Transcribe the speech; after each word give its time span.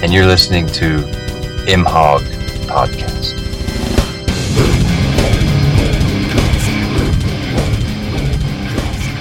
and 0.00 0.12
you're 0.12 0.26
listening 0.26 0.64
to 0.66 0.98
Imhog 1.66 2.22
Podcast. 2.68 3.34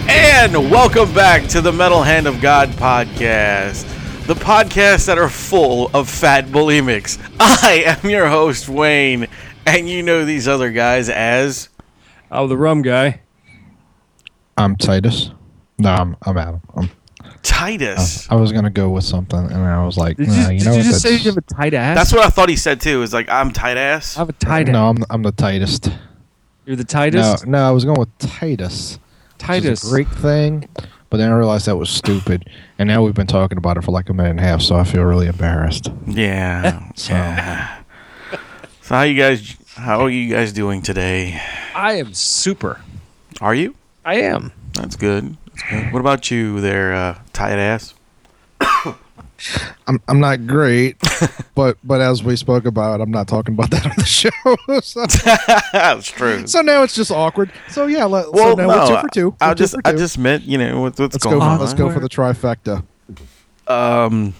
And 0.08 0.71
welcome 0.71 1.12
back 1.16 1.48
to 1.49 1.62
the 1.62 1.71
Metal 1.71 2.04
Hand 2.04 2.27
of 2.27 2.40
God 2.41 2.70
podcast, 2.70 3.85
the 4.27 4.35
podcast 4.35 5.08
that 5.08 5.18
are 5.18 5.30
full 5.30 5.90
of 5.95 6.08
fat 6.08 6.45
bulimics. 6.45 7.18
I 7.40 7.84
am 7.85 8.09
your 8.09 8.27
host, 8.27 8.70
Wayne, 8.70 9.27
and 9.66 9.90
you 9.90 10.04
know 10.04 10.26
these 10.26 10.48
other 10.48 10.71
guys 10.71 11.09
as. 11.09 11.70
Oh, 12.32 12.46
the 12.46 12.55
rum 12.55 12.84
guy. 12.84 13.21
I'm 14.57 14.76
Titus. 14.76 15.32
No, 15.80 15.90
I'm 15.90 16.18
I'm 16.21 16.38
Adam. 16.38 16.62
I'm, 16.76 16.90
Titus. 17.44 18.30
Uh, 18.30 18.36
I 18.36 18.38
was 18.40 18.52
gonna 18.52 18.70
go 18.70 18.90
with 18.90 19.04
something, 19.04 19.40
and 19.40 19.55
I 19.55 19.86
was 19.86 19.98
like, 19.98 20.18
Did 20.18 20.27
nah, 20.30 20.34
you, 20.50 20.54
you 20.54 20.59
did 20.59 20.66
know 20.66 20.72
you 20.72 20.77
what? 20.80 20.84
just 20.86 21.02
say 21.02 21.09
that's- 21.12 21.26
you 21.26 21.32
have 21.32 21.38
a 21.38 21.41
tight 21.41 21.73
ass? 21.73 21.98
That's 21.98 22.13
what 22.13 22.26
I 22.26 22.30
thought 22.30 22.50
he 22.50 22.55
said 22.55 22.82
too. 22.82 23.02
Is 23.02 23.13
like 23.13 23.30
I'm 23.30 23.52
tight 23.52 23.77
ass. 23.77 24.16
I 24.18 24.21
have 24.21 24.29
a 24.29 24.34
tight 24.34 24.68
ass. 24.70 24.74
No, 24.74 24.90
I'm 24.90 24.98
I'm 25.10 25.24
the 25.24 25.32
tightest. 25.32 25.90
You're 26.66 26.76
the 26.76 26.84
tightest. 26.84 27.48
no, 27.48 27.60
I 27.68 27.71
was 27.71 27.85
going 27.85 27.98
with 27.99 28.18
Titus. 28.18 28.98
which 28.98 29.41
is 29.41 29.48
Titus. 29.48 29.84
a 29.85 29.90
great 29.90 30.10
thing, 30.10 30.68
but 31.10 31.18
then 31.18 31.32
I 31.32 31.35
realized 31.35 31.66
that 31.68 31.77
was 31.77 31.90
stupid, 31.90 32.49
and 32.77 32.88
now 32.90 33.04
we've 33.04 33.13
been 33.13 33.26
talking 33.27 33.57
about 33.57 33.77
it 33.77 33.84
for 33.85 33.91
like 33.91 34.10
a 34.10 34.13
minute 34.13 34.32
and 34.32 34.40
a 34.40 34.44
half, 34.44 34.62
so 34.62 34.76
I 34.76 34.84
feel 34.84 35.04
really 35.04 35.27
embarrassed. 35.27 35.91
Yeah. 36.05 36.84
So 36.96 37.13
yeah. 37.13 37.84
So 38.82 38.96
how 38.96 39.01
you 39.04 39.22
guys? 39.22 39.55
How 39.76 39.99
are 40.01 40.10
you 40.10 40.34
guys 40.34 40.51
doing 40.54 40.82
today? 40.82 41.40
I 41.76 41.94
am 41.94 42.13
super. 42.13 42.82
Are 43.40 43.54
you? 43.54 43.76
I 44.04 44.16
am. 44.22 44.51
That's 44.74 44.96
good. 44.96 45.38
That's 45.58 45.70
good. 45.70 45.94
What 45.94 46.00
about 46.00 46.30
you, 46.32 46.62
there, 46.62 46.94
uh, 46.94 47.20
tight 47.34 47.58
ass? 47.58 47.94
I'm 49.88 50.02
I'm 50.08 50.20
not 50.20 50.48
great, 50.48 50.98
but 51.55 51.77
but 51.84 52.02
as 52.02 52.24
we 52.24 52.36
spoke 52.36 52.66
about, 52.66 53.02
I'm 53.02 53.12
not 53.12 53.27
talking 53.27 53.54
about 53.54 53.70
that 53.70 53.85
on 53.85 53.91
the 53.98 54.05
show. 54.05 54.30
so, 54.82 55.05
That's 55.74 56.08
true. 56.08 56.48
so 56.48 56.62
now 56.62 56.82
it's 56.84 56.96
just 56.96 57.12
awkward. 57.12 57.52
So 57.70 57.85
yeah, 57.85 58.05
let, 58.05 58.32
Well, 58.34 58.55
so 58.58 58.63
now 58.63 58.68
no, 58.68 58.80
we're 58.80 58.88
two 58.88 59.02
for 59.02 59.10
two. 59.13 59.35
I 59.40 59.50
We're 59.50 59.54
two 59.55 59.58
just, 59.60 59.74
for 59.76 59.82
I 59.85 59.94
just 59.94 60.18
meant, 60.18 60.44
you 60.44 60.58
know, 60.58 60.82
what, 60.82 61.00
what's 61.00 61.13
let's 61.13 61.24
going 61.24 61.38
go. 61.40 61.46
on. 61.46 61.60
Let's 61.60 61.76
go 61.76 61.91
for 61.91 62.00
the 62.00 62.10
trifecta. 62.10 62.84
Um, 63.68 64.34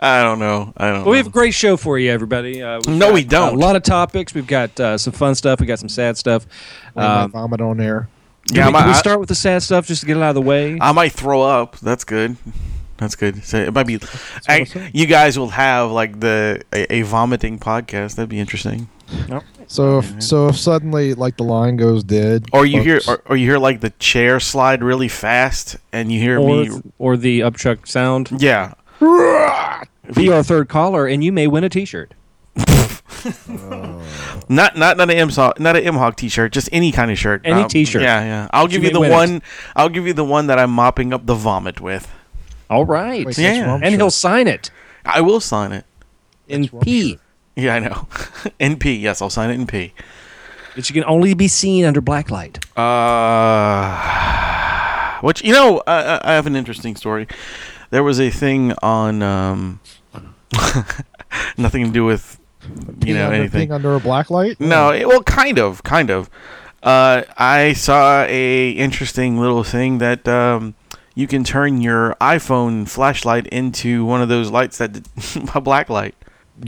I 0.00 0.22
don't 0.22 0.38
know. 0.38 0.72
I 0.76 0.90
don't. 0.90 1.02
Well, 1.04 1.12
we 1.12 1.16
have 1.16 1.28
a 1.28 1.30
great 1.30 1.54
show 1.54 1.76
for 1.76 1.98
you, 1.98 2.10
everybody. 2.10 2.62
Uh, 2.62 2.80
No, 2.86 3.06
got, 3.06 3.14
we 3.14 3.24
don't. 3.24 3.54
A 3.54 3.58
lot 3.58 3.74
of 3.74 3.82
topics. 3.82 4.34
We've 4.34 4.46
got 4.46 4.78
uh, 4.78 4.98
some 4.98 5.12
fun 5.12 5.34
stuff. 5.34 5.60
We 5.60 5.66
got 5.66 5.78
some 5.78 5.88
sad 5.88 6.18
stuff. 6.18 6.46
We 6.94 7.02
Um, 7.02 7.30
vomit 7.32 7.60
on 7.60 7.76
there. 7.76 8.08
do 8.46 8.54
Yeah, 8.54 8.64
we, 8.64 8.68
I 8.68 8.72
might, 8.72 8.80
do 8.82 8.86
we 8.88 8.92
I- 8.94 8.98
start 8.98 9.20
with 9.20 9.28
the 9.28 9.34
sad 9.34 9.62
stuff 9.62 9.86
just 9.86 10.00
to 10.02 10.06
get 10.06 10.16
it 10.16 10.22
out 10.22 10.30
of 10.30 10.34
the 10.36 10.42
way? 10.42 10.78
I 10.80 10.92
might 10.92 11.12
throw 11.12 11.42
up. 11.42 11.78
That's 11.80 12.04
good. 12.04 12.36
That's 12.96 13.16
good. 13.16 13.42
So 13.44 13.58
it 13.58 13.74
might 13.74 13.86
be. 13.88 13.96
what 13.96 14.20
I, 14.48 14.66
I 14.74 14.90
you 14.92 15.06
guys 15.06 15.36
will 15.36 15.48
have 15.50 15.90
like 15.90 16.20
the 16.20 16.62
a, 16.72 16.96
a 16.96 17.02
vomiting 17.02 17.58
podcast. 17.58 18.14
That'd 18.14 18.28
be 18.28 18.38
interesting. 18.38 18.88
Nope. 19.28 19.42
So 19.66 19.98
if 19.98 20.22
so 20.22 20.48
if 20.48 20.56
suddenly 20.56 21.14
like 21.14 21.36
the 21.36 21.42
line 21.42 21.76
goes 21.76 22.04
dead, 22.04 22.44
Or 22.52 22.64
you 22.64 22.80
hear, 22.82 23.00
or, 23.08 23.20
or 23.26 23.36
you 23.36 23.46
hear 23.48 23.58
like 23.58 23.80
the 23.80 23.90
chair 23.98 24.38
slide 24.38 24.84
really 24.84 25.08
fast, 25.08 25.76
and 25.92 26.12
you 26.12 26.20
hear 26.20 26.38
or, 26.38 26.64
me. 26.64 26.70
or 26.98 27.16
the 27.16 27.40
upchuck 27.40 27.88
sound. 27.88 28.30
Yeah. 28.40 28.74
Be 30.14 30.30
our 30.30 30.42
third 30.44 30.68
caller, 30.68 31.06
and 31.06 31.24
you 31.24 31.32
may 31.32 31.46
win 31.46 31.64
a 31.64 31.68
T-shirt. 31.68 32.14
Not 34.48 34.76
not 34.76 34.96
not 34.96 35.10
an 35.10 35.12
M 35.12 35.28
not 35.36 35.58
an 35.76 35.82
M 35.82 35.94
Hog 35.94 36.16
t-shirt, 36.16 36.52
just 36.52 36.68
any 36.72 36.92
kind 36.92 37.10
of 37.10 37.18
shirt. 37.18 37.40
Any 37.44 37.62
Um, 37.62 37.68
t-shirt. 37.68 38.02
Yeah, 38.02 38.22
yeah. 38.24 38.48
I'll 38.52 38.66
give 38.66 38.82
You 38.82 38.88
you 38.88 38.94
the 38.94 39.00
may 39.00 39.10
win 39.10 39.30
it. 39.30 39.32
one. 39.32 39.42
I'll 39.76 39.88
give 39.88 40.06
you 40.06 40.12
the 40.12 40.24
one 40.24 40.46
that 40.48 40.58
I'm 40.58 40.70
mopping 40.70 41.12
up 41.14 41.24
the 41.26 41.34
vomit 41.34 41.80
with. 41.80 42.10
All 42.68 42.84
right. 42.84 43.24
Wait, 43.26 43.38
Yeah. 43.38 43.52
that's 43.54 43.66
wrong 43.66 43.82
and 43.82 43.94
he'll 43.94 44.10
sign 44.10 44.46
it 44.48 44.70
I 45.06 45.20
will 45.20 45.40
sign 45.40 45.72
it. 45.72 45.84
in 46.48 46.62
That's 46.62 46.72
wrong 46.74 46.82
P. 46.82 47.18
Yeah, 47.56 47.74
I 47.76 47.78
know. 47.78 48.08
in 48.58 48.76
P. 48.78 48.94
Yes, 48.96 49.22
I'll 49.22 49.30
sign 49.30 49.50
it 49.50 49.54
in 49.54 49.66
P. 49.66 49.92
That 50.76 50.88
you 50.90 50.94
can 50.94 51.04
only 51.04 51.34
be 51.34 51.46
seen 51.48 51.84
under 51.84 52.00
black 52.00 52.30
light. 52.30 52.58
Uh, 52.76 54.00
which 55.20 55.42
you 55.44 55.52
know, 55.52 55.82
I, 55.86 56.16
I- 56.16 56.20
I 56.24 56.32
have 56.34 56.46
an 56.46 56.56
interesting 56.56 56.96
story. 56.96 57.26
There 57.90 58.02
was 58.02 58.18
a 58.20 58.28
thing 58.30 58.72
on 58.82 59.22
um, 59.22 59.80
nothing 61.56 61.84
to 61.86 61.90
do 61.92 62.04
with 62.04 62.38
you 63.04 63.14
know 63.14 63.26
under, 63.26 63.36
anything. 63.36 63.72
under 63.72 63.94
a 63.94 64.00
black 64.00 64.30
light. 64.30 64.60
No, 64.60 64.90
it, 64.90 65.06
well, 65.06 65.22
kind 65.22 65.58
of, 65.58 65.82
kind 65.82 66.10
of. 66.10 66.30
Uh, 66.82 67.22
I 67.38 67.72
saw 67.72 68.24
a 68.28 68.70
interesting 68.70 69.38
little 69.38 69.64
thing 69.64 69.98
that 69.98 70.28
um, 70.28 70.74
you 71.14 71.26
can 71.26 71.44
turn 71.44 71.80
your 71.80 72.14
iPhone 72.20 72.88
flashlight 72.88 73.46
into 73.46 74.04
one 74.04 74.20
of 74.20 74.28
those 74.28 74.50
lights 74.50 74.78
that 74.78 75.08
a 75.54 75.60
black 75.60 75.88
light. 75.88 76.14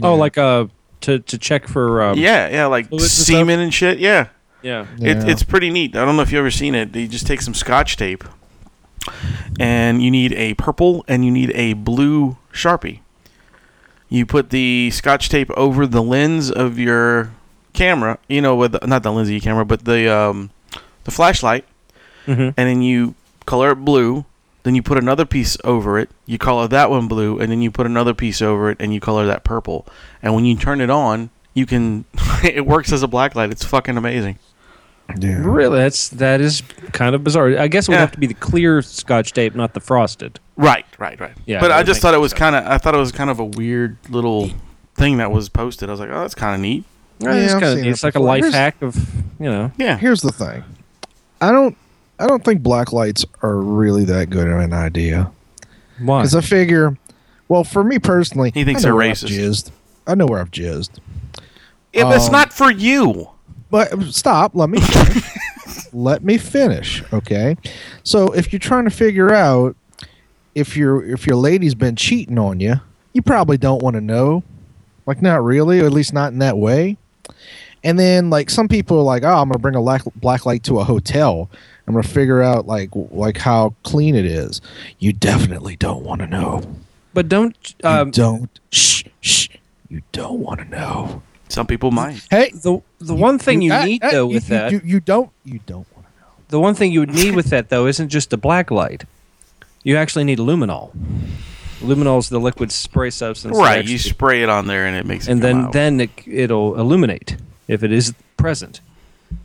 Oh, 0.01 0.15
like 0.15 0.37
uh, 0.37 0.67
to 1.01 1.19
to 1.19 1.37
check 1.37 1.67
for 1.67 2.01
um, 2.01 2.17
yeah, 2.17 2.49
yeah, 2.49 2.65
like 2.65 2.89
fluids 2.89 3.17
and 3.19 3.27
semen 3.27 3.59
and 3.59 3.73
shit. 3.73 3.99
Yeah. 3.99 4.29
yeah. 4.61 4.87
It, 4.99 5.29
it's 5.29 5.43
pretty 5.43 5.69
neat. 5.69 5.95
I 5.95 6.03
don't 6.03 6.15
know 6.15 6.23
if 6.23 6.31
you 6.31 6.37
have 6.37 6.45
ever 6.45 6.51
seen 6.51 6.75
it. 6.75 6.95
You 6.95 7.07
just 7.07 7.27
take 7.27 7.41
some 7.41 7.53
scotch 7.53 7.95
tape, 7.95 8.23
and 9.59 10.01
you 10.01 10.09
need 10.09 10.33
a 10.33 10.55
purple 10.55 11.05
and 11.07 11.23
you 11.23 11.31
need 11.31 11.51
a 11.53 11.73
blue 11.73 12.37
sharpie. 12.51 13.01
You 14.09 14.25
put 14.25 14.49
the 14.51 14.89
scotch 14.91 15.29
tape 15.29 15.49
over 15.51 15.85
the 15.85 16.01
lens 16.01 16.49
of 16.51 16.79
your 16.79 17.31
camera. 17.73 18.17
You 18.29 18.41
know, 18.41 18.55
with 18.55 18.75
not 18.85 19.03
the 19.03 19.11
lens 19.11 19.27
of 19.27 19.33
your 19.33 19.41
camera, 19.41 19.65
but 19.65 19.85
the 19.85 20.07
um, 20.13 20.49
the 21.03 21.11
flashlight, 21.11 21.65
Mhm. 22.25 22.53
and 22.55 22.69
then 22.69 22.81
you 22.81 23.15
color 23.45 23.71
it 23.71 23.75
blue. 23.77 24.25
Then 24.63 24.75
you 24.75 24.81
put 24.83 24.97
another 24.97 25.25
piece 25.25 25.55
over 25.63 25.97
it. 25.97 26.09
You 26.25 26.37
color 26.37 26.67
that 26.67 26.89
one 26.89 27.07
blue, 27.07 27.39
and 27.39 27.49
then 27.51 27.61
you 27.61 27.71
put 27.71 27.85
another 27.85 28.13
piece 28.13 28.41
over 28.41 28.69
it, 28.69 28.77
and 28.81 28.93
you 28.93 28.99
color 28.99 29.25
that 29.25 29.43
purple. 29.45 29.85
And 30.21 30.33
when 30.35 30.43
you 30.45 30.55
turn 30.57 30.81
it 30.81 30.89
on, 30.89 31.29
you 31.53 31.65
can. 31.65 32.03
it 32.43 32.65
works 32.65 32.91
as 32.91 33.03
a 33.03 33.07
black 33.07 33.35
light. 33.35 33.51
It's 33.51 33.63
fucking 33.63 33.97
amazing. 33.97 34.39
Yeah. 35.19 35.39
Really, 35.41 35.79
that's 35.79 36.09
that 36.09 36.41
is 36.41 36.61
kind 36.91 37.15
of 37.15 37.23
bizarre. 37.23 37.57
I 37.57 37.67
guess 37.67 37.87
it 37.87 37.91
would 37.91 37.95
Yeah. 37.95 38.01
have 38.01 38.11
to 38.11 38.19
be 38.19 38.27
the 38.27 38.33
clear 38.33 38.81
Scotch 38.81 39.31
tape, 39.33 39.55
not 39.55 39.73
the 39.73 39.79
frosted. 39.79 40.39
Right, 40.57 40.85
right, 40.99 41.19
right. 41.19 41.31
Yeah, 41.45 41.59
but 41.59 41.69
that 41.69 41.77
I 41.77 41.83
just 41.83 42.01
thought 42.01 42.13
it 42.13 42.19
was 42.19 42.33
kind 42.33 42.55
of. 42.55 42.65
I 42.65 42.77
thought 42.77 42.93
it 42.93 42.99
was 42.99 43.11
kind 43.11 43.29
of 43.29 43.39
a 43.39 43.45
weird 43.45 43.97
little 44.09 44.49
thing 44.95 45.17
that 45.17 45.31
was 45.31 45.47
posted. 45.49 45.87
I 45.89 45.91
was 45.93 45.99
like, 45.99 46.09
oh, 46.11 46.19
that's 46.21 46.35
kind 46.35 46.55
of 46.55 46.61
neat. 46.61 46.83
Yeah, 47.19 47.33
it's 47.33 47.53
kinda 47.53 47.67
seen 47.73 47.77
neat. 47.81 47.87
it 47.87 47.91
it's 47.91 48.03
like 48.03 48.15
a 48.15 48.19
life 48.19 48.41
Here's- 48.41 48.53
hack 48.53 48.81
of 48.81 48.95
you 49.39 49.49
know. 49.49 49.71
Yeah. 49.77 49.97
Here's 49.97 50.21
the 50.21 50.31
thing. 50.31 50.63
I 51.41 51.51
don't 51.51 51.75
I 52.19 52.27
don't 52.27 52.43
think 52.43 52.61
black 52.61 52.91
lights 52.91 53.25
are 53.41 53.55
really 53.57 54.03
that 54.05 54.29
good 54.29 54.47
of 54.47 54.59
an 54.59 54.73
idea. 54.73 55.31
Why? 55.99 56.21
Because 56.21 56.35
I 56.35 56.41
figure, 56.41 56.97
well, 57.47 57.63
for 57.63 57.83
me 57.83 57.97
personally, 57.99 58.51
He 58.53 58.63
thinks 58.63 58.81
I 58.83 58.89
know 58.89 58.89
they're 58.89 58.95
where 58.95 59.09
I've 59.11 59.17
racist. 59.17 59.29
jizzed. 59.29 59.71
I 60.05 60.15
know 60.15 60.25
where 60.25 60.39
I've 60.41 60.51
jizzed. 60.51 60.99
Yeah, 61.93 62.03
but 62.03 62.15
it's 62.17 62.25
Um, 62.27 62.31
not 62.33 62.53
for 62.53 62.71
you. 62.71 63.29
But 63.69 64.01
stop. 64.03 64.55
Let 64.55 64.69
me 64.69 64.79
finish. 64.79 65.23
let 65.93 66.23
me 66.23 66.37
finish. 66.37 67.03
Okay. 67.13 67.57
So 68.03 68.31
if 68.33 68.51
you're 68.51 68.59
trying 68.59 68.85
to 68.85 68.89
figure 68.91 69.33
out 69.33 69.75
if 70.55 70.75
your 70.75 71.05
if 71.05 71.27
your 71.27 71.35
lady's 71.35 71.75
been 71.75 71.95
cheating 71.95 72.39
on 72.39 72.59
you, 72.59 72.75
you 73.13 73.21
probably 73.21 73.57
don't 73.57 73.81
want 73.83 73.95
to 73.95 74.01
know. 74.01 74.43
Like 75.05 75.21
not 75.21 75.43
really, 75.43 75.79
or 75.79 75.85
at 75.85 75.93
least 75.93 76.13
not 76.13 76.33
in 76.33 76.39
that 76.39 76.57
way. 76.57 76.97
And 77.83 77.97
then 77.97 78.29
like 78.29 78.49
some 78.49 78.67
people 78.67 78.99
are 78.99 79.03
like, 79.03 79.23
oh, 79.23 79.27
I'm 79.27 79.49
gonna 79.49 79.59
bring 79.59 79.75
a 79.75 79.81
black, 79.81 80.03
black 80.15 80.45
light 80.45 80.63
to 80.63 80.79
a 80.79 80.83
hotel. 80.83 81.49
I'm 81.87 81.93
gonna 81.93 82.07
figure 82.07 82.41
out 82.41 82.67
like 82.67 82.89
like 82.93 83.37
how 83.37 83.75
clean 83.83 84.15
it 84.15 84.25
is. 84.25 84.61
You 84.99 85.13
definitely 85.13 85.75
don't 85.77 86.03
want 86.03 86.19
to 86.21 86.27
know. 86.27 86.63
but 87.13 87.29
don't 87.29 87.55
You 87.83 87.89
um, 87.89 88.11
don't. 88.11 88.59
Shh, 88.71 89.03
shh. 89.21 89.49
You 89.89 90.01
don't 90.11 90.39
want 90.39 90.59
to 90.59 90.65
know. 90.65 91.21
Some 91.49 91.65
people 91.67 91.91
might. 91.91 92.21
Hey, 92.29 92.51
the 92.51 92.81
the 92.99 93.15
one 93.15 93.39
thing 93.39 93.61
you, 93.61 93.71
ah, 93.73 93.83
need 93.85 94.03
ah, 94.03 94.11
though 94.11 94.27
you- 94.27 94.35
with 94.35 94.49
you, 94.49 94.55
that 94.57 94.71
you, 94.71 94.81
you 94.83 94.99
don't. 94.99 95.29
You 95.45 95.59
don't 95.65 95.87
want 95.95 96.05
to 96.07 96.19
know. 96.21 96.27
the 96.49 96.59
one 96.59 96.75
thing 96.75 96.91
you 96.91 96.99
would 96.99 97.13
need 97.13 97.35
with 97.35 97.47
that 97.47 97.69
though 97.69 97.87
isn't 97.87 98.09
just 98.09 98.33
a 98.33 98.37
black 98.37 98.69
light. 98.71 99.05
You 99.83 99.95
actually 99.97 100.25
need 100.25 100.39
luminol. 100.39 100.91
Luminol 101.79 102.17
is 102.19 102.29
the 102.29 102.39
liquid 102.39 102.71
spray 102.71 103.09
substance. 103.11 103.55
Right. 103.57 103.85
You 103.85 103.97
spray 103.99 104.41
it 104.43 104.49
on 104.49 104.67
there 104.67 104.85
and 104.87 104.97
it 104.97 105.05
makes 105.05 105.27
it. 105.27 105.31
and 105.31 105.41
come 105.41 105.49
then 105.51 105.65
out. 105.65 105.73
then 105.73 105.99
it, 106.01 106.09
it'll 106.27 106.77
illuminate 106.79 107.37
if 107.67 107.83
it 107.83 107.91
is 107.91 108.13
present. 108.35 108.81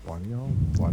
Why 0.04 0.18
do 0.18 0.30
y'all? 0.30 0.48
Why? 0.78 0.92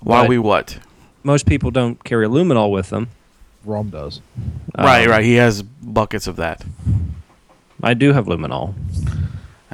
why 0.00 0.22
but- 0.22 0.28
we 0.28 0.38
what? 0.38 0.78
Most 1.22 1.46
people 1.46 1.70
don't 1.70 2.02
carry 2.04 2.26
luminol 2.26 2.70
with 2.70 2.90
them. 2.90 3.08
Rum 3.64 3.88
does. 3.88 4.20
right, 4.76 5.04
Um, 5.06 5.10
right. 5.10 5.24
He 5.24 5.34
has 5.36 5.62
buckets 5.62 6.26
of 6.26 6.36
that, 6.36 6.62
I 7.82 7.94
do 7.94 8.12
have 8.12 8.26
luminol. 8.26 8.74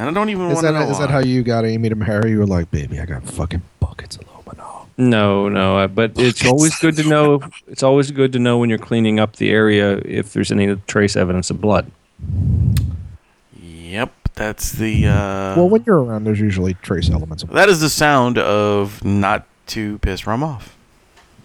And 0.00 0.08
I 0.08 0.12
don't 0.12 0.31
even 0.31 0.47
Is 0.49 0.55
want 0.55 0.67
to 0.67 0.73
know 0.73 0.91
is 0.91 0.99
that 0.99 1.11
how 1.11 1.19
you 1.19 1.43
got 1.43 1.64
Amy 1.64 1.88
to 1.91 1.94
marry? 1.94 2.31
You 2.31 2.38
were 2.38 2.47
like, 2.47 2.70
baby, 2.70 2.99
I 3.00 3.05
got 3.06 3.23
fucking 3.25 3.62
buckets 3.81 4.17
of 4.17 4.25
luminol. 4.29 4.87
No, 4.97 5.49
no, 5.49 5.87
but 5.88 6.12
it's 6.17 6.44
always 6.47 6.76
good 6.79 6.97
to 6.97 7.08
know. 7.08 7.41
It's 7.69 7.82
always 7.82 8.11
good 8.11 8.32
to 8.32 8.38
know 8.38 8.58
when 8.58 8.70
you're 8.70 8.79
cleaning 8.79 9.20
up 9.20 9.37
the 9.37 9.50
area 9.50 9.99
if 10.05 10.32
there's 10.32 10.50
any 10.50 10.75
trace 10.87 11.17
evidence 11.17 11.50
of 11.50 11.61
blood. 11.61 11.91
Yep, 13.61 14.12
that's 14.35 14.73
the. 14.73 15.06
Uh, 15.06 15.55
Well, 15.56 15.69
when 15.69 15.85
you're 15.87 16.02
around, 16.02 16.25
there's 16.25 16.41
usually 16.41 16.75
trace 16.75 17.11
elements. 17.11 17.43
Of 17.43 17.50
that 17.50 17.69
is 17.69 17.81
the 17.81 17.91
sound 17.91 18.38
of 18.38 19.05
not 19.05 19.47
to 19.69 19.99
piss 19.99 20.26
rum 20.26 20.43
off. 20.43 20.76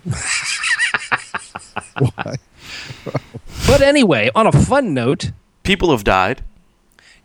Why? 2.00 2.36
But 3.68 3.81
anyway, 3.81 4.30
on 4.36 4.48
a 4.48 4.52
fun 4.52 4.94
note, 4.94 5.31
People 5.63 5.90
have 5.92 6.04
died. 6.04 6.44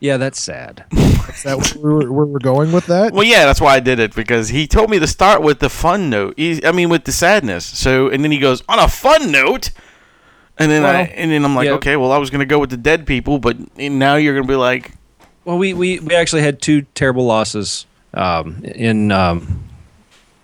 Yeah, 0.00 0.17
that's 0.17 0.41
sad. 0.43 0.87
Is 0.93 1.43
that 1.44 1.76
where 1.76 1.93
we're, 1.93 2.11
where 2.11 2.26
we're 2.26 2.38
going 2.38 2.73
with 2.73 2.87
that? 2.87 3.12
Well, 3.12 3.23
yeah, 3.23 3.44
that's 3.44 3.61
why 3.61 3.75
I 3.75 3.81
did 3.81 3.99
it 4.00 4.14
because 4.14 4.49
he 4.49 4.67
told 4.67 4.91
me 4.91 4.99
to 4.99 5.06
start 5.06 5.43
with 5.43 5.61
the 5.61 5.69
fun 5.69 6.08
note. 6.08 6.35
He, 6.38 6.64
I 6.64 6.73
mean, 6.73 6.88
with 6.88 7.05
the 7.05 7.12
sadness. 7.12 7.67
So, 7.67 8.08
and 8.08 8.25
then 8.25 8.32
he 8.32 8.38
goes 8.38 8.62
on 8.67 8.79
a 8.79 8.88
fun 8.88 9.31
note, 9.31 9.70
and 10.58 10.70
then 10.70 10.85
I 10.85 11.02
and 11.02 11.31
then 11.31 11.44
I'm 11.44 11.55
like, 11.55 11.67
yeah. 11.67 11.73
okay, 11.73 11.97
well, 11.97 12.12
I 12.12 12.19
was 12.19 12.31
gonna 12.31 12.47
go 12.47 12.58
with 12.58 12.70
the 12.70 12.79
dead 12.79 13.06
people, 13.06 13.38
but 13.38 13.58
now 13.79 14.17
you're 14.17 14.35
gonna 14.35 14.49
be 14.49 14.56
like, 14.56 14.93
Well, 15.44 15.58
we, 15.58 15.75
we, 15.75 16.00
we 16.00 16.14
actually 16.14 16.43
had 16.43 16.62
two 16.62 16.82
terrible 16.94 17.26
losses 17.26 17.87
um, 18.14 18.64
in 18.64 19.12
um, 19.12 19.69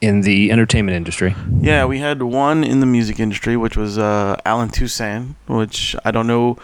in 0.02 0.20
the 0.20 0.52
entertainment 0.52 0.96
industry. 0.96 1.34
yeah, 1.60 1.86
we 1.86 1.98
had 1.98 2.22
one 2.22 2.62
in 2.62 2.80
the 2.80 2.86
music 2.86 3.18
industry, 3.18 3.56
which 3.56 3.76
was 3.76 3.96
uh, 3.96 4.36
Allen 4.44 4.68
Toussaint, 4.68 5.34
which 5.46 5.96
I 6.04 6.10
don't 6.10 6.26
know 6.26 6.58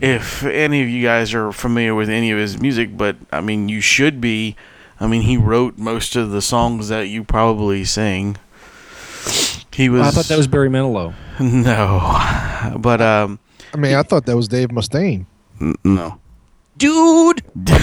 if 0.00 0.42
any 0.44 0.82
of 0.82 0.88
you 0.88 1.02
guys 1.02 1.34
are 1.34 1.52
familiar 1.52 1.94
with 1.94 2.08
any 2.08 2.30
of 2.30 2.38
his 2.38 2.60
music, 2.60 2.96
but 2.96 3.16
I 3.32 3.40
mean, 3.40 3.68
you 3.68 3.80
should 3.80 4.20
be. 4.20 4.56
I 5.00 5.06
mean, 5.06 5.22
he 5.22 5.36
wrote 5.36 5.78
most 5.78 6.16
of 6.16 6.30
the 6.30 6.42
songs 6.42 6.88
that 6.88 7.08
you 7.08 7.22
probably 7.24 7.84
sing. 7.84 8.36
He 9.72 9.88
was. 9.88 10.02
I 10.02 10.10
thought 10.10 10.24
that 10.26 10.36
was 10.38 10.46
Barry 10.48 10.68
Manilow. 10.68 11.14
No, 11.40 12.74
but 12.80 13.00
um, 13.00 13.38
I 13.72 13.76
mean, 13.76 13.94
I 13.94 14.02
thought 14.02 14.26
that 14.26 14.34
was 14.36 14.48
Dave 14.48 14.70
Mustaine. 14.70 15.26
n- 15.60 15.76
no, 15.84 16.18
Dude, 16.76 17.42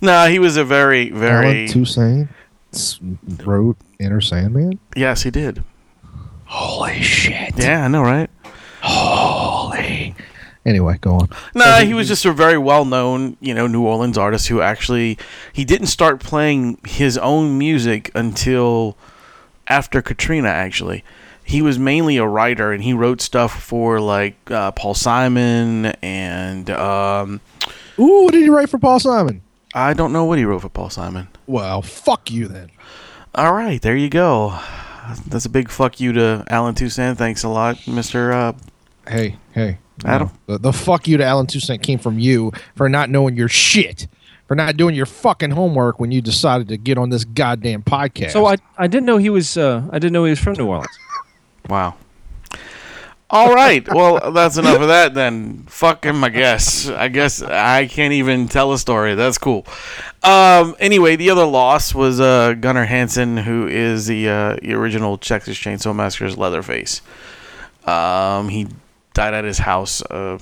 no. 0.00 0.28
He 0.28 0.38
was 0.38 0.56
a 0.56 0.64
very, 0.64 1.10
very. 1.10 1.46
Allen 1.46 1.68
Toussaint 1.68 2.28
s- 2.72 2.98
wrote 3.44 3.76
Enter 4.00 4.20
Sandman. 4.22 4.78
yes, 4.96 5.22
he 5.24 5.30
did. 5.30 5.62
Holy 6.46 7.02
shit! 7.02 7.52
Yeah, 7.58 7.84
I 7.84 7.88
know, 7.88 8.02
right? 8.02 8.30
Holy. 8.82 9.39
Anyway, 10.66 10.98
go 11.00 11.14
on. 11.14 11.28
No, 11.54 11.76
he 11.84 11.94
was 11.94 12.06
just 12.06 12.24
a 12.26 12.32
very 12.32 12.58
well-known, 12.58 13.36
you 13.40 13.54
know, 13.54 13.66
New 13.66 13.82
Orleans 13.82 14.18
artist 14.18 14.48
who 14.48 14.60
actually 14.60 15.16
he 15.52 15.64
didn't 15.64 15.86
start 15.86 16.20
playing 16.20 16.78
his 16.86 17.16
own 17.16 17.56
music 17.56 18.10
until 18.14 18.96
after 19.68 20.02
Katrina. 20.02 20.48
Actually, 20.48 21.02
he 21.42 21.62
was 21.62 21.78
mainly 21.78 22.18
a 22.18 22.26
writer, 22.26 22.72
and 22.72 22.82
he 22.82 22.92
wrote 22.92 23.22
stuff 23.22 23.62
for 23.62 24.00
like 24.00 24.36
uh, 24.50 24.72
Paul 24.72 24.94
Simon 24.94 25.86
and 26.02 26.68
um, 26.70 27.40
Ooh, 27.98 28.24
what 28.24 28.32
did 28.32 28.42
he 28.42 28.50
write 28.50 28.68
for 28.68 28.78
Paul 28.78 29.00
Simon? 29.00 29.40
I 29.74 29.94
don't 29.94 30.12
know 30.12 30.24
what 30.26 30.38
he 30.38 30.44
wrote 30.44 30.60
for 30.60 30.68
Paul 30.68 30.90
Simon. 30.90 31.28
Well, 31.46 31.80
fuck 31.80 32.30
you 32.30 32.48
then. 32.48 32.70
All 33.34 33.54
right, 33.54 33.80
there 33.80 33.96
you 33.96 34.10
go. 34.10 34.58
That's 35.26 35.46
a 35.46 35.50
big 35.50 35.70
fuck 35.70 36.00
you 36.00 36.12
to 36.12 36.44
Allen 36.48 36.74
Toussaint. 36.74 37.16
Thanks 37.16 37.44
a 37.44 37.48
lot, 37.48 37.88
Mister. 37.88 38.32
Uh, 38.32 38.52
Hey, 39.08 39.36
hey, 39.52 39.78
Adam? 40.04 40.30
no. 40.48 40.54
The, 40.54 40.58
the 40.58 40.72
fuck 40.72 41.06
you 41.08 41.16
to 41.16 41.24
Allen 41.24 41.46
Toussaint 41.46 41.82
came 41.82 41.98
from 41.98 42.18
you 42.18 42.52
for 42.76 42.88
not 42.88 43.10
knowing 43.10 43.36
your 43.36 43.48
shit, 43.48 44.06
for 44.46 44.54
not 44.54 44.76
doing 44.76 44.94
your 44.94 45.06
fucking 45.06 45.50
homework 45.50 46.00
when 46.00 46.10
you 46.10 46.20
decided 46.20 46.68
to 46.68 46.76
get 46.76 46.98
on 46.98 47.10
this 47.10 47.24
goddamn 47.24 47.82
podcast. 47.82 48.30
so 48.32 48.46
I, 48.46 48.56
I 48.78 48.86
didn't 48.86 49.06
know 49.06 49.16
he 49.18 49.30
was 49.30 49.56
uh, 49.56 49.86
I 49.90 49.98
didn't 49.98 50.12
know 50.12 50.24
he 50.24 50.30
was 50.30 50.40
from 50.40 50.54
New 50.54 50.66
Orleans. 50.66 50.88
Wow. 51.68 51.94
All 53.32 53.54
right. 53.54 53.86
Well, 53.88 54.32
that's 54.32 54.56
enough 54.56 54.80
of 54.80 54.88
that 54.88 55.14
then. 55.14 55.62
Fuck 55.68 56.04
him, 56.04 56.24
I 56.24 56.30
guess. 56.30 56.88
I 56.88 57.06
guess 57.06 57.42
I 57.42 57.86
can't 57.86 58.12
even 58.14 58.48
tell 58.48 58.72
a 58.72 58.78
story. 58.78 59.14
That's 59.14 59.38
cool. 59.38 59.66
Um, 60.24 60.74
anyway, 60.80 61.14
the 61.14 61.30
other 61.30 61.44
loss 61.44 61.94
was 61.94 62.18
uh, 62.18 62.54
Gunnar 62.54 62.86
Hansen, 62.86 63.36
who 63.36 63.68
is 63.68 64.08
the, 64.08 64.28
uh, 64.28 64.56
the 64.60 64.72
original 64.74 65.16
Texas 65.16 65.56
Chainsaw 65.56 65.94
Massacre's 65.94 66.36
Leatherface. 66.36 67.02
Um, 67.86 68.48
he 68.48 68.66
died 69.14 69.34
at 69.34 69.44
his 69.44 69.58
house 69.58 70.02
uh, 70.02 70.38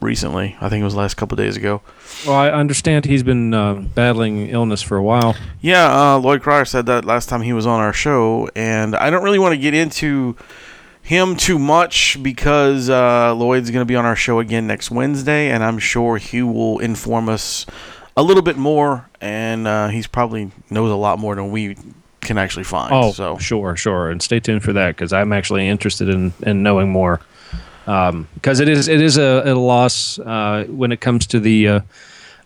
recently. 0.00 0.56
I 0.60 0.68
think 0.68 0.80
it 0.80 0.84
was 0.84 0.94
the 0.94 1.00
last 1.00 1.16
couple 1.16 1.36
days 1.36 1.56
ago. 1.56 1.82
Well, 2.26 2.36
I 2.36 2.50
understand 2.50 3.04
he's 3.04 3.22
been 3.22 3.54
uh, 3.54 3.74
battling 3.74 4.48
illness 4.48 4.82
for 4.82 4.96
a 4.96 5.02
while. 5.02 5.36
Yeah, 5.60 6.14
uh, 6.14 6.18
Lloyd 6.18 6.42
Cryer 6.42 6.64
said 6.64 6.86
that 6.86 7.04
last 7.04 7.28
time 7.28 7.42
he 7.42 7.52
was 7.52 7.66
on 7.66 7.80
our 7.80 7.92
show, 7.92 8.48
and 8.54 8.94
I 8.96 9.10
don't 9.10 9.22
really 9.22 9.38
want 9.38 9.52
to 9.52 9.58
get 9.58 9.74
into 9.74 10.36
him 11.02 11.36
too 11.36 11.58
much 11.58 12.22
because 12.22 12.88
uh, 12.90 13.34
Lloyd's 13.34 13.70
going 13.70 13.82
to 13.82 13.86
be 13.86 13.96
on 13.96 14.04
our 14.04 14.16
show 14.16 14.38
again 14.38 14.66
next 14.66 14.90
Wednesday, 14.90 15.50
and 15.50 15.64
I'm 15.64 15.78
sure 15.78 16.18
he 16.18 16.42
will 16.42 16.78
inform 16.78 17.28
us 17.28 17.66
a 18.16 18.22
little 18.22 18.42
bit 18.42 18.56
more, 18.56 19.08
and 19.20 19.66
uh, 19.66 19.88
he's 19.88 20.06
probably 20.06 20.50
knows 20.68 20.90
a 20.90 20.96
lot 20.96 21.18
more 21.18 21.34
than 21.34 21.50
we 21.50 21.76
can 22.20 22.38
actually 22.38 22.64
find. 22.64 22.92
Oh, 22.92 23.12
so 23.12 23.38
sure, 23.38 23.76
sure, 23.76 24.10
and 24.10 24.22
stay 24.22 24.40
tuned 24.40 24.62
for 24.62 24.72
that 24.74 24.94
because 24.94 25.12
I'm 25.12 25.32
actually 25.32 25.68
interested 25.68 26.08
in, 26.08 26.32
in 26.42 26.62
knowing 26.62 26.90
more. 26.90 27.20
Because 28.34 28.60
it 28.60 28.68
is 28.68 28.88
it 28.88 29.00
is 29.00 29.16
a, 29.18 29.42
a 29.46 29.54
loss 29.54 30.18
uh, 30.18 30.64
when 30.68 30.92
it 30.92 31.00
comes 31.00 31.26
to 31.28 31.40
the 31.40 31.68
uh, 31.68 31.80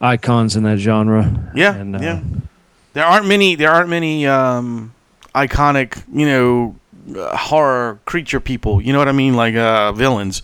icons 0.00 0.56
in 0.56 0.62
that 0.64 0.78
genre. 0.78 1.52
yeah, 1.54 1.74
And, 1.74 1.96
uh, 1.96 2.00
yeah, 2.00 2.20
there 2.92 3.04
aren't 3.04 3.26
many. 3.26 3.54
There 3.54 3.70
aren't 3.70 3.88
many 3.90 4.26
um, 4.26 4.92
iconic, 5.34 6.02
you 6.12 6.26
know, 6.26 6.76
uh, 7.20 7.36
horror 7.36 7.98
creature 8.04 8.40
people. 8.40 8.80
You 8.80 8.92
know 8.92 8.98
what 8.98 9.08
I 9.08 9.12
mean? 9.12 9.34
Like 9.34 9.54
uh, 9.54 9.92
villains. 9.92 10.42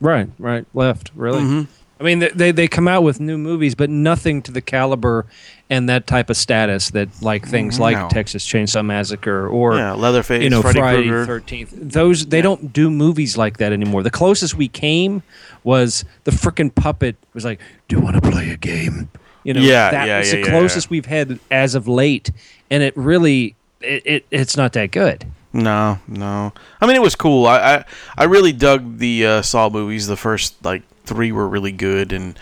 Right, 0.00 0.28
right, 0.38 0.64
left, 0.74 1.10
really. 1.14 1.42
Mhm. 1.42 1.66
I 2.00 2.02
mean, 2.02 2.20
they, 2.20 2.28
they 2.30 2.50
they 2.52 2.66
come 2.68 2.88
out 2.88 3.02
with 3.02 3.20
new 3.20 3.36
movies, 3.36 3.74
but 3.74 3.90
nothing 3.90 4.40
to 4.42 4.52
the 4.52 4.62
caliber 4.62 5.26
and 5.68 5.88
that 5.90 6.06
type 6.06 6.30
of 6.30 6.36
status 6.36 6.90
that 6.90 7.08
like 7.20 7.46
things 7.46 7.78
like 7.78 7.96
No. 7.96 8.08
Texas 8.08 8.46
Chainsaw 8.46 8.84
Massacre 8.84 9.46
or 9.46 9.76
yeah, 9.76 9.92
Leatherface, 9.92 10.42
you 10.42 10.48
know 10.48 10.62
Freddy 10.62 10.80
Friday. 10.80 11.08
Thirteenth. 11.26 11.72
Those 11.74 12.26
they 12.26 12.40
don't 12.40 12.72
do 12.72 12.90
movies 12.90 13.36
like 13.36 13.58
that 13.58 13.72
anymore. 13.72 14.02
The 14.02 14.10
closest 14.10 14.54
we 14.54 14.66
came 14.66 15.22
was 15.62 16.06
the 16.24 16.30
frickin' 16.30 16.74
puppet 16.74 17.16
was 17.34 17.44
like, 17.44 17.60
"Do 17.88 17.96
you 17.96 18.02
want 18.02 18.16
to 18.16 18.30
play 18.30 18.50
a 18.50 18.56
game?" 18.56 19.10
You 19.44 19.54
know, 19.54 19.60
Yeah, 19.60 19.90
that 19.90 20.06
yeah, 20.06 20.18
was 20.18 20.28
yeah, 20.32 20.40
the 20.40 20.46
yeah, 20.46 20.50
closest 20.58 20.88
we've 20.90 21.06
had 21.06 21.38
as 21.50 21.74
of 21.74 21.86
late, 21.86 22.30
and 22.70 22.82
it 22.82 22.96
really 22.96 23.56
it, 23.82 24.02
it 24.06 24.26
it's 24.30 24.56
not 24.56 24.72
that 24.72 24.90
good. 24.90 25.26
No, 25.52 25.98
no. 26.08 26.52
I 26.80 26.86
mean, 26.86 26.96
it 26.96 27.02
was 27.02 27.14
cool. 27.14 27.46
I 27.46 27.58
I, 27.58 27.84
I 28.16 28.24
really 28.24 28.52
dug 28.52 28.98
the 28.98 29.26
uh, 29.26 29.42
Saw 29.42 29.68
movies. 29.68 30.06
The 30.06 30.16
first 30.16 30.54
like 30.64 30.82
three 31.10 31.32
were 31.32 31.48
really 31.48 31.72
good, 31.72 32.12
and 32.12 32.38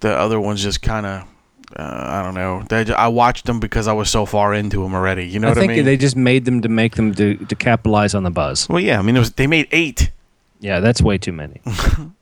the 0.00 0.10
other 0.12 0.40
ones 0.40 0.62
just 0.62 0.80
kind 0.82 1.04
of. 1.06 1.28
Uh, 1.76 1.82
I 1.82 2.22
don't 2.22 2.34
know. 2.34 2.62
They, 2.68 2.92
I 2.94 3.08
watched 3.08 3.46
them 3.46 3.58
because 3.58 3.88
I 3.88 3.92
was 3.94 4.08
so 4.08 4.26
far 4.26 4.54
into 4.54 4.82
them 4.82 4.94
already. 4.94 5.26
You 5.26 5.40
know 5.40 5.48
I 5.48 5.50
what 5.50 5.58
I 5.58 5.66
mean? 5.66 5.84
they 5.84 5.96
just 5.96 6.14
made 6.14 6.44
them 6.44 6.62
to 6.62 6.68
make 6.68 6.94
them 6.94 7.12
to, 7.14 7.34
to 7.36 7.54
capitalize 7.56 8.14
on 8.14 8.22
the 8.22 8.30
buzz. 8.30 8.68
well, 8.68 8.78
yeah. 8.78 8.98
I 8.98 9.02
mean, 9.02 9.16
it 9.16 9.18
was 9.18 9.32
they 9.32 9.48
made 9.48 9.66
eight. 9.72 10.10
Yeah, 10.60 10.78
that's 10.80 11.02
way 11.02 11.18
too 11.18 11.32
many. 11.32 11.60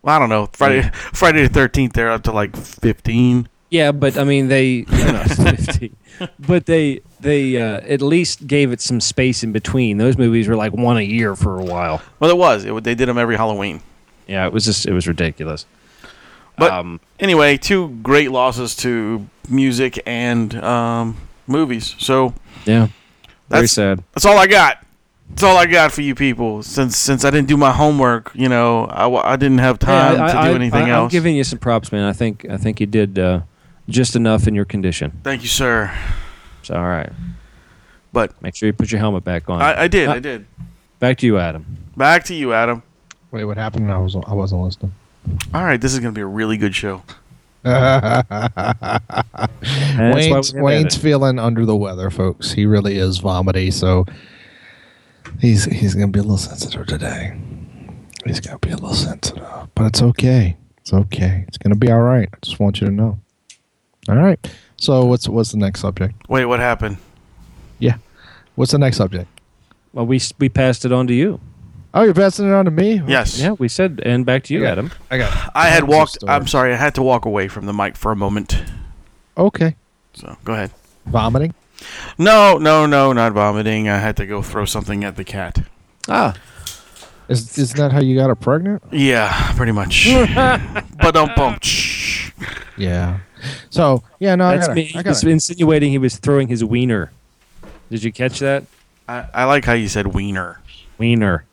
Well, 0.05 0.17
I 0.17 0.19
don't 0.19 0.31
know. 0.31 0.49
Friday 0.53 0.91
Friday 0.93 1.43
the 1.43 1.49
Thirteenth. 1.49 1.93
They're 1.93 2.11
up 2.11 2.23
to 2.25 2.33
like 2.33 2.57
fifteen. 2.57 3.49
Yeah, 3.71 3.93
but 3.93 4.19
I 4.19 4.25
mean 4.25 4.49
they, 4.49 4.85
no, 4.91 5.25
15. 5.25 5.97
but 6.41 6.67
they 6.67 7.01
they 7.21 7.57
uh, 7.61 7.81
at 7.87 8.03
least 8.03 8.47
gave 8.47 8.73
it 8.73 8.81
some 8.81 9.01
space 9.01 9.43
in 9.45 9.53
between. 9.53 9.99
Those 9.99 10.19
movies 10.19 10.49
were 10.49 10.57
like 10.57 10.73
one 10.73 10.97
a 10.97 11.03
year 11.03 11.37
for 11.37 11.59
a 11.59 11.65
while. 11.65 12.03
Well, 12.21 12.31
it 12.31 12.37
was. 12.37 12.65
It, 12.65 12.85
they 12.85 12.95
did 12.95 13.09
them 13.09 13.17
every 13.17 13.37
Halloween. 13.37 13.81
Yeah, 14.27 14.47
it 14.47 14.53
was 14.53 14.65
just 14.65 14.87
it 14.87 14.93
was 14.93 15.07
ridiculous. 15.07 15.67
But 16.59 16.71
um, 16.73 17.01
anyway, 17.19 17.57
two 17.57 17.89
great 18.03 18.31
losses 18.31 18.77
to 18.77 19.27
music 19.49 20.01
and 20.07 20.55
um, 20.63 21.17
movies. 21.47 21.95
So 21.99 22.35
yeah, 22.67 22.87
very 22.87 22.91
That's- 23.49 23.73
sad. 23.73 24.05
That's 24.13 24.25
all 24.25 24.39
I 24.39 24.47
got. 24.47 24.79
That's 25.31 25.45
all 25.45 25.57
I 25.57 25.65
got 25.65 25.93
for 25.93 26.03
you 26.03 26.15
people. 26.15 26.63
Since 26.63 26.97
since 26.99 27.25
I 27.25 27.31
didn't 27.31 27.49
do 27.49 27.57
my 27.57 27.73
homework, 27.73 28.31
you 28.35 28.51
know, 28.51 28.85
I, 28.85 29.33
I 29.33 29.37
didn't 29.37 29.59
have 29.59 29.79
time 29.79 30.17
Hey, 30.17 30.23
I, 30.23 30.33
to 30.33 30.39
I, 30.39 30.49
do 30.51 30.55
anything 30.57 30.83
I, 30.85 30.91
else. 30.91 31.05
I'm 31.05 31.09
giving 31.11 31.35
you 31.35 31.43
some 31.43 31.59
props, 31.59 31.91
man. 31.91 32.05
I 32.05 32.13
think 32.13 32.45
I 32.51 32.59
think 32.59 32.81
you 32.81 32.87
did 32.87 33.19
uh, 33.19 33.41
just 33.89 34.15
enough 34.15 34.47
in 34.47 34.55
your 34.55 34.67
condition. 34.67 35.21
Thank 35.25 35.43
you, 35.43 35.49
sir. 35.49 35.91
So 36.63 36.75
all 36.75 36.83
right, 36.87 37.11
But 38.13 38.41
make 38.43 38.55
sure 38.55 38.67
you 38.67 38.75
put 38.75 38.93
your 38.93 38.99
helmet 38.99 39.25
back 39.25 39.49
on. 39.49 39.63
I, 39.63 39.83
I 39.85 39.89
did. 39.89 40.09
Uh, 40.09 40.13
I 40.13 40.19
did. 40.19 40.45
Back 40.99 41.17
to 41.19 41.27
you, 41.27 41.39
Adam. 41.39 41.65
Back 41.97 42.25
to 42.25 42.35
you, 42.35 42.53
Adam. 42.53 42.83
Wait, 43.31 43.45
what 43.45 43.57
happened? 43.57 43.91
I 43.91 43.97
was 43.99 44.15
I 44.15 44.35
wasn't 44.35 44.63
listening. 44.63 44.93
All 45.55 45.65
right, 45.65 45.81
this 45.81 45.93
is 45.93 46.01
gonna 46.01 46.13
be 46.13 46.21
a 46.21 46.27
really 46.27 46.57
good 46.57 46.75
show. 46.75 47.03
Wayne's, 49.99 50.53
Wayne's 50.53 50.97
feeling 50.97 51.39
under 51.39 51.65
the 51.65 51.77
weather, 51.77 52.11
folks. 52.11 52.51
He 52.53 52.67
really 52.67 52.99
is 52.99 53.19
vomity. 53.19 53.71
So 53.71 54.05
He's 55.41 55.65
he's 55.65 55.95
gonna 55.95 56.09
be 56.09 56.21
a 56.21 56.23
little 56.23 56.37
sensitive 56.37 56.87
today. 56.87 57.37
He's 58.25 58.41
gonna 58.41 58.59
be 58.59 58.71
a 58.71 58.77
little 58.77 58.95
sensitive, 58.95 59.45
but 59.75 59.87
it's 59.87 60.03
okay. 60.03 60.57
It's 60.79 60.93
okay. 60.93 61.45
It's 61.49 61.59
gonna 61.59 61.77
be 61.77 61.91
all 61.91 62.01
right. 62.01 62.29
I 62.33 62.37
just 62.43 62.61
want 62.61 62.81
you 62.81 62.87
to 62.87 62.93
know. 62.93 63.19
All 64.09 64.17
right. 64.17 64.39
So 64.77 65.05
what's 65.05 65.29
what's 65.29 65.53
the 65.53 65.59
next 65.59 65.81
subject? 65.81 66.15
Wait, 66.29 66.45
what 66.45 66.61
happened? 66.61 66.99
Yeah. 67.79 67.97
What's 68.55 68.73
the 68.73 68.79
next 68.79 68.99
subject? 68.99 69.29
Well, 69.93 70.07
we 70.07 70.21
we 70.39 70.49
passed 70.49 70.85
it 70.85 70.93
on 70.93 71.07
to 71.07 71.15
you. 71.15 71.41
Oh, 71.95 72.03
you're 72.03 72.15
passing 72.15 72.47
it 72.49 72.53
on 72.53 72.65
to 72.65 72.71
me. 72.71 73.03
Yes. 73.07 73.39
Yeah, 73.39 73.51
we 73.53 73.69
said 73.69 74.01
and 74.05 74.25
back 74.25 74.45
to 74.45 74.55
you, 74.55 74.61
Okay. 74.61 74.71
Adam. 74.73 74.91
I 75.11 75.19
got. 75.19 75.53
I 75.55 75.69
had 75.69 75.85
walked. 75.85 76.19
I'm 76.27 76.47
sorry. 76.47 76.73
I 76.73 76.77
had 76.77 76.95
to 76.95 77.03
walk 77.03 77.25
away 77.27 77.49
from 77.49 77.67
the 77.67 77.73
mic 77.75 77.97
for 77.97 78.13
a 78.13 78.17
moment. 78.17 78.63
Okay. 79.37 79.77
So 80.15 80.37
go 80.45 80.55
ahead. 80.55 80.71
Vomiting. 81.07 81.55
No, 82.17 82.59
no, 82.59 82.87
no, 82.87 83.13
not 83.13 83.33
vomiting. 83.33 83.89
I 83.89 83.99
had 83.99 84.17
to 84.19 84.27
go 84.27 84.41
throw 84.41 84.65
something 84.65 85.05
at 85.05 85.17
the 85.17 85.25
cat. 85.25 85.65
Ah, 86.09 86.35
Is 87.29 87.59
isn't 87.59 87.77
that 87.77 87.93
how 87.93 88.01
you 88.01 88.17
got 88.17 88.29
her 88.29 88.35
pregnant? 88.37 88.83
Yeah, 88.93 89.53
pretty 89.57 89.73
much. 89.73 90.07
but 91.03 91.13
don't 91.13 91.35
bump. 91.37 91.63
Yeah. 92.77 93.19
So 93.71 94.03
yeah, 94.19 94.35
no, 94.37 94.47
I 94.47 94.57
that's 94.57 94.69
got. 94.69 94.77
me. 94.77 94.83
I 94.83 94.87
He 94.87 94.93
got. 95.03 95.07
was 95.09 95.25
insinuating 95.25 95.91
he 95.91 95.99
was 95.99 96.17
throwing 96.17 96.49
his 96.49 96.65
wiener. 96.65 97.11
Did 97.91 98.03
you 98.05 98.13
catch 98.13 98.39
that? 98.39 98.65
I, 99.09 99.27
I 99.35 99.45
like 99.45 99.65
how 99.65 99.73
you 99.75 99.89
said 99.89 100.09
wiener. 100.09 100.61
Wiener. 100.99 101.45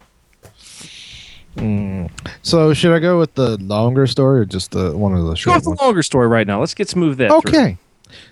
So 2.41 2.74
should 2.74 2.94
I 2.94 3.00
go 3.00 3.20
with 3.20 3.34
the 3.36 3.58
longer 3.58 4.08
story 4.08 4.41
or 4.41 4.46
just 4.46 4.72
the 4.72 4.96
one 4.96 5.13
of 5.13 5.24
the 5.24 5.29
Go 5.32 5.36
short 5.36 5.56
with 5.58 5.63
the 5.65 5.70
ones? 5.72 5.82
longer 5.82 6.03
story 6.03 6.27
right 6.27 6.48
now. 6.48 6.60
Let's 6.60 6.74
get 6.74 6.89
smooth 6.89 7.18
that. 7.18 7.29
through. 7.29 7.38
Okay. 7.38 7.77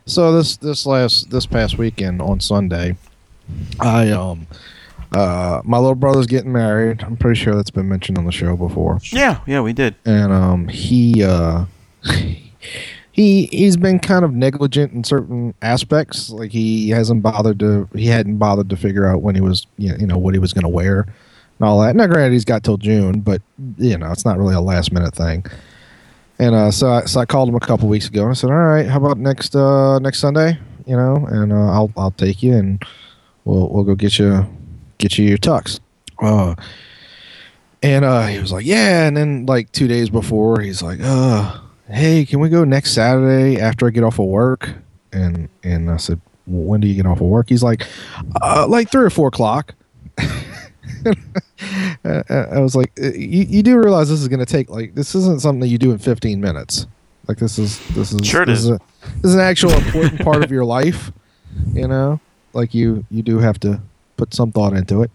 So 0.05 0.31
this 0.31 0.57
this 0.57 0.86
last 0.86 1.29
this 1.29 1.45
past 1.45 1.77
weekend 1.77 2.21
on 2.21 2.39
Sunday, 2.39 2.95
I 3.79 4.12
um 4.12 4.47
uh 5.13 5.62
my 5.63 5.77
little 5.77 5.95
brother's 5.95 6.27
getting 6.27 6.51
married. 6.51 7.03
I'm 7.03 7.17
pretty 7.17 7.39
sure 7.39 7.55
that's 7.55 7.69
been 7.69 7.88
mentioned 7.89 8.17
on 8.17 8.25
the 8.25 8.31
show 8.31 8.55
before. 8.55 9.00
Yeah, 9.12 9.41
yeah, 9.45 9.62
we 9.62 9.74
did. 9.74 9.95
And 10.05 10.31
um 10.31 10.67
he 10.67 11.24
uh 11.24 11.65
he 13.12 13.47
he's 13.47 13.77
been 13.77 14.00
kind 14.00 14.24
of 14.25 14.33
negligent 14.33 14.93
in 14.93 15.03
certain 15.03 15.53
aspects. 15.62 16.29
Like 16.29 16.51
he 16.51 16.89
hasn't 16.89 17.21
bothered 17.21 17.59
to 17.59 17.89
he 17.93 18.07
hadn't 18.07 18.38
bothered 18.38 18.69
to 18.69 18.77
figure 18.77 19.05
out 19.05 19.21
when 19.21 19.36
he 19.36 19.41
was 19.41 19.67
you 19.77 20.07
know 20.07 20.17
what 20.17 20.33
he 20.33 20.39
was 20.39 20.53
going 20.53 20.63
to 20.63 20.69
wear 20.69 21.05
and 21.59 21.67
all 21.67 21.81
that. 21.81 21.95
Now 21.95 22.07
granted 22.07 22.33
he's 22.33 22.45
got 22.45 22.63
till 22.63 22.77
June, 22.77 23.21
but 23.21 23.41
you 23.77 23.97
know, 23.97 24.11
it's 24.11 24.25
not 24.25 24.37
really 24.37 24.55
a 24.55 24.61
last 24.61 24.91
minute 24.91 25.15
thing. 25.15 25.45
And 26.39 26.53
uh, 26.53 26.71
so, 26.71 26.89
I, 26.89 27.05
so 27.05 27.19
I 27.19 27.25
called 27.25 27.49
him 27.49 27.55
a 27.55 27.59
couple 27.59 27.87
weeks 27.89 28.07
ago 28.07 28.21
and 28.21 28.31
I 28.31 28.33
said, 28.33 28.51
"All 28.51 28.55
right, 28.55 28.85
how 28.85 28.97
about 28.97 29.17
next 29.17 29.55
uh, 29.55 29.99
next 29.99 30.19
Sunday? 30.19 30.59
You 30.85 30.95
know, 30.95 31.25
and 31.29 31.51
uh, 31.51 31.71
I'll 31.71 31.91
I'll 31.97 32.11
take 32.11 32.43
you 32.43 32.55
and 32.55 32.83
we'll 33.45 33.69
we'll 33.69 33.83
go 33.83 33.95
get 33.95 34.19
you 34.19 34.45
get 34.99 35.17
you 35.17 35.25
your 35.27 35.39
tux." 35.39 35.79
Uh, 36.21 36.55
and 37.81 38.05
uh, 38.05 38.27
he 38.27 38.39
was 38.39 38.51
like, 38.51 38.65
"Yeah." 38.65 39.07
And 39.07 39.17
then 39.17 39.45
like 39.47 39.71
two 39.71 39.87
days 39.87 40.09
before, 40.09 40.59
he's 40.61 40.83
like, 40.83 40.99
"Uh, 41.01 41.59
hey, 41.89 42.23
can 42.25 42.39
we 42.39 42.49
go 42.49 42.63
next 42.63 42.91
Saturday 42.91 43.59
after 43.59 43.87
I 43.87 43.89
get 43.89 44.03
off 44.03 44.19
of 44.19 44.25
work?" 44.25 44.69
And 45.11 45.49
and 45.63 45.89
I 45.89 45.97
said, 45.97 46.21
well, 46.45 46.65
"When 46.65 46.81
do 46.81 46.87
you 46.87 46.95
get 46.95 47.07
off 47.07 47.19
of 47.19 47.27
work?" 47.27 47.49
He's 47.49 47.63
like, 47.63 47.83
uh, 48.41 48.67
"Like 48.67 48.91
three 48.91 49.05
or 49.05 49.09
four 49.09 49.29
o'clock." 49.29 49.73
I 52.06 52.60
was 52.60 52.75
like, 52.75 52.91
uh, 53.01 53.08
you, 53.13 53.44
you 53.44 53.63
do 53.63 53.77
realize 53.79 54.10
this 54.10 54.22
is 54.22 54.27
going 54.27 54.39
to 54.39 54.46
take 54.46 54.70
like 54.70 54.96
this 54.96 55.15
isn't 55.15 55.41
something 55.41 55.60
that 55.62 55.67
you 55.67 55.77
do 55.77 55.91
in 55.91 55.98
15 55.98 56.39
minutes. 56.39 56.88
Like 57.27 57.38
this 57.38 57.60
is 57.60 57.79
this 57.89 58.12
is 58.13 58.25
Sure 58.25 58.46
this 58.46 58.60
is. 58.60 58.65
is, 58.65 58.72
a, 58.72 58.79
this 59.22 59.25
is 59.32 59.36
an 59.36 59.41
actual 59.41 59.72
important 59.74 60.22
part 60.22 60.44
of 60.44 60.51
your 60.51 60.65
life. 60.77 61.12
You 61.74 61.88
know, 61.88 62.20
like 62.53 62.74
you 62.74 63.06
you 63.12 63.24
do 63.24 63.39
have 63.39 63.60
to 63.62 63.82
put 64.15 64.34
some 64.34 64.51
thought 64.51 64.74
into 64.74 65.01
it. 65.03 65.12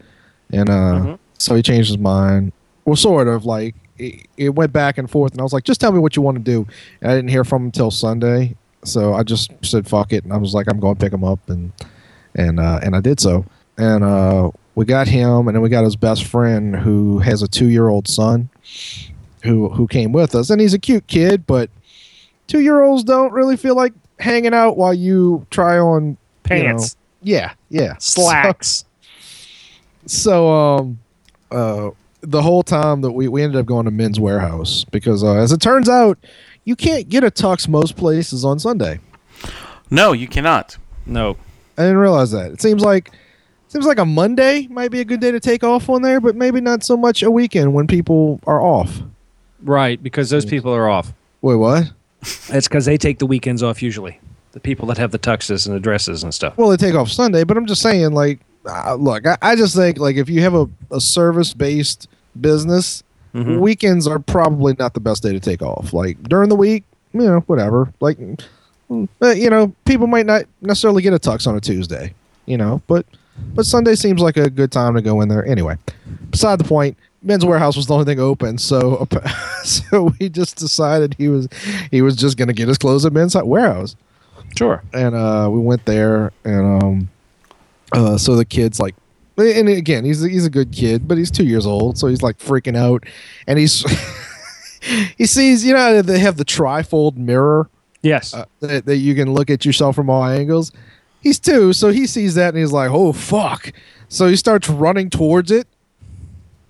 And 0.53 0.69
uh, 0.69 0.73
Mm-hmm. 0.73 1.15
so 1.39 1.55
he 1.55 1.63
changed 1.63 1.89
his 1.89 1.99
mind. 1.99 2.53
Well, 2.85 2.97
sort 2.97 3.29
of 3.29 3.45
like 3.47 3.75
it, 3.99 4.27
it 4.37 4.51
went 4.55 4.73
back 4.73 4.99
and 4.99 5.09
forth, 5.11 5.33
and 5.33 5.41
I 5.41 5.45
was 5.45 5.53
like, 5.53 5.65
just 5.65 5.81
tell 5.81 5.93
me 5.93 5.99
what 5.99 6.17
you 6.17 6.23
want 6.23 6.37
to 6.39 6.43
do. 6.43 6.67
And 7.01 7.11
I 7.13 7.15
didn't 7.15 7.31
hear 7.31 7.45
from 7.45 7.63
him 7.63 7.67
until 7.67 7.91
Sunday, 7.91 8.57
so 8.85 9.15
I 9.15 9.23
just 9.23 9.53
said 9.65 9.87
fuck 9.87 10.13
it, 10.13 10.25
and 10.25 10.33
I 10.33 10.37
was 10.37 10.53
like, 10.53 10.67
I'm 10.69 10.81
going 10.81 10.97
to 10.97 11.01
pick 11.01 11.13
him 11.13 11.25
up, 11.25 11.39
and 11.49 11.73
and 12.35 12.59
uh, 12.61 12.81
and 12.83 12.95
I 12.97 13.01
did 13.01 13.21
so. 13.21 13.45
And 13.79 14.03
uh, 14.05 14.51
we 14.75 14.85
got 14.85 15.07
him, 15.09 15.49
and 15.49 15.55
then 15.55 15.63
we 15.63 15.69
got 15.69 15.85
his 15.85 15.97
best 15.97 16.25
friend 16.25 16.75
who 16.77 17.19
has 17.19 17.43
a 17.43 17.49
two 17.49 17.69
year 17.69 17.89
old 17.89 18.09
son, 18.09 18.49
who 19.43 19.69
who 19.69 19.87
came 19.87 20.13
with 20.13 20.35
us, 20.35 20.51
and 20.51 20.61
he's 20.61 20.75
a 20.75 20.79
cute 20.79 21.07
kid, 21.07 21.47
but 21.47 21.71
two 22.47 22.61
year 22.61 22.83
olds 22.83 23.05
don't 23.05 23.33
really 23.33 23.57
feel 23.57 23.75
like 23.77 23.93
hanging 24.19 24.55
out 24.55 24.77
while 24.77 24.95
you 24.95 25.47
try 25.51 25.79
on 25.79 26.09
you 26.11 26.17
Pants, 26.45 26.95
know- 26.95 26.99
yeah, 27.25 27.53
yeah, 27.71 27.97
slacks. 27.99 28.85
So, 30.07 30.51
um, 30.51 30.99
uh, 31.51 31.91
the 32.23 32.43
whole 32.43 32.63
time 32.63 33.01
that 33.03 33.13
we, 33.13 33.29
we 33.29 33.43
ended 33.43 33.61
up 33.61 33.67
going 33.67 33.85
to 33.85 33.91
Men's 33.91 34.19
Wearhouse 34.19 34.89
because, 34.91 35.23
uh, 35.23 35.35
as 35.37 35.53
it 35.53 35.61
turns 35.61 35.89
out, 35.89 36.19
you 36.65 36.75
can't 36.77 37.09
get 37.09 37.23
a 37.25 37.31
tux 37.31 37.69
most 37.69 37.97
places 37.97 38.45
on 38.45 38.59
Sunday. 38.59 38.99
No, 39.91 40.13
you 40.13 40.27
cannot. 40.27 40.77
No. 41.07 41.37
I 41.79 41.83
didn't 41.83 41.99
realize 41.99 42.31
that. 42.33 42.51
It 42.53 42.61
seems 42.61 42.83
like 42.83 43.13
seems 43.73 43.87
like 43.87 43.99
a 43.99 44.05
Monday 44.05 44.67
might 44.69 44.91
be 44.91 45.01
a 45.01 45.05
good 45.05 45.21
day 45.21 45.31
to 45.31 45.41
take 45.41 45.65
off 45.65 45.89
on 45.89 46.03
there, 46.03 46.21
but 46.21 46.37
maybe 46.37 46.61
not 46.61 46.85
so 46.85 46.97
much 46.97 47.23
a 47.23 47.31
weekend 47.31 47.73
when 47.75 47.87
people 47.87 48.39
are 48.47 48.61
off. 48.63 49.01
Right, 49.63 50.03
because 50.03 50.31
those 50.31 50.45
people 50.45 50.73
are 50.75 50.89
off. 50.89 51.13
Wait, 51.41 51.57
what? 51.57 51.91
It's 52.51 52.69
because 52.69 52.85
they 52.85 52.97
take 52.97 53.19
the 53.19 53.27
weekends 53.27 53.63
off 53.63 53.83
usually. 53.83 54.21
The 54.53 54.61
people 54.61 54.87
that 54.89 54.99
have 54.99 55.11
the 55.11 55.19
tuxes 55.19 55.67
and 55.67 55.75
the 55.75 55.81
dresses 55.81 56.23
and 56.23 56.33
stuff. 56.35 56.57
Well, 56.59 56.69
they 56.69 56.77
take 56.77 56.95
off 56.95 57.11
Sunday, 57.11 57.45
but 57.45 57.57
I'm 57.57 57.67
just 57.67 57.81
saying, 57.83 58.13
like, 58.13 58.41
uh, 58.67 58.95
look, 58.95 59.27
I, 59.27 59.39
I 59.41 59.57
just 59.57 59.75
think 59.75 59.99
like 59.99 60.17
if 60.17 60.29
you 60.29 60.43
have 60.43 60.55
a, 60.55 60.69
a 60.91 61.01
service 61.01 61.53
based 61.55 62.09
business, 62.41 63.03
Mhm. 63.35 63.61
weekends 63.61 64.07
are 64.07 64.19
probably 64.19 64.77
not 64.79 64.93
the 64.93 65.01
best 65.01 65.23
day 65.23 65.33
to 65.33 65.41
take 65.41 65.63
off. 65.63 65.95
Like 65.95 66.23
during 66.25 66.51
the 66.51 66.55
week, 66.55 66.85
you 67.15 67.23
know, 67.23 67.41
whatever. 67.47 67.91
Like, 68.01 68.19
mm, 68.91 69.09
uh, 69.23 69.31
you 69.31 69.49
know, 69.49 69.75
people 69.87 70.07
might 70.07 70.27
not 70.27 70.43
necessarily 70.61 71.03
get 71.03 71.15
a 71.15 71.19
tux 71.19 71.47
on 71.47 71.57
a 71.57 71.61
Tuesday, 71.61 72.13
you 72.45 72.59
know, 72.59 72.83
but 72.87 73.07
but 73.55 73.67
Sunday 73.67 73.95
seems 73.95 74.21
like 74.21 74.37
a 74.37 74.49
good 74.51 74.73
time 74.73 74.95
to 74.95 75.03
go 75.03 75.21
in 75.21 75.29
there. 75.29 75.45
Anyway, 75.47 75.77
beside 76.31 76.59
the 76.59 76.65
point. 76.65 76.97
Men's 77.25 77.45
Wearhouse 77.45 77.77
was 77.77 77.87
the 77.87 77.95
only 77.95 78.05
thing 78.05 78.19
open, 78.19 78.59
so 78.59 79.07
so 79.63 80.13
we 80.19 80.29
just 80.29 80.57
decided 80.57 81.15
he 81.19 81.29
was 81.29 81.47
he 81.93 82.03
was 82.03 82.17
just 82.17 82.37
gonna 82.37 82.53
get 82.53 82.67
his 82.67 82.79
clothes 82.79 83.07
at 83.07 83.13
Men's 83.13 83.35
Wearhouse 83.37 83.95
Sure. 84.59 84.83
and 84.93 85.15
uh, 85.15 85.49
we 85.49 85.61
went 85.61 85.85
there, 85.85 86.33
and 86.45 86.83
um, 86.83 87.09
uh, 87.93 88.19
so 88.19 88.35
the 88.35 88.45
kid's 88.45 88.81
like, 88.81 88.97
and 89.39 89.69
again, 89.69 90.05
he's 90.05 90.21
he's 90.21 90.45
a 90.45 90.51
good 90.51 90.73
kid, 90.73 91.07
but 91.07 91.17
he's 91.17 91.31
two 91.31 91.45
years 91.45 91.65
old, 91.65 91.97
so 91.97 92.09
he's 92.09 92.23
like 92.23 92.39
freaking 92.41 92.77
out, 92.77 93.05
and 93.47 93.57
he's 93.57 93.85
he 95.17 95.25
sees, 95.25 95.65
you 95.65 95.73
know, 95.75 96.03
they 96.03 96.19
have 96.19 96.37
the 96.39 96.45
trifold 96.45 97.17
mirror 97.17 97.71
Yes. 98.03 98.35
uh, 98.35 98.47
that, 98.59 98.85
that 98.87 98.97
you 98.97 99.15
can 99.15 99.33
look 99.33 99.49
at 99.49 99.65
yourself 99.65 99.95
from 99.95 100.11
all 100.11 100.25
angles. 100.25 100.73
He's 101.23 101.39
two, 101.39 101.73
so 101.73 101.91
he 101.91 102.07
sees 102.07 102.35
that, 102.35 102.49
and 102.49 102.59
he's 102.59 102.73
like, 102.73 102.91
oh 102.91 103.13
fuck! 103.13 103.73
So 104.09 104.27
he 104.27 104.37
starts 104.37 104.69
running 104.69 105.09
towards 105.11 105.51
it, 105.51 105.67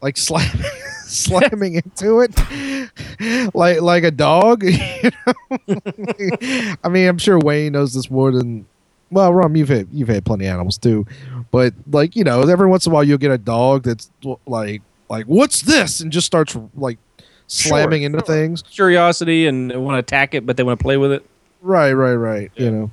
like 0.01 0.17
slamming. 0.17 0.67
slamming 1.13 1.75
into 1.75 2.21
it 2.21 3.55
like 3.55 3.83
like 3.83 4.03
a 4.03 4.11
dog 4.11 4.63
you 4.65 5.11
know? 5.27 6.75
I 6.83 6.89
mean, 6.89 7.07
I'm 7.07 7.19
sure 7.19 7.39
Wayne 7.39 7.73
knows 7.73 7.93
this 7.93 8.11
more 8.11 8.33
than 8.33 8.65
well, 9.11 9.33
Rum. 9.33 9.55
You've 9.55 9.69
had 9.69 9.89
you've 9.93 10.09
had 10.09 10.25
plenty 10.25 10.47
of 10.47 10.55
animals 10.55 10.79
too, 10.79 11.07
but 11.51 11.75
like 11.91 12.17
you 12.17 12.25
know, 12.25 12.41
every 12.43 12.67
once 12.67 12.87
in 12.87 12.93
a 12.93 12.95
while 12.95 13.05
you'll 13.05 13.19
get 13.19 13.31
a 13.31 13.39
dog 13.39 13.83
that's 13.83 14.11
like 14.47 14.81
like 15.11 15.27
what's 15.27 15.63
this 15.63 16.01
and 16.01 16.11
just 16.11 16.27
starts 16.27 16.57
like 16.75 16.99
slamming 17.47 18.03
into 18.03 18.23
things. 18.23 18.63
Curiosity 18.63 19.47
and 19.47 19.71
want 19.85 19.95
to 19.95 19.99
attack 19.99 20.35
it, 20.35 20.47
but 20.47 20.57
they 20.57 20.63
want 20.63 20.79
to 20.79 20.83
play 20.83 20.97
with 20.97 21.13
it. 21.13 21.25
Right, 21.61 21.93
right, 21.93 22.15
right. 22.15 22.51
You 22.57 22.71
know. 22.71 22.91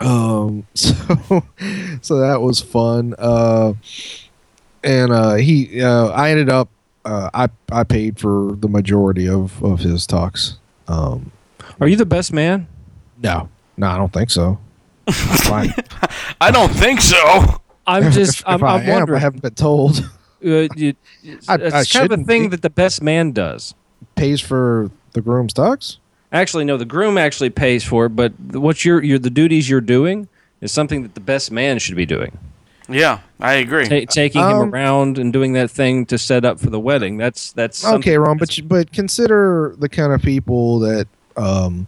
Um. 0.00 0.66
So, 0.74 1.44
so 2.00 2.18
that 2.18 2.40
was 2.40 2.60
fun. 2.60 3.14
Uh, 3.18 3.74
and 4.82 5.12
uh, 5.12 5.34
he, 5.34 5.80
uh, 5.82 6.08
I 6.08 6.30
ended 6.30 6.48
up, 6.48 6.68
uh, 7.04 7.30
I 7.32 7.48
I 7.70 7.84
paid 7.84 8.18
for 8.18 8.56
the 8.56 8.68
majority 8.68 9.28
of 9.28 9.62
of 9.62 9.80
his 9.80 10.06
talks. 10.06 10.58
Um. 10.88 11.30
Are 11.80 11.86
you 11.88 11.96
the 11.96 12.06
best 12.06 12.32
man? 12.32 12.66
No, 13.22 13.48
no, 13.76 13.86
I 13.88 13.96
don't 13.96 14.12
think 14.12 14.30
so. 14.30 14.58
Fine. 15.10 15.72
I 16.40 16.50
don't 16.50 16.72
think 16.72 17.00
so. 17.00 17.60
I'm 17.86 18.10
just. 18.12 18.40
If 18.40 18.48
I'm, 18.48 18.64
I 18.64 18.74
I'm 18.76 18.88
am, 19.08 19.14
I 19.14 19.18
haven't 19.18 19.42
been 19.42 19.54
told. 19.54 19.98
uh, 20.44 20.66
you, 20.76 20.94
it's 21.22 21.48
I- 21.48 21.54
I 21.54 21.84
kind 21.84 22.12
of 22.12 22.20
a 22.20 22.24
thing 22.24 22.42
be. 22.44 22.48
that 22.48 22.62
the 22.62 22.70
best 22.70 23.02
man 23.02 23.32
does. 23.32 23.74
Pays 24.16 24.40
for 24.40 24.90
the 25.12 25.20
groom's 25.20 25.54
tux. 25.54 25.98
Actually, 26.32 26.64
no. 26.64 26.76
The 26.76 26.84
groom 26.84 27.18
actually 27.18 27.50
pays 27.50 27.84
for 27.84 28.06
it, 28.06 28.10
but 28.10 28.32
what 28.52 28.84
you're, 28.84 29.02
you're 29.02 29.18
the 29.18 29.30
duties 29.30 29.68
you're 29.68 29.80
doing 29.82 30.28
is 30.60 30.72
something 30.72 31.02
that 31.02 31.14
the 31.14 31.20
best 31.20 31.50
man 31.52 31.78
should 31.78 31.96
be 31.96 32.06
doing. 32.06 32.38
Yeah, 32.88 33.20
I 33.40 33.54
agree. 33.54 33.86
Ta- 33.88 34.10
taking 34.12 34.40
Um, 34.42 34.62
him 34.68 34.74
around 34.74 35.18
and 35.18 35.32
doing 35.32 35.52
that 35.52 35.70
thing 35.70 36.04
to 36.06 36.18
set 36.18 36.44
up 36.44 36.58
for 36.58 36.68
the 36.70 36.80
wedding. 36.80 37.16
That's 37.16 37.52
that's 37.52 37.84
Okay, 37.84 38.16
Ron, 38.18 38.38
but 38.38 38.56
you- 38.58 38.64
but 38.64 38.92
consider 38.92 39.74
the 39.78 39.88
kind 39.88 40.12
of 40.12 40.20
people 40.22 40.80
that, 40.80 41.06
um, 41.36 41.86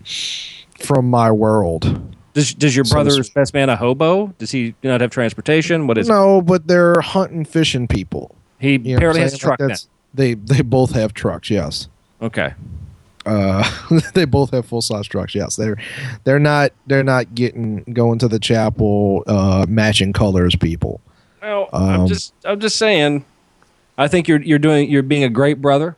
from 0.79 1.09
my 1.11 1.31
world, 1.33 2.01
Does 2.33 2.53
does 2.55 2.75
your 2.77 2.85
So 2.85 2.95
brother's 2.95 3.31
best 3.31 3.55
man 3.55 3.69
a 3.71 3.77
hobo? 3.77 4.35
Does 4.39 4.51
he 4.51 4.75
not 4.83 5.01
have 5.01 5.11
transportation? 5.11 5.87
What 5.87 5.99
is 5.99 6.09
no, 6.09 6.43
but 6.43 6.67
they're 6.67 7.01
hunting, 7.01 7.45
fishing 7.45 7.87
people. 7.89 8.35
he? 8.59 8.77
You 8.79 8.97
apparently 8.97 9.21
has 9.23 9.35
a 9.35 9.37
saying? 9.37 9.51
Like 9.51 9.59
truck 9.59 9.69
now. 9.71 9.77
They 10.15 10.35
they 10.35 10.63
both 10.63 10.93
have 10.93 11.13
trucks. 11.15 11.51
Yes. 11.51 11.89
Okay. 12.23 12.55
Uh, 13.26 13.64
they 14.14 14.25
both 14.25 14.50
have 14.50 14.66
full 14.66 14.83
size 14.83 15.07
trucks. 15.07 15.35
Yes, 15.35 15.57
they're 15.57 15.76
they're 16.25 16.38
not 16.38 16.73
they're 16.87 17.02
not 17.04 17.35
getting 17.35 17.83
going 17.93 18.19
to 18.19 18.28
the 18.28 18.38
chapel 18.38 19.23
uh, 19.26 19.66
matching 19.69 20.12
colors. 20.12 20.54
People. 20.57 21.00
Well, 21.43 21.69
I'm 21.73 22.00
Um, 22.02 22.07
just 22.07 22.33
I'm 22.45 22.61
just 22.61 22.76
saying. 22.76 23.25
I 23.97 24.09
think 24.09 24.26
you're 24.28 24.40
you're 24.43 24.59
doing 24.59 24.90
you're 24.90 25.02
being 25.04 25.23
a 25.25 25.28
great 25.28 25.62
brother, 25.62 25.97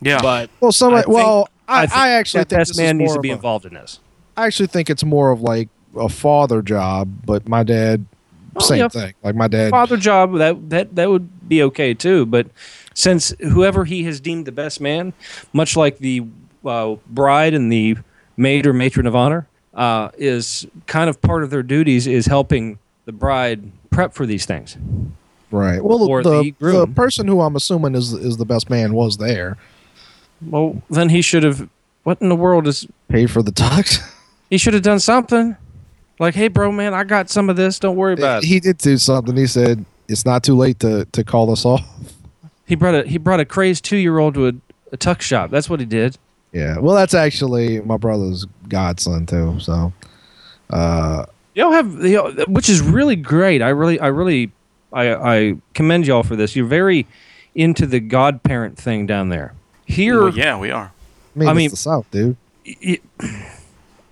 Yeah. 0.00 0.22
but 0.22 0.48
Well, 0.60 0.70
some 0.72 0.94
I 0.94 1.02
think- 1.02 1.08
well, 1.14 1.48
I, 1.66 1.82
I, 1.82 1.86
think 1.86 1.96
actually 1.98 2.40
that 2.42 2.48
think 2.50 2.58
best 2.60 2.70
this 2.70 2.78
man 2.78 2.96
is 2.96 2.98
needs 3.00 3.14
to 3.14 3.20
be 3.20 3.30
of 3.30 3.34
a- 3.34 3.36
involved 3.38 3.64
in 3.66 3.74
this. 3.74 3.98
I 4.36 4.46
actually 4.46 4.68
think 4.68 4.88
it's 4.88 5.02
more 5.04 5.30
of 5.32 5.40
like 5.42 5.68
a 5.98 6.08
father 6.08 6.62
job, 6.62 7.08
but 7.26 7.48
my 7.48 7.64
dad, 7.64 8.06
Oh, 8.54 8.60
same 8.60 8.78
yeah. 8.78 8.88
thing. 8.88 9.14
Like 9.24 9.34
my 9.34 9.48
dad, 9.48 9.70
Father 9.70 9.96
job 9.96 10.34
that 10.38 10.70
that 10.70 10.94
that 10.94 11.10
would 11.10 11.48
be 11.48 11.62
okay 11.64 11.94
too, 11.94 12.26
but 12.26 12.46
since 12.94 13.34
whoever 13.40 13.86
he 13.86 14.04
has 14.04 14.20
deemed 14.20 14.44
the 14.46 14.52
best 14.52 14.80
man, 14.80 15.12
much 15.52 15.76
like 15.76 15.98
the 15.98 16.20
uh, 16.64 16.96
bride 17.08 17.54
and 17.54 17.70
the 17.72 17.96
maid 18.36 18.66
or 18.66 18.72
matron 18.72 19.06
of 19.06 19.14
honor, 19.16 19.46
uh, 19.74 20.10
is 20.18 20.66
kind 20.86 21.08
of 21.10 21.20
part 21.20 21.42
of 21.44 21.50
their 21.50 21.62
duties 21.62 22.06
is 22.06 22.26
helping 22.26 22.78
the 23.04 23.12
bride 23.12 23.70
prep 23.90 24.12
for 24.14 24.26
these 24.26 24.46
things. 24.46 24.76
right? 25.50 25.82
Well, 25.82 25.98
the, 25.98 26.54
the 26.60 26.66
the 26.66 26.86
person 26.86 27.26
who 27.28 27.40
I'm 27.40 27.56
assuming 27.56 27.94
is 27.94 28.12
is 28.12 28.36
the 28.36 28.44
best 28.46 28.70
man 28.70 28.92
was 28.94 29.16
there, 29.18 29.56
Well, 30.46 30.82
then 30.90 31.08
he 31.10 31.22
should 31.22 31.42
have. 31.42 31.68
What 32.04 32.20
in 32.20 32.28
the 32.28 32.36
world 32.36 32.66
is? 32.66 32.86
paid 33.08 33.30
for 33.30 33.42
the 33.42 33.52
tux. 33.52 34.00
He 34.50 34.58
should 34.58 34.74
have 34.74 34.82
done 34.82 35.00
something. 35.00 35.56
Like, 36.18 36.34
hey, 36.34 36.48
bro, 36.48 36.70
man, 36.70 36.92
I 36.92 37.04
got 37.04 37.30
some 37.30 37.48
of 37.48 37.56
this. 37.56 37.78
Don't 37.78 37.96
worry 37.96 38.12
about 38.12 38.42
it. 38.42 38.46
he 38.46 38.60
did 38.60 38.76
do 38.76 38.98
something. 38.98 39.34
He 39.34 39.46
said 39.46 39.86
it's 40.08 40.26
not 40.26 40.42
too 40.44 40.54
late 40.54 40.78
to 40.80 41.06
to 41.12 41.24
call 41.24 41.50
us 41.50 41.64
off. 41.64 41.80
He 42.66 42.74
brought 42.74 42.94
a 42.94 43.02
he 43.08 43.16
brought 43.16 43.40
a 43.40 43.46
crazed 43.46 43.82
two 43.86 43.96
year 43.96 44.18
old 44.18 44.34
to 44.34 44.48
a, 44.48 44.52
a 44.92 44.98
tuck 44.98 45.22
shop. 45.22 45.50
That's 45.50 45.70
what 45.70 45.80
he 45.80 45.86
did. 45.86 46.18
Yeah, 46.52 46.78
well, 46.78 46.94
that's 46.94 47.14
actually 47.14 47.80
my 47.80 47.96
brother's 47.96 48.46
godson 48.68 49.26
too. 49.26 49.58
So, 49.60 49.92
uh, 50.70 51.26
Y'all 51.54 51.72
have, 51.72 51.92
you 52.04 52.16
know, 52.16 52.30
which 52.48 52.68
is 52.70 52.80
really 52.80 53.16
great. 53.16 53.60
I 53.60 53.68
really, 53.70 54.00
I 54.00 54.06
really, 54.08 54.52
I, 54.92 55.14
I 55.14 55.56
commend 55.74 56.06
y'all 56.06 56.22
for 56.22 56.34
this. 56.36 56.56
You're 56.56 56.66
very 56.66 57.06
into 57.54 57.86
the 57.86 58.00
godparent 58.00 58.78
thing 58.78 59.06
down 59.06 59.28
there. 59.28 59.52
Here, 59.84 60.22
Well, 60.24 60.34
yeah, 60.36 60.58
we 60.58 60.70
are. 60.70 60.92
I 61.34 61.38
mean, 61.38 61.48
I 61.48 61.52
it's 61.52 61.56
mean- 61.58 61.70
the 61.70 61.76
South, 61.76 62.06
dude. 62.10 62.36
y- 62.82 62.98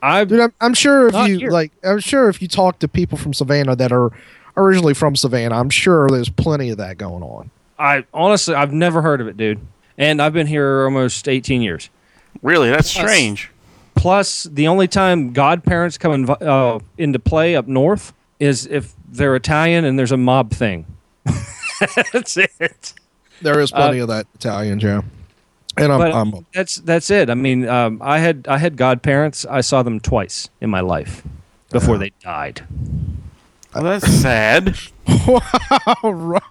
I, 0.03 0.25
Dude, 0.25 0.41
I'm, 0.41 0.53
I'm 0.63 0.75
sure 0.75 1.09
if 1.09 1.29
you 1.29 1.39
here. 1.41 1.51
like, 1.51 1.73
I'm 1.85 1.99
sure 2.01 2.29
if 2.31 2.41
you 2.41 2.49
talk 2.49 2.79
to 2.79 2.89
people 2.89 3.19
from 3.19 3.35
Savannah 3.35 3.77
that 3.77 3.93
are 3.93 4.11
originally 4.57 4.95
from 4.95 5.15
Savannah, 5.15 5.59
I'm 5.59 5.69
sure 5.69 6.09
there's 6.09 6.31
plenty 6.31 6.71
of 6.71 6.79
that 6.79 6.97
going 6.97 7.23
on. 7.23 7.51
I 7.79 8.05
honestly, 8.15 8.55
I've 8.55 8.73
never 8.73 9.03
heard 9.03 9.21
of 9.21 9.29
it, 9.29 9.37
dude. 9.37 9.61
And 9.99 10.23
I've 10.23 10.33
been 10.33 10.47
here 10.47 10.85
almost 10.85 11.29
18 11.29 11.61
years. 11.61 11.91
Really, 12.43 12.71
that's 12.71 12.93
Plus- 12.93 13.05
strange. 13.11 13.51
Plus, 13.95 14.45
the 14.45 14.67
only 14.69 14.89
time 14.89 15.33
godparents 15.33 15.99
come 15.99 16.13
in, 16.13 16.31
uh, 16.31 16.79
into 16.97 17.19
play 17.19 17.55
up 17.55 17.67
north 17.69 18.13
is 18.39 18.67
if 18.67 18.95
they're 19.07 19.37
Italian 19.37 19.85
and 19.85 19.99
there's 19.99 20.13
a 20.13 20.17
mob 20.17 20.53
thing. 20.53 20.87
That's 22.13 22.37
it. 22.39 22.95
There 23.43 23.61
is 23.61 23.71
plenty 23.71 23.99
of 23.99 24.09
that 24.09 24.27
Italian, 24.35 24.81
yeah. 24.81 25.03
And 25.77 25.93
I'm, 25.93 26.01
Uh, 26.01 26.05
but 26.05 26.15
I'm 26.15 26.47
that's 26.55 26.77
that's 26.77 27.11
it. 27.11 27.29
I 27.31 27.35
mean, 27.35 27.69
um, 27.69 28.01
I 28.03 28.19
had 28.19 28.47
I 28.49 28.59
had 28.59 28.77
godparents. 28.77 29.45
I 29.47 29.61
saw 29.61 29.83
them 29.83 30.01
twice 30.01 30.49
in 30.61 30.69
my 30.71 30.81
life 30.81 31.23
before 31.71 31.97
they 31.99 32.11
died. 32.23 32.67
Well, 33.75 33.85
that's 33.85 34.11
sad. 34.11 34.77
all 36.03 36.15
right. 36.15 36.43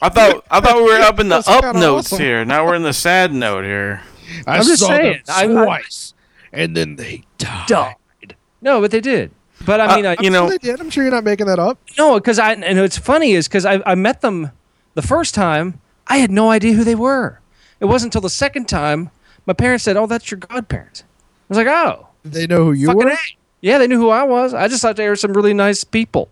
I 0.00 0.08
thought 0.08 0.44
I 0.50 0.60
thought 0.60 0.76
we 0.76 0.82
were 0.84 1.00
up 1.00 1.18
in 1.20 1.28
the 1.28 1.36
That's 1.36 1.48
up 1.48 1.74
notes 1.74 2.12
awesome. 2.12 2.24
here. 2.24 2.44
Now 2.44 2.64
we're 2.66 2.74
in 2.76 2.82
the 2.82 2.92
sad 2.92 3.32
note 3.32 3.64
here. 3.64 4.02
I 4.46 4.58
I'm 4.58 4.64
just 4.64 4.80
saw 4.80 4.88
saying, 4.88 5.20
I- 5.28 5.46
them 5.46 5.58
I- 5.58 5.64
twice, 5.64 6.14
and 6.52 6.76
then 6.76 6.96
they 6.96 7.22
died. 7.38 7.66
Died. 7.68 8.36
No, 8.62 8.80
but 8.80 8.90
they 8.90 9.00
did. 9.00 9.30
But 9.64 9.80
I 9.80 9.86
Uh, 9.86 9.96
mean, 9.96 10.06
I, 10.06 10.12
you 10.12 10.16
You 10.22 10.30
know- 10.30 10.44
know, 10.44 10.50
they 10.50 10.58
did. 10.58 10.80
I'm 10.80 10.90
sure 10.90 11.02
you're 11.04 11.12
not 11.12 11.24
making 11.24 11.46
that 11.46 11.58
up. 11.58 11.78
no, 11.98 12.14
because 12.14 12.38
I 12.38 12.52
and 12.52 12.78
what's 12.80 12.98
funny 12.98 13.32
is 13.32 13.48
because 13.48 13.64
I 13.64 13.80
I 13.86 13.94
met 13.94 14.20
them 14.20 14.50
the 14.94 15.02
first 15.02 15.34
time. 15.34 15.80
I 16.08 16.18
had 16.18 16.30
no 16.30 16.50
idea 16.50 16.74
who 16.74 16.84
they 16.84 16.94
were. 16.94 17.40
It 17.80 17.86
wasn't 17.86 18.08
until 18.14 18.20
the 18.22 18.30
second 18.30 18.68
time 18.68 19.10
my 19.46 19.52
parents 19.52 19.84
said, 19.84 19.96
"Oh, 19.96 20.06
that's 20.06 20.30
your 20.30 20.38
godparents." 20.38 21.02
I 21.02 21.44
was 21.48 21.58
like, 21.58 21.66
"Oh, 21.68 22.08
Did 22.22 22.32
they 22.32 22.46
know 22.46 22.64
who 22.66 22.72
you 22.72 22.92
were? 22.92 23.08
A. 23.08 23.16
Yeah, 23.60 23.78
they 23.78 23.86
knew 23.86 23.98
who 23.98 24.10
I 24.10 24.22
was. 24.24 24.52
I 24.54 24.68
just 24.68 24.82
thought 24.82 24.96
they 24.96 25.08
were 25.08 25.16
some 25.16 25.32
really 25.32 25.54
nice 25.54 25.82
people. 25.84 26.28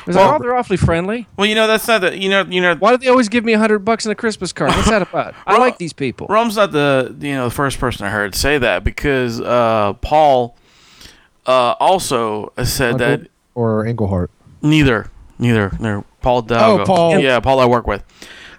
I 0.00 0.02
was 0.06 0.16
Well- 0.16 0.26
like, 0.32 0.40
"Oh, 0.40 0.42
they're 0.42 0.54
awfully 0.56 0.76
friendly." 0.76 1.26
Well, 1.36 1.46
you 1.46 1.54
know 1.54 1.66
that's 1.66 1.86
not 1.86 2.00
the 2.00 2.16
you 2.18 2.28
know 2.30 2.44
you 2.48 2.60
know 2.60 2.74
Why 2.76 2.92
do 2.92 2.98
they 2.98 3.08
always 3.08 3.28
give 3.28 3.44
me 3.44 3.52
a 3.52 3.58
hundred 3.58 3.80
bucks 3.80 4.06
in 4.06 4.12
a 4.12 4.14
Christmas 4.14 4.52
card? 4.52 4.70
What's 4.72 4.88
that 4.88 5.02
about? 5.02 5.34
I 5.46 5.52
Well, 5.52 5.60
like 5.60 5.78
these 5.78 5.92
people. 5.92 6.26
Rum's 6.28 6.56
not 6.56 6.72
the 6.72 7.14
you 7.20 7.34
know 7.34 7.44
the 7.48 7.54
first 7.54 7.78
person 7.78 8.06
I 8.06 8.10
heard 8.10 8.34
say 8.34 8.58
that 8.58 8.82
because 8.84 9.40
uh, 9.40 9.92
Paul 10.00 10.56
uh, 11.46 11.74
also 11.80 12.52
said 12.64 12.98
that 12.98 13.28
or 13.54 13.86
Englehart. 13.86 14.30
neither 14.62 15.10
neither 15.38 15.72
neither 15.78 16.04
Paul 16.22 16.42
Dalgo. 16.44 16.80
Oh, 16.80 16.84
Paul. 16.84 17.18
Yeah, 17.18 17.40
Paul 17.40 17.60
I 17.60 17.66
work 17.66 17.86
with. 17.86 18.02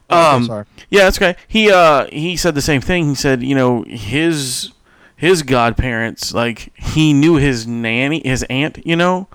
Okay, 0.10 0.20
Um, 0.20 0.46
sorry. 0.46 0.66
Yeah, 0.90 1.04
that's 1.04 1.18
okay. 1.18 1.36
He 1.48 1.72
uh 1.72 2.06
he 2.12 2.36
said 2.36 2.54
the 2.56 2.62
same 2.62 2.82
thing. 2.82 3.10
He 3.10 3.16
said, 3.16 3.42
you 3.44 3.56
know, 3.56 3.84
his 3.88 4.72
his 5.16 5.44
godparents, 5.44 6.34
like 6.34 6.72
he 6.76 7.14
knew 7.14 7.36
his 7.36 7.66
nanny, 7.68 8.22
his 8.26 8.44
aunt, 8.50 8.86
you 8.86 8.96
know, 8.96 9.28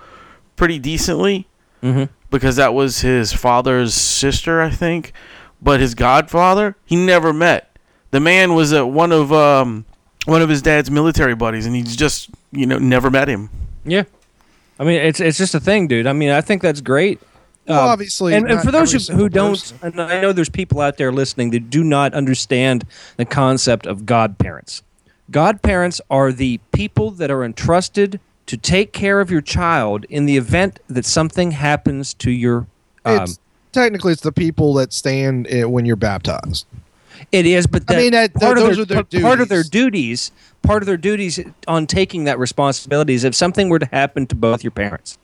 pretty 0.55 0.77
decently 0.79 1.47
Mhm. 1.83 2.09
because 2.29 2.55
that 2.57 2.73
was 2.73 3.01
his 3.01 3.31
father's 3.33 3.93
sister, 3.93 4.61
I 4.61 4.69
think. 4.69 5.13
But 5.61 5.79
his 5.79 5.95
godfather, 5.95 6.75
he 6.85 6.95
never 6.95 7.33
met. 7.33 7.75
The 8.11 8.19
man 8.19 8.53
was 8.53 8.73
uh, 8.73 8.85
one 8.85 9.11
of 9.11 9.31
um 9.33 9.85
one 10.25 10.41
of 10.41 10.49
his 10.49 10.61
dad's 10.61 10.91
military 10.91 11.35
buddies, 11.35 11.65
and 11.65 11.75
he's 11.75 11.95
just 11.95 12.29
you 12.51 12.65
know 12.65 12.77
never 12.77 13.09
met 13.09 13.27
him. 13.27 13.49
Yeah, 13.85 14.03
I 14.79 14.83
mean, 14.83 14.99
it's 15.01 15.19
it's 15.19 15.37
just 15.37 15.55
a 15.55 15.59
thing, 15.59 15.87
dude. 15.87 16.05
I 16.07 16.13
mean, 16.13 16.29
I 16.29 16.41
think 16.41 16.61
that's 16.61 16.81
great. 16.81 17.19
Well, 17.67 17.81
Um, 17.81 17.89
obviously, 17.89 18.33
and, 18.33 18.49
and 18.49 18.61
for 18.61 18.71
those 18.71 18.91
who, 19.07 19.13
who 19.13 19.27
don't, 19.29 19.73
and 19.81 19.99
I 19.99 20.21
know 20.21 20.31
there's 20.31 20.47
people 20.49 20.79
out 20.79 20.97
there 20.97 21.11
listening 21.11 21.49
that 21.51 21.69
do 21.69 21.83
not 21.83 22.13
understand 22.13 22.85
the 23.17 23.25
concept 23.25 23.85
of 23.85 24.05
godparents. 24.05 24.83
Godparents 25.31 25.99
are 26.09 26.31
the 26.31 26.59
people 26.71 27.11
that 27.11 27.29
are 27.29 27.43
entrusted 27.43 28.19
to 28.47 28.57
take 28.57 28.91
care 28.93 29.19
of 29.21 29.29
your 29.29 29.41
child 29.41 30.05
in 30.09 30.25
the 30.25 30.37
event 30.37 30.79
that 30.87 31.05
something 31.05 31.51
happens 31.51 32.13
to 32.15 32.31
your. 32.31 32.65
Um, 33.05 33.23
it's 33.23 33.39
technically 33.71 34.13
it's 34.13 34.21
the 34.21 34.31
people 34.31 34.73
that 34.75 34.91
stand 34.93 35.47
when 35.71 35.85
you're 35.85 35.95
baptized. 35.95 36.65
It 37.31 37.45
is, 37.45 37.65
but 37.67 37.83
I 37.89 37.95
mean, 37.97 38.11
that- 38.11 38.33
part, 38.33 38.57
those 38.57 38.77
of 38.77 38.83
are 38.83 38.85
their, 38.85 39.03
their 39.03 39.21
part 39.21 39.41
of 39.41 39.49
their 39.49 39.63
duties. 39.63 40.29
duties, 40.29 40.31
part 40.61 40.83
of 40.83 40.87
their 40.87 40.97
duties 40.97 41.39
on 41.67 41.87
taking 41.87 42.25
that 42.25 42.37
responsibility 42.37 43.13
is 43.13 43.23
if 43.23 43.33
something 43.35 43.69
were 43.69 43.79
to 43.79 43.87
happen 43.87 44.27
to 44.27 44.35
both 44.35 44.63
your 44.63 44.71
parents, 44.71 45.17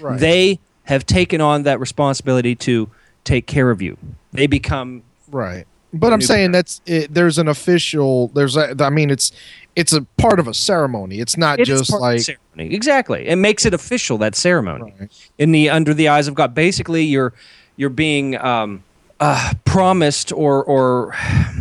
Right. 0.00 0.18
they 0.18 0.60
have 0.84 1.04
taken 1.04 1.40
on 1.40 1.64
that 1.64 1.78
responsibility 1.78 2.54
to 2.54 2.88
take 3.24 3.46
care 3.46 3.70
of 3.70 3.82
you. 3.82 3.96
They 4.32 4.46
become 4.46 5.02
Right. 5.30 5.66
But 5.98 6.12
I'm 6.12 6.20
saying 6.20 6.52
that's 6.52 6.80
it, 6.86 7.12
there's 7.12 7.38
an 7.38 7.48
official. 7.48 8.28
There's 8.28 8.56
a. 8.56 8.74
I 8.80 8.90
mean, 8.90 9.10
it's 9.10 9.32
it's 9.74 9.92
a 9.92 10.02
part 10.18 10.38
of 10.40 10.48
a 10.48 10.54
ceremony. 10.54 11.20
It's 11.20 11.36
not 11.36 11.60
it 11.60 11.68
is 11.68 11.80
just 11.80 11.90
part 11.90 12.00
of 12.02 12.08
the 12.08 12.14
like 12.16 12.20
ceremony. 12.20 12.74
Exactly, 12.74 13.26
it 13.28 13.36
makes 13.36 13.66
it 13.66 13.74
official 13.74 14.18
that 14.18 14.34
ceremony 14.34 14.94
Right. 14.98 15.30
in 15.38 15.52
the 15.52 15.70
under 15.70 15.92
the 15.94 16.08
eyes 16.08 16.28
of 16.28 16.34
God. 16.34 16.54
Basically, 16.54 17.04
you're 17.04 17.32
you're 17.76 17.90
being 17.90 18.36
um, 18.36 18.82
uh, 19.20 19.52
promised 19.64 20.32
or 20.32 20.64
or 20.64 21.14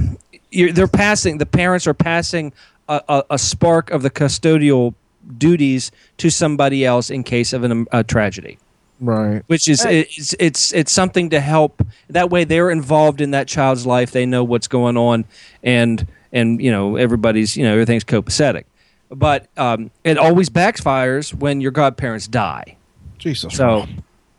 you're, 0.51 0.71
they're 0.71 0.87
passing. 0.87 1.37
The 1.37 1.45
parents 1.45 1.87
are 1.87 1.93
passing 1.93 2.53
a, 2.87 3.01
a, 3.09 3.23
a 3.31 3.37
spark 3.37 3.91
of 3.91 4.01
the 4.01 4.09
custodial 4.09 4.93
duties 5.37 5.91
to 6.17 6.29
somebody 6.29 6.85
else 6.85 7.09
in 7.09 7.23
case 7.23 7.51
of 7.51 7.63
an, 7.63 7.87
a 7.91 8.03
tragedy. 8.03 8.57
Right. 8.99 9.43
which 9.47 9.67
is 9.67 9.83
it's, 9.85 10.35
it's 10.39 10.73
it's 10.73 10.91
something 10.91 11.29
to 11.29 11.39
help 11.39 11.85
that 12.09 12.29
way 12.29 12.43
they're 12.43 12.71
involved 12.71 13.21
in 13.21 13.31
that 13.31 13.47
child's 13.47 13.85
life 13.85 14.11
they 14.11 14.25
know 14.25 14.43
what's 14.43 14.67
going 14.67 14.97
on 14.97 15.25
and 15.63 16.07
and 16.31 16.61
you 16.61 16.71
know 16.71 16.95
everybody's 16.95 17.55
you 17.55 17.63
know 17.63 17.73
everything's 17.73 18.03
copacetic 18.03 18.65
but 19.11 19.47
um, 19.55 19.91
it 20.03 20.17
always 20.17 20.49
backfires 20.49 21.33
when 21.33 21.61
your 21.61 21.71
godparents 21.71 22.27
die 22.27 22.75
Jesus. 23.17 23.55
so 23.55 23.85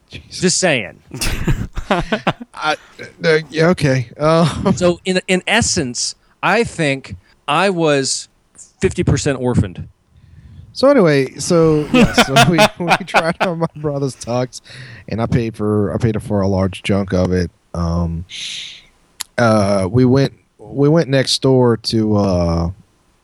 Jesus. 0.08 0.40
just 0.40 0.58
saying 0.58 1.02
I, 2.54 2.76
uh, 3.24 3.38
yeah. 3.50 3.68
Okay. 3.68 4.10
Uh, 4.16 4.72
so 4.76 5.00
in 5.04 5.20
in 5.28 5.42
essence 5.46 6.14
i 6.42 6.64
think 6.64 7.16
i 7.48 7.70
was 7.70 8.28
50% 8.82 9.40
orphaned 9.40 9.88
so 10.76 10.88
anyway, 10.90 11.34
so 11.36 11.86
yeah, 11.92 12.12
so 12.24 12.34
we, 12.50 12.58
we 12.78 12.96
tried 13.06 13.36
on 13.40 13.60
my 13.60 13.66
brother's 13.76 14.14
tux, 14.14 14.60
and 15.08 15.22
I 15.22 15.26
paid 15.26 15.56
for 15.56 15.92
I 15.94 15.96
paid 15.96 16.22
for 16.22 16.42
a 16.42 16.46
large 16.46 16.82
chunk 16.82 17.14
of 17.14 17.32
it. 17.32 17.50
Um, 17.72 18.26
uh, 19.38 19.88
we 19.90 20.04
went 20.04 20.34
we 20.58 20.90
went 20.90 21.08
next 21.08 21.40
door 21.40 21.78
to 21.78 22.16
uh 22.16 22.70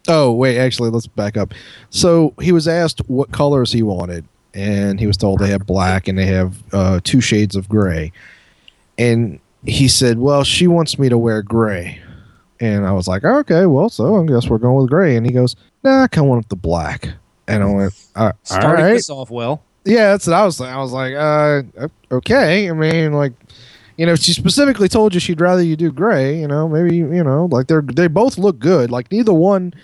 Oh 0.08 0.32
wait, 0.32 0.58
actually, 0.58 0.90
let's 0.90 1.06
back 1.06 1.36
up. 1.36 1.52
So 1.90 2.34
he 2.40 2.52
was 2.52 2.66
asked 2.66 3.00
what 3.08 3.30
colors 3.32 3.70
he 3.70 3.82
wanted, 3.82 4.24
and 4.54 4.98
he 4.98 5.06
was 5.06 5.18
told 5.18 5.38
they 5.38 5.50
have 5.50 5.66
black 5.66 6.08
and 6.08 6.18
they 6.18 6.26
have 6.26 6.56
uh, 6.72 7.00
two 7.04 7.20
shades 7.20 7.54
of 7.54 7.68
gray. 7.68 8.12
And 8.96 9.40
he 9.64 9.88
said, 9.88 10.18
"Well, 10.18 10.42
she 10.42 10.66
wants 10.66 10.98
me 10.98 11.10
to 11.10 11.18
wear 11.18 11.42
gray." 11.42 12.00
And 12.60 12.86
I 12.86 12.92
was 12.92 13.06
like, 13.06 13.24
"Okay, 13.24 13.66
well, 13.66 13.90
so 13.90 14.20
I 14.20 14.26
guess 14.26 14.48
we're 14.48 14.58
going 14.58 14.76
with 14.76 14.90
gray." 14.90 15.16
And 15.16 15.26
he 15.26 15.32
goes, 15.32 15.54
"Nah, 15.84 16.04
I 16.04 16.08
kind 16.08 16.26
of 16.26 16.30
want 16.30 16.48
the 16.48 16.56
black." 16.56 17.10
And 17.48 17.62
I 17.62 17.66
went, 17.66 17.92
uh, 18.14 18.20
"All 18.20 18.32
Starting 18.42 18.84
this 18.86 19.10
off 19.10 19.30
well. 19.30 19.62
Yeah, 19.84 20.12
that's 20.12 20.26
what 20.26 20.34
I 20.34 20.44
was. 20.44 20.60
I 20.60 20.76
was 20.76 20.92
like, 20.92 21.14
uh, 21.14 21.88
okay. 22.12 22.70
I 22.70 22.72
mean, 22.72 23.12
like, 23.12 23.32
you 23.96 24.06
know, 24.06 24.14
she 24.14 24.32
specifically 24.32 24.88
told 24.88 25.12
you 25.12 25.20
she'd 25.20 25.40
rather 25.40 25.62
you 25.62 25.74
do 25.76 25.90
gray. 25.90 26.40
You 26.40 26.46
know, 26.46 26.68
maybe 26.68 26.96
you 26.96 27.24
know, 27.24 27.46
like 27.46 27.66
they're 27.66 27.82
they 27.82 28.06
both 28.06 28.38
look 28.38 28.58
good. 28.58 28.90
Like 28.90 29.10
neither 29.10 29.32
one. 29.32 29.74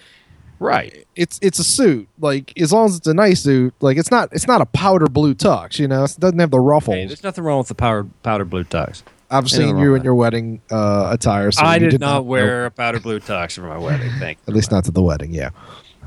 Right. 0.61 1.07
It's 1.15 1.39
it's 1.43 1.59
a 1.59 1.65
suit. 1.65 2.09
Like 2.19 2.53
as 2.61 2.73
long 2.73 2.87
as 2.87 2.97
it's 2.97 3.07
a 3.07 3.15
nice 3.15 3.43
suit. 3.43 3.75
Like 3.81 3.97
it's 3.97 4.11
not 4.11 4.29
it's 4.33 4.47
not 4.47 4.61
a 4.61 4.67
powder 4.67 5.07
blue 5.07 5.35
tux. 5.35 5.79
You 5.79 5.89
know, 5.89 6.05
it 6.05 6.17
doesn't 6.19 6.39
have 6.39 6.51
the 6.51 6.61
ruffles. 6.61 6.95
Hey, 6.97 7.07
there's 7.07 7.23
nothing 7.23 7.45
wrong 7.45 7.59
with 7.59 7.69
the 7.69 7.75
powder 7.75 8.07
powder 8.23 8.45
blue 8.45 8.65
tux. 8.65 9.03
I've 9.31 9.51
seen 9.51 9.79
you 9.79 9.95
in 9.95 10.03
your 10.03 10.15
wedding 10.15 10.63
uh, 10.71 11.11
attire. 11.13 11.51
So 11.53 11.63
I 11.63 11.77
you 11.77 11.91
did, 11.91 12.01
not 12.01 12.15
know- 12.15 12.23
wear 12.23 12.67
a 12.67 12.71
powder 12.71 12.99
blue 12.99 13.21
tux 13.21 13.55
for 13.55 13.63
my 13.63 13.79
wedding. 13.79 14.11
Thank 14.19 14.39
you. 14.39 14.45
At 14.49 14.55
least 14.55 14.71
not 14.71 14.85
to 14.87 14.91
the 14.91 15.03
wedding. 15.03 15.35
Yeah. 15.35 15.51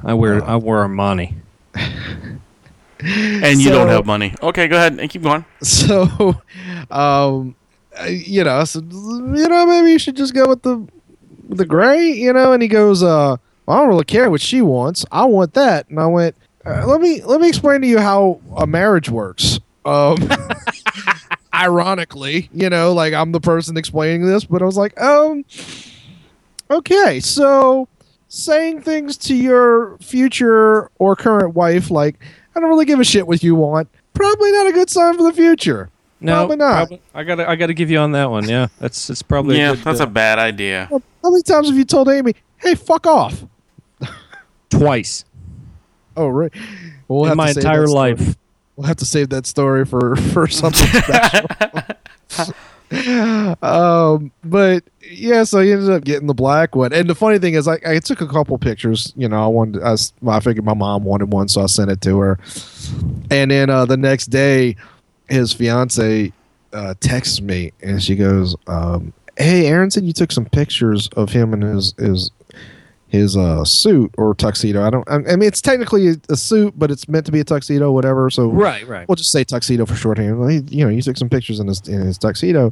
I 0.03 0.13
wear 0.13 0.43
I 0.43 0.55
wear 0.55 0.85
Armani. 0.87 1.35
And 3.03 3.59
you 3.59 3.69
don't 3.69 3.87
have 3.87 4.05
money. 4.05 4.35
Okay, 4.43 4.67
go 4.67 4.77
ahead 4.77 4.99
and 4.99 5.09
keep 5.09 5.23
going. 5.23 5.43
So, 5.63 6.39
um, 6.91 7.55
you 8.07 8.43
know, 8.43 8.63
so, 8.63 8.79
you 8.79 9.47
know, 9.47 9.65
maybe 9.65 9.91
you 9.91 9.99
should 9.99 10.15
just 10.15 10.33
go 10.33 10.47
with 10.47 10.61
the 10.61 10.87
with 11.47 11.57
the 11.57 11.65
gray, 11.65 12.11
you 12.11 12.31
know. 12.31 12.53
And 12.53 12.61
he 12.61 12.67
goes, 12.67 13.01
uh, 13.01 13.33
I 13.67 13.77
don't 13.77 13.87
really 13.87 14.05
care 14.05 14.29
what 14.29 14.41
she 14.41 14.61
wants. 14.61 15.05
I 15.11 15.25
want 15.25 15.53
that. 15.55 15.89
And 15.89 15.99
I 15.99 16.05
went, 16.05 16.35
uh, 16.65 16.85
let 16.85 17.01
me 17.01 17.23
let 17.23 17.41
me 17.41 17.47
explain 17.47 17.81
to 17.81 17.87
you 17.87 17.99
how 17.99 18.39
a 18.55 18.67
marriage 18.67 19.09
works. 19.09 19.59
Um, 19.83 20.17
ironically, 21.53 22.49
you 22.53 22.69
know, 22.69 22.93
like 22.93 23.13
I'm 23.13 23.31
the 23.31 23.41
person 23.41 23.77
explaining 23.77 24.25
this, 24.25 24.45
but 24.45 24.61
I 24.61 24.65
was 24.65 24.77
like, 24.77 24.99
um, 25.01 25.43
okay, 26.69 27.19
so 27.19 27.87
saying 28.31 28.81
things 28.81 29.17
to 29.17 29.35
your 29.35 29.97
future 29.97 30.89
or 30.99 31.17
current 31.17 31.53
wife 31.53 31.91
like, 31.91 32.15
I 32.55 32.61
don't 32.61 32.69
really 32.69 32.85
give 32.85 32.99
a 32.99 33.03
shit 33.03 33.27
what 33.27 33.43
you 33.43 33.55
want. 33.55 33.89
Probably 34.13 34.51
not 34.53 34.67
a 34.67 34.71
good 34.71 34.89
sign 34.89 35.17
for 35.17 35.23
the 35.23 35.33
future. 35.33 35.89
No, 36.21 36.33
Probably 36.35 36.57
not. 36.57 36.91
I 37.13 37.23
gotta 37.23 37.49
I 37.49 37.55
gotta 37.55 37.73
give 37.73 37.89
you 37.89 37.97
on 37.97 38.11
that 38.11 38.29
one. 38.29 38.47
Yeah, 38.47 38.67
that's 38.79 39.09
it's 39.09 39.23
probably 39.23 39.57
yeah, 39.57 39.71
a 39.71 39.75
good, 39.75 39.83
that's 39.83 39.99
uh, 39.99 40.03
a 40.03 40.07
bad 40.07 40.37
idea. 40.37 40.87
Well, 40.91 41.01
How 41.23 41.31
many 41.31 41.41
times 41.41 41.67
have 41.67 41.75
you 41.75 41.83
told 41.83 42.09
Amy, 42.09 42.35
"Hey, 42.57 42.75
fuck 42.75 43.07
off"? 43.07 43.43
twice 44.69 45.25
Oh, 46.15 46.27
right. 46.27 46.53
We'll 47.07 47.31
in 47.31 47.37
my 47.37 47.49
entire 47.49 47.87
life. 47.87 48.35
We'll 48.75 48.87
have 48.87 48.97
to 48.97 49.05
save 49.05 49.29
that 49.29 49.45
story 49.45 49.85
for 49.85 50.15
for 50.15 50.47
something 50.47 50.87
special. 51.01 51.47
um, 53.61 54.31
but 54.43 54.83
yeah, 55.09 55.43
so 55.43 55.61
he 55.61 55.71
ended 55.71 55.89
up 55.89 56.03
getting 56.03 56.27
the 56.27 56.33
black 56.33 56.75
one. 56.75 56.91
And 56.91 57.09
the 57.09 57.15
funny 57.15 57.39
thing 57.39 57.53
is, 57.53 57.67
I, 57.67 57.79
I 57.85 57.99
took 57.99 58.21
a 58.21 58.27
couple 58.27 58.57
pictures. 58.57 59.13
You 59.15 59.29
know, 59.29 59.41
I 59.41 59.47
wanted, 59.47 59.81
I, 59.83 59.95
I 60.27 60.39
figured 60.41 60.65
my 60.65 60.73
mom 60.73 61.03
wanted 61.03 61.31
one, 61.31 61.47
so 61.47 61.61
I 61.61 61.67
sent 61.67 61.89
it 61.89 62.01
to 62.01 62.19
her. 62.19 62.39
And 63.29 63.51
then 63.51 63.69
uh, 63.69 63.85
the 63.85 63.97
next 63.97 64.27
day, 64.27 64.75
his 65.29 65.53
fiance 65.53 66.33
uh, 66.73 66.93
texts 66.99 67.41
me, 67.41 67.71
and 67.81 68.03
she 68.03 68.15
goes, 68.15 68.55
um, 68.67 69.13
"Hey, 69.37 69.67
Aaron 69.67 69.89
said 69.89 70.03
you 70.03 70.13
took 70.13 70.31
some 70.31 70.45
pictures 70.45 71.07
of 71.15 71.31
him 71.31 71.53
and 71.53 71.63
his 71.63 71.93
his 71.97 72.31
his 73.11 73.35
uh, 73.35 73.65
suit 73.65 74.09
or 74.17 74.33
tuxedo. 74.33 74.83
I 74.83 74.89
don't. 74.89 75.07
I, 75.09 75.17
mean, 75.19 75.43
it's 75.43 75.61
technically 75.61 76.15
a, 76.29 76.35
suit, 76.37 76.73
but 76.79 76.89
it's 76.91 77.07
meant 77.09 77.25
to 77.25 77.31
be 77.31 77.41
a 77.41 77.43
tuxedo, 77.43 77.91
whatever. 77.91 78.29
So 78.29 78.47
Right, 78.49 78.87
right. 78.87 79.07
we'll 79.07 79.17
just 79.17 79.31
say 79.31 79.43
tuxedo 79.43 79.85
for 79.85 79.95
shorthand. 79.95 80.39
Well, 80.39 80.47
he- 80.47 80.63
you 80.69 80.85
know, 80.85 80.89
you 80.89 81.01
took 81.01 81.17
some 81.17 81.27
pictures 81.29 81.59
in 81.59 81.67
his 81.67 81.81
in 81.87 81.99
his 82.01 82.17
tuxedo, 82.17 82.71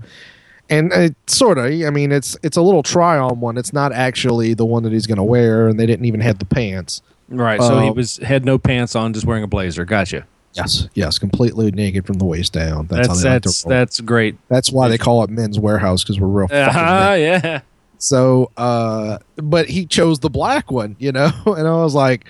and 0.70 0.92
it 0.94 1.16
sort 1.28 1.58
of. 1.58 1.66
I 1.66 1.90
mean, 1.90 2.12
it's 2.12 2.38
it's 2.42 2.56
a 2.58 2.62
little 2.62 2.84
try 2.84 3.18
on 3.18 3.42
one. 3.42 3.58
It's 3.58 3.74
not 3.74 3.92
actually 3.92 4.54
the 4.54 4.66
one 4.66 4.84
that 4.84 4.94
he's 4.94 5.08
going 5.08 5.18
to 5.18 5.24
wear, 5.24 5.68
and 5.68 5.80
they 5.80 5.86
didn't 5.86 6.06
even 6.06 6.22
have 6.22 6.40
the 6.40 6.46
pants. 6.46 7.02
Right. 7.28 7.62
So 7.62 7.80
he 7.80 7.90
Um, 7.90 7.96
was 7.96 8.18
had 8.18 8.46
no 8.46 8.58
pants 8.58 8.96
on, 8.96 9.14
just 9.14 9.26
wearing 9.26 9.44
a 9.44 9.48
blazer. 9.48 9.84
Gotcha. 9.86 10.26
Yes, 10.54 10.88
yes, 10.96 11.20
completely 11.20 11.70
naked 11.72 12.08
from 12.08 12.18
the 12.18 12.26
waist 12.26 12.54
down. 12.54 12.88
That's 12.88 13.08
That's 13.08 13.20
how 13.20 13.24
they 13.24 13.30
like 13.36 13.42
that's 13.44 13.64
that's 13.64 14.00
great. 14.02 14.36
That's 14.48 14.72
why 14.72 14.88
they 14.88 14.98
call 14.98 15.24
it 15.24 15.30
men's 15.30 15.60
warehouse 15.60 16.04
because 16.04 16.20
we're 16.20 16.28
real. 16.28 16.48
fucking 16.48 16.76
Uh-huh, 16.76 17.14
yeah. 17.20 17.62
So, 18.00 18.52
uh, 18.56 19.20
but 19.36 19.70
he 19.70 19.86
chose 19.86 20.20
the 20.20 20.30
black 20.30 20.72
one, 20.72 20.96
you 21.00 21.12
know, 21.12 21.32
and 21.46 21.68
I 21.68 21.76
was 21.76 21.94
like, 21.94 22.26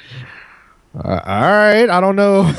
uh, 0.96 1.22
all 1.26 1.42
right, 1.42 1.90
I 1.90 2.02
don't 2.02 2.16
know. 2.16 2.42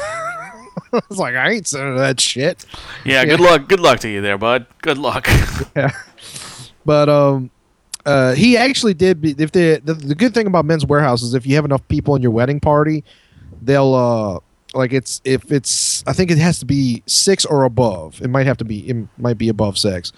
I 0.92 1.00
was 1.08 1.18
like, 1.18 1.34
I 1.34 1.50
ain't 1.50 1.66
sending 1.66 1.96
that 1.96 2.20
shit. 2.20 2.64
Yeah, 3.04 3.24
good 3.24 3.40
luck. 3.40 3.68
Good 3.68 3.80
luck 3.80 4.00
to 4.00 4.08
you 4.08 4.20
there, 4.20 4.38
bud. 4.38 4.66
Good 4.82 4.98
luck. 4.98 5.28
yeah. 5.76 5.90
But 6.84 7.08
um, 7.08 7.50
uh, 8.06 8.34
he 8.34 8.56
actually 8.56 8.94
did. 8.94 9.20
Be, 9.20 9.34
if 9.38 9.52
the, 9.52 9.80
the 9.84 9.94
the 9.94 10.14
good 10.14 10.32
thing 10.32 10.46
about 10.46 10.64
men's 10.64 10.86
warehouse 10.86 11.22
is 11.22 11.34
if 11.34 11.46
you 11.46 11.54
have 11.56 11.64
enough 11.64 11.86
people 11.88 12.16
in 12.16 12.22
your 12.22 12.30
wedding 12.30 12.58
party, 12.58 13.04
they'll 13.62 13.94
uh 13.94 14.38
like 14.76 14.92
it's 14.92 15.20
if 15.24 15.52
it's 15.52 16.02
I 16.06 16.12
think 16.12 16.30
it 16.30 16.38
has 16.38 16.58
to 16.60 16.64
be 16.64 17.02
six 17.06 17.44
or 17.44 17.64
above. 17.64 18.20
It 18.22 18.28
might 18.28 18.46
have 18.46 18.56
to 18.58 18.64
be 18.64 18.88
it 18.88 18.96
might 19.18 19.38
be 19.38 19.48
above 19.48 19.78
six. 19.78 20.12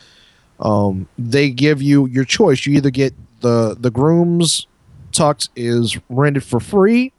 Um, 0.63 1.09
they 1.19 1.51
give 1.51 1.83
you 1.83 2.07
your 2.07 2.25
choice. 2.25 2.65
You 2.65 2.75
either 2.77 2.91
get 2.91 3.15
the 3.41 3.77
the 3.79 3.91
groom's 3.91 4.67
tux 5.11 5.49
is 5.57 5.99
rented 6.09 6.45
for 6.45 6.61
free, 6.61 7.13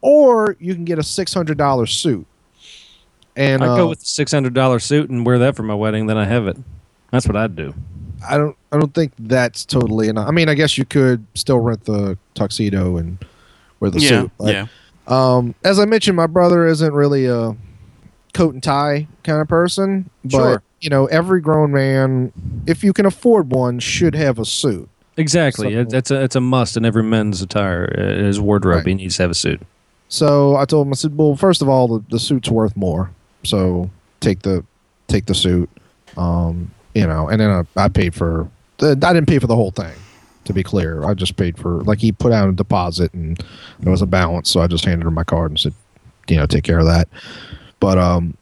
or 0.00 0.56
you 0.60 0.74
can 0.74 0.84
get 0.84 0.98
a 0.98 1.02
six 1.02 1.34
hundred 1.34 1.58
dollar 1.58 1.86
suit. 1.86 2.26
And 3.36 3.62
I'd 3.62 3.70
uh, 3.70 3.76
go 3.76 3.88
with 3.88 4.00
the 4.00 4.06
six 4.06 4.32
hundred 4.32 4.54
dollar 4.54 4.78
suit 4.78 5.10
and 5.10 5.26
wear 5.26 5.38
that 5.40 5.56
for 5.56 5.62
my 5.64 5.74
wedding. 5.74 6.06
Then 6.06 6.16
I 6.16 6.24
have 6.24 6.46
it. 6.46 6.56
That's 7.10 7.26
what 7.26 7.36
I'd 7.36 7.56
do. 7.56 7.74
I 8.28 8.38
don't 8.38 8.56
I 8.70 8.78
don't 8.78 8.94
think 8.94 9.12
that's 9.18 9.64
totally 9.64 10.08
enough. 10.08 10.28
I 10.28 10.30
mean, 10.30 10.48
I 10.48 10.54
guess 10.54 10.78
you 10.78 10.84
could 10.84 11.26
still 11.34 11.58
rent 11.58 11.84
the 11.84 12.16
tuxedo 12.34 12.98
and 12.98 13.18
wear 13.80 13.90
the 13.90 14.00
yeah, 14.00 14.08
suit. 14.08 14.30
but, 14.38 14.54
yeah. 14.54 14.66
Um, 15.06 15.56
as 15.64 15.80
I 15.80 15.86
mentioned, 15.86 16.16
my 16.16 16.28
brother 16.28 16.66
isn't 16.66 16.92
really 16.92 17.26
a 17.26 17.56
coat 18.32 18.54
and 18.54 18.62
tie 18.62 19.08
kind 19.24 19.40
of 19.40 19.48
person, 19.48 20.08
but 20.24 20.30
Sure. 20.30 20.62
You 20.80 20.88
know, 20.90 21.06
every 21.06 21.40
grown 21.40 21.72
man, 21.72 22.32
if 22.66 22.82
you 22.82 22.92
can 22.92 23.06
afford 23.06 23.50
one, 23.50 23.78
should 23.78 24.14
have 24.14 24.38
a 24.38 24.44
suit. 24.44 24.88
Exactly. 25.16 25.74
It's 25.74 26.10
a 26.10 26.22
it's 26.22 26.36
a 26.36 26.40
must 26.40 26.76
in 26.76 26.84
every 26.84 27.02
men's 27.02 27.42
attire. 27.42 27.92
uh, 27.98 28.24
His 28.24 28.40
wardrobe. 28.40 28.76
Right. 28.76 28.86
He 28.86 28.94
needs 28.94 29.16
to 29.16 29.24
have 29.24 29.30
a 29.30 29.34
suit. 29.34 29.60
So 30.08 30.56
I 30.56 30.64
told 30.64 30.86
him, 30.86 30.92
I 30.92 30.96
said, 30.96 31.16
well, 31.16 31.36
first 31.36 31.62
of 31.62 31.68
all, 31.68 31.86
the, 31.86 32.04
the 32.10 32.18
suit's 32.18 32.48
worth 32.50 32.76
more, 32.76 33.10
so 33.44 33.90
take 34.20 34.42
the 34.42 34.64
take 35.08 35.26
the 35.26 35.34
suit. 35.34 35.68
Um, 36.16 36.70
you 36.94 37.06
know, 37.06 37.28
and 37.28 37.40
then 37.40 37.50
I, 37.50 37.84
I 37.84 37.88
paid 37.88 38.14
for. 38.14 38.48
I 38.82 38.94
didn't 38.94 39.26
pay 39.26 39.38
for 39.38 39.46
the 39.46 39.54
whole 39.56 39.70
thing. 39.72 39.92
To 40.46 40.54
be 40.54 40.62
clear, 40.62 41.04
I 41.04 41.12
just 41.14 41.36
paid 41.36 41.58
for 41.58 41.82
like 41.82 41.98
he 41.98 42.10
put 42.12 42.32
out 42.32 42.48
a 42.48 42.52
deposit 42.52 43.12
and 43.12 43.38
there 43.80 43.90
was 43.92 44.00
a 44.02 44.06
balance, 44.06 44.48
so 44.50 44.60
I 44.60 44.66
just 44.66 44.84
handed 44.86 45.06
him 45.06 45.14
my 45.14 45.22
card 45.22 45.50
and 45.50 45.60
said, 45.60 45.74
you 46.28 46.36
know, 46.36 46.46
take 46.46 46.64
care 46.64 46.78
of 46.78 46.86
that. 46.86 47.08
But 47.78 47.98
um, 47.98 48.36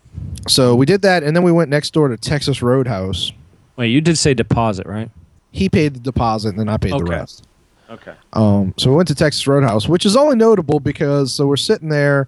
so 0.46 0.74
we 0.74 0.86
did 0.86 1.02
that, 1.02 1.22
and 1.22 1.34
then 1.36 1.42
we 1.42 1.52
went 1.52 1.70
next 1.70 1.92
door 1.92 2.08
to 2.08 2.16
Texas 2.16 2.62
Roadhouse. 2.62 3.32
Wait, 3.76 3.88
you 3.88 4.00
did 4.00 4.18
say 4.18 4.34
deposit, 4.34 4.86
right? 4.86 5.10
He 5.50 5.68
paid 5.68 5.94
the 5.94 6.00
deposit, 6.00 6.50
and 6.50 6.58
then 6.58 6.68
I 6.68 6.76
paid 6.76 6.92
the 6.92 7.04
rest. 7.04 7.46
Okay. 7.90 8.14
Um, 8.34 8.74
so 8.76 8.90
we 8.90 8.96
went 8.96 9.08
to 9.08 9.14
Texas 9.14 9.46
Roadhouse, 9.46 9.88
which 9.88 10.04
is 10.04 10.16
only 10.16 10.36
notable 10.36 10.78
because 10.80 11.32
so 11.32 11.46
we're 11.46 11.56
sitting 11.56 11.88
there, 11.88 12.26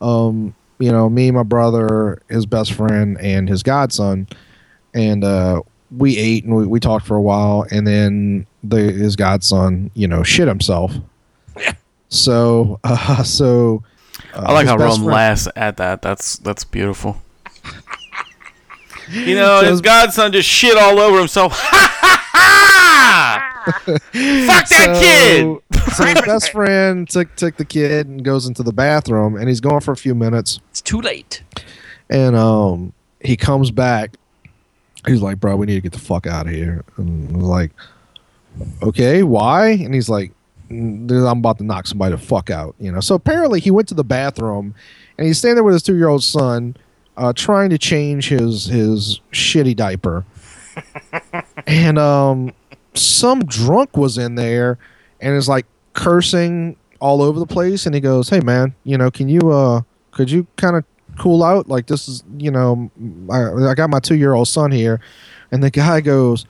um, 0.00 0.54
you 0.78 0.92
know, 0.92 1.08
me, 1.08 1.30
my 1.30 1.42
brother, 1.42 2.20
his 2.28 2.44
best 2.46 2.72
friend, 2.72 3.18
and 3.20 3.48
his 3.48 3.62
godson, 3.62 4.28
and 4.94 5.24
uh, 5.24 5.62
we 5.96 6.18
ate 6.18 6.44
and 6.44 6.54
we, 6.54 6.66
we 6.66 6.78
talked 6.80 7.06
for 7.06 7.16
a 7.16 7.22
while, 7.22 7.66
and 7.70 7.86
then 7.86 8.46
the 8.62 8.78
his 8.92 9.16
godson, 9.16 9.90
you 9.94 10.06
know, 10.08 10.22
shit 10.22 10.48
himself. 10.48 10.92
Yeah. 11.58 11.72
So, 12.10 12.80
uh, 12.84 13.22
so 13.22 13.82
uh, 14.32 14.40
I 14.46 14.52
like 14.54 14.66
how 14.66 14.78
Rum 14.78 14.92
friend- 14.92 15.04
laughs 15.04 15.46
at 15.54 15.76
that. 15.76 16.00
That's 16.00 16.36
that's 16.38 16.64
beautiful. 16.64 17.20
You 19.10 19.34
know, 19.36 19.60
So- 19.62 19.70
his 19.70 19.80
godson 19.80 20.32
just 20.32 20.48
shit 20.48 20.76
all 20.76 20.98
over 20.98 21.18
himself. 21.18 21.58
Fuck 23.68 24.68
that 24.68 24.98
kid! 25.00 25.58
so 25.94 26.04
his 26.04 26.20
best 26.26 26.52
friend 26.52 27.08
took 27.08 27.34
took 27.36 27.56
the 27.56 27.64
kid 27.64 28.06
and 28.06 28.24
goes 28.24 28.46
into 28.46 28.62
the 28.62 28.72
bathroom, 28.72 29.36
and 29.36 29.48
he's 29.48 29.60
gone 29.60 29.80
for 29.80 29.92
a 29.92 29.96
few 29.96 30.14
minutes. 30.14 30.60
It's 30.70 30.80
too 30.80 31.00
late. 31.00 31.42
And 32.08 32.34
um, 32.36 32.92
he 33.20 33.36
comes 33.36 33.70
back. 33.70 34.16
He's 35.06 35.20
like, 35.20 35.38
"Bro, 35.40 35.56
we 35.56 35.66
need 35.66 35.74
to 35.74 35.80
get 35.82 35.92
the 35.92 35.98
fuck 35.98 36.26
out 36.26 36.46
of 36.46 36.52
here." 36.52 36.84
And 36.96 37.34
I 37.34 37.38
was 37.38 37.46
like, 37.46 37.72
"Okay, 38.82 39.22
why?" 39.22 39.68
And 39.70 39.92
he's 39.94 40.08
like, 40.08 40.32
"Mm, 40.70 41.10
"I'm 41.30 41.38
about 41.38 41.58
to 41.58 41.64
knock 41.64 41.86
somebody 41.86 42.14
the 42.14 42.20
fuck 42.22 42.48
out." 42.50 42.74
You 42.78 42.92
know. 42.92 43.00
So 43.00 43.14
apparently, 43.14 43.60
he 43.60 43.70
went 43.70 43.88
to 43.88 43.94
the 43.94 44.04
bathroom, 44.04 44.74
and 45.18 45.26
he's 45.26 45.38
standing 45.38 45.56
there 45.56 45.64
with 45.64 45.74
his 45.74 45.82
two 45.82 45.96
year 45.96 46.08
old 46.08 46.24
son, 46.24 46.74
uh, 47.18 47.32
trying 47.34 47.70
to 47.70 47.78
change 47.78 48.28
his 48.28 48.64
his 48.66 49.20
shitty 49.32 49.76
diaper. 49.76 50.24
and 51.66 51.98
um, 51.98 52.52
some 52.94 53.44
drunk 53.44 53.96
was 53.96 54.18
in 54.18 54.34
there, 54.36 54.78
and 55.20 55.36
is 55.36 55.48
like 55.48 55.66
cursing 55.92 56.76
all 57.00 57.22
over 57.22 57.38
the 57.38 57.46
place, 57.46 57.86
and 57.86 57.94
he 57.94 58.00
goes, 58.00 58.28
"Hey 58.28 58.40
man, 58.40 58.74
you 58.84 58.96
know, 58.96 59.10
can 59.10 59.28
you 59.28 59.50
uh, 59.50 59.82
could 60.12 60.30
you 60.30 60.46
kind 60.56 60.76
of 60.76 60.84
cool 61.18 61.42
out? 61.42 61.68
Like 61.68 61.86
this 61.86 62.08
is, 62.08 62.22
you 62.38 62.50
know, 62.50 62.90
I, 63.30 63.70
I 63.70 63.74
got 63.74 63.90
my 63.90 64.00
two 64.00 64.14
year 64.16 64.34
old 64.34 64.48
son 64.48 64.70
here," 64.70 65.00
and 65.50 65.62
the 65.62 65.70
guy 65.70 66.00
goes, 66.00 66.46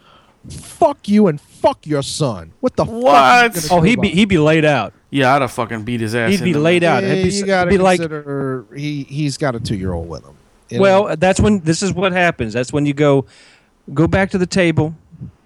"Fuck 0.51 1.09
you 1.09 1.27
and 1.27 1.41
fuck 1.41 1.87
your 1.87 2.03
son. 2.03 2.53
What 2.61 2.77
the 2.77 2.85
What? 2.85 3.53
fuck? 3.53 3.57
is 3.57 3.71
Oh, 3.71 3.81
he'd 3.81 4.01
be 4.01 4.09
he'd 4.11 4.29
be 4.29 4.39
laid 4.39 4.65
out. 4.65 4.93
Yeah, 5.11 5.35
I'd 5.35 5.41
have 5.43 5.53
fucking 5.53 5.85
beat 5.85 6.01
his 6.01 6.15
ass. 6.15 6.33
He'd 6.33 6.45
be 6.45 6.53
laid 6.53 6.85
out. 6.85 7.03
Yeah, 7.03 7.11
It'd 7.11 7.31
be, 7.31 7.37
you 7.37 7.47
got 7.47 7.65
to 7.65 7.69
it'd 7.71 7.79
be 7.79 7.83
like 7.83 8.01
consider 8.01 8.67
he 8.77 9.05
he's 9.05 9.39
got 9.39 9.55
a 9.57 9.61
two 9.61 9.77
year 9.77 9.93
old 9.95 10.09
with 10.09 10.23
him. 10.25 10.35
You 10.71 10.79
know? 10.79 10.83
Well, 10.83 11.17
that's 11.17 11.41
when 11.41 11.61
this 11.61 11.83
is 11.83 11.93
what 11.93 12.13
happens. 12.13 12.53
That's 12.53 12.73
when 12.73 12.87
you 12.87 12.95
go 12.95 13.27
go 13.95 14.07
back 14.07 14.31
to 14.31 14.39
the 14.39 14.47
table 14.47 14.95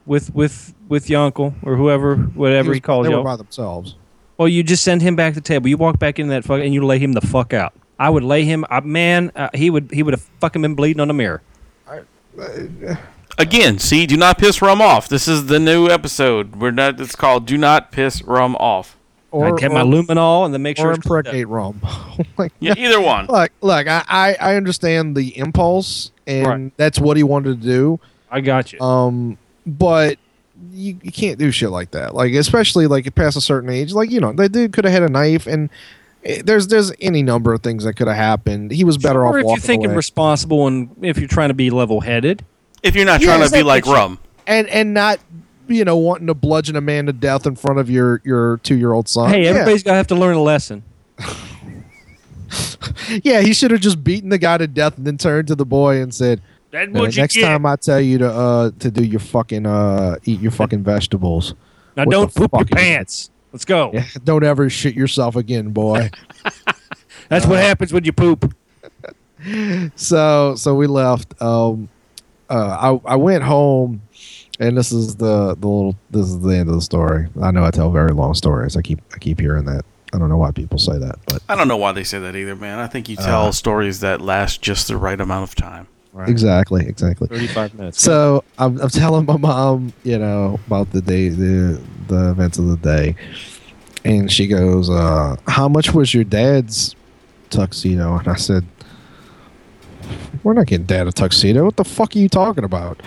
with 0.06 0.35
with 0.35 0.74
with 0.88 1.08
your 1.08 1.22
uncle 1.22 1.54
or 1.62 1.76
whoever, 1.76 2.16
whatever 2.16 2.72
he, 2.72 2.78
was- 2.78 2.80
calls 2.80 3.08
you. 3.08 3.16
were 3.16 3.22
by 3.22 3.37
themselves. 3.37 3.96
Or 4.38 4.48
you 4.48 4.62
just 4.62 4.82
send 4.82 5.02
him 5.02 5.14
back 5.14 5.35
to 5.35 5.40
the 5.40 5.44
table. 5.46 5.68
You 5.68 5.76
walk 5.76 5.98
back 5.98 6.18
in 6.18 6.28
that 6.28 6.44
fuck 6.44 6.61
and 6.61 6.74
you 6.74 6.85
lay 6.85 6.98
him 6.98 7.12
the 7.12 7.20
fuck 7.20 7.52
out. 7.52 7.74
I 7.98 8.11
would 8.11 8.24
lay 8.24 8.44
him. 8.44 8.64
Uh, 8.68 8.80
man, 8.80 9.30
uh, 9.37 9.50
he 9.54 9.70
would 9.70 9.90
he 9.92 10.02
would 10.02 10.14
have 10.14 10.22
fucking 10.40 10.61
been 10.62 10.74
bleeding 10.74 11.00
on 11.00 11.08
the 11.08 11.14
mirror. 11.14 11.42
Again, 13.38 13.78
see, 13.78 14.06
do 14.06 14.16
not 14.16 14.38
piss 14.38 14.61
rum 14.61 14.80
off. 14.82 15.08
This 15.08 15.28
is 15.28 15.46
the 15.46 15.58
new 15.58 15.88
episode. 15.88 16.56
We're 16.56 16.70
not. 16.70 17.00
It's 17.00 17.14
called 17.16 17.46
"Do 17.46 17.56
Not 17.56 17.92
Piss 17.92 18.22
Rum 18.22 18.56
Off." 18.56 18.96
Or, 19.33 19.47
I'd 19.47 19.59
get 19.59 19.73
my 19.73 19.81
or, 19.81 19.85
luminol 19.85 20.45
and 20.45 20.53
then 20.55 20.62
make 20.62 20.77
sure 20.77 20.88
or 20.88 20.92
it's 20.92 21.01
cleaned 21.07 21.27
up. 21.27 21.35
impregnate 21.35 21.49
rum. 21.49 21.81
like, 22.38 22.53
Yeah, 22.61 22.75
either 22.77 23.01
one. 23.01 23.27
look, 23.27 23.51
look, 23.62 23.88
I, 23.88 24.05
I, 24.07 24.37
I 24.40 24.57
understand 24.57 25.16
the 25.16 25.37
impulse, 25.38 26.12
and 26.27 26.47
Right. 26.47 26.73
that's 26.77 26.99
what 27.01 27.16
he 27.16 27.23
wanted 27.23 27.61
to 27.62 27.66
do. 27.66 27.99
I 28.31 28.40
got 28.42 28.73
you. 28.73 28.81
Um, 28.81 29.38
but 29.66 30.18
you, 30.71 30.99
you 31.03 31.11
can't 31.11 31.38
do 31.38 31.51
shit 31.51 31.71
like 31.71 31.90
that. 31.92 32.14
Like 32.14 32.33
especially 32.35 32.87
like 32.87 33.12
past 33.14 33.37
a 33.37 33.40
certain 33.40 33.71
age. 33.71 33.92
Like 33.92 34.11
you 34.11 34.21
know, 34.21 34.33
the 34.33 34.49
dude 34.49 34.73
could 34.73 34.85
have 34.85 34.92
had 34.92 35.03
a 35.03 35.09
knife, 35.09 35.47
and 35.47 35.71
eh, 36.25 36.42
there's 36.45 36.68
there's 36.68 36.92
any 37.01 37.23
number 37.23 37.53
of 37.53 37.62
things 37.62 37.85
that 37.85 37.95
could 37.95 38.09
have 38.09 38.16
happened. 38.16 38.71
He 38.71 38.85
was 38.85 38.97
better 38.99 39.27
off 39.27 39.35
or 39.35 39.38
if 39.38 39.42
you're 39.42 39.49
walking 39.49 39.62
thinking 39.62 39.87
away. 39.87 39.97
responsible 39.97 40.66
and 40.66 40.95
if 41.03 41.18
you're 41.18 41.27
trying 41.29 41.49
to 41.49 41.55
be 41.55 41.71
level 41.71 42.01
headed. 42.03 42.45
If 42.83 42.95
you're 42.97 43.05
not 43.07 43.21
Yeah, 43.21 43.37
trying 43.37 43.49
to 43.49 43.53
be 43.55 43.62
like 43.62 43.87
rum, 43.87 44.18
and 44.47 44.68
and 44.68 44.92
not 44.95 45.18
you 45.72 45.85
know 45.85 45.96
wanting 45.96 46.26
to 46.28 46.35
bludgeon 46.35 46.76
a 46.76 46.80
man 46.80 47.06
to 47.06 47.12
death 47.12 47.46
in 47.46 47.56
front 47.56 47.78
of 47.78 47.88
your 47.90 48.20
your 48.24 48.58
two 48.58 48.76
year 48.76 48.92
old 48.92 49.08
son. 49.08 49.30
hey, 49.30 49.42
Yeah. 49.44 49.50
everybody's 49.50 49.82
got 49.82 49.92
to 49.92 49.96
have 49.96 50.06
to 50.08 50.14
learn 50.14 50.37
a 50.37 50.42
lesson. 50.42 50.82
Yeah, 53.22 53.40
he 53.40 53.52
should 53.54 53.70
have 53.70 53.80
just 53.80 54.02
beaten 54.04 54.28
the 54.28 54.38
guy 54.38 54.58
to 54.58 54.66
death 54.66 54.96
and 54.98 55.06
then 55.06 55.16
turned 55.16 55.48
to 55.48 55.54
the 55.54 55.64
boy 55.64 56.00
and 56.02 56.14
said, 56.14 56.42
That's 56.70 56.94
"Uh, 56.94 57.11
"Next 57.16 57.40
time 57.40 57.64
I 57.66 57.76
tell 57.76 58.00
you 58.00 58.18
to 58.18 58.30
uh 58.30 58.70
to 58.80 58.90
do 58.90 59.02
your 59.04 59.20
fucking 59.20 59.66
uh 59.66 60.16
eat 60.24 60.40
your 60.40 60.50
fucking 60.50 60.82
vegetables, 60.82 61.54
now 61.96 62.04
don't 62.04 62.35
poop 62.35 62.50
your 62.52 62.61
fuck 62.61 62.70
is- 62.70 62.74
pants. 62.76 63.30
Let's 63.52 63.64
go. 63.66 63.90
yeah, 63.92 64.04
don't 64.24 64.44
ever 64.44 64.68
shit 64.70 64.94
yourself 64.94 65.37
again, 65.37 65.70
boy." 65.70 66.11
That's 67.28 67.46
what 67.46 67.58
happens 67.58 67.92
when 67.92 68.04
you 68.04 68.12
poop. 68.12 68.54
so 69.96 70.54
so 70.54 70.74
we 70.74 70.87
left. 70.87 71.40
Um, 71.40 71.88
uh, 72.50 72.98
I 73.04 73.12
I 73.12 73.16
went 73.16 73.44
home, 73.44 74.02
and 74.62 74.77
this 74.79 74.92
is 74.92 75.16
the 75.16 75.55
the 75.59 75.66
little 75.66 75.96
this 76.11 76.27
is 76.27 76.40
the 76.40 76.51
end 76.57 76.68
of 76.68 76.75
the 76.77 76.81
story. 76.81 77.29
I 77.42 77.51
know 77.51 77.64
I 77.64 77.70
tell 77.70 77.90
very 77.90 78.12
long 78.12 78.35
stories. 78.35 78.77
I 78.77 78.83
keep 78.83 79.01
I 79.14 79.18
keep 79.18 79.40
hearing 79.40 79.64
that. 79.66 79.85
I 80.14 80.18
don't 80.18 80.29
know 80.29 80.37
why 80.37 80.51
people 80.51 80.79
say 80.79 80.98
that, 80.98 81.16
but 81.27 81.42
I 81.48 81.55
don't 81.57 81.68
know 81.68 81.77
why 81.79 81.92
they 81.92 82.05
say 82.05 82.18
that 82.18 82.37
either, 82.37 82.55
man. 82.57 82.79
I 82.79 82.87
think 82.87 83.09
you 83.09 83.16
tell 83.16 83.46
Uh. 83.46 83.53
stories 83.53 84.01
that 84.01 84.20
last 84.20 84.62
just 84.62 84.88
the 84.88 84.96
right 84.96 85.20
amount 85.20 85.44
of 85.48 85.55
time. 85.55 85.87
exactly 86.27 86.87
exactly. 86.87 87.29
Thirty-five 87.29 87.75
minutes. 87.75 88.03
So 88.03 88.44
I'm, 88.59 88.79
I'm 88.81 88.90
telling 88.90 89.25
my 89.27 89.37
mom, 89.38 89.92
you 90.05 90.18
know, 90.18 90.61
about 90.66 90.92
the 90.92 91.01
day, 91.01 91.29
the 91.31 91.81
the 92.09 92.31
events 92.31 92.59
of 92.59 92.66
the 92.66 92.77
day, 92.77 93.16
and 94.05 94.31
she 94.31 94.46
goes, 94.46 94.90
uh, 94.90 95.37
"How 95.48 95.68
much 95.68 95.94
was 95.94 96.12
your 96.12 96.25
dad's 96.25 96.94
tuxedo?" 97.48 98.18
And 98.18 98.29
I 98.29 98.35
said, 98.37 98.66
"We're 100.42 100.53
not 100.53 100.66
getting 100.66 100.87
dad 100.87 101.07
a 101.07 101.12
tuxedo. 101.12 101.64
What 101.64 101.77
the 101.77 101.85
fuck 101.85 102.14
are 102.14 102.18
you 102.18 102.29
talking 102.29 102.64
about?" 102.64 103.01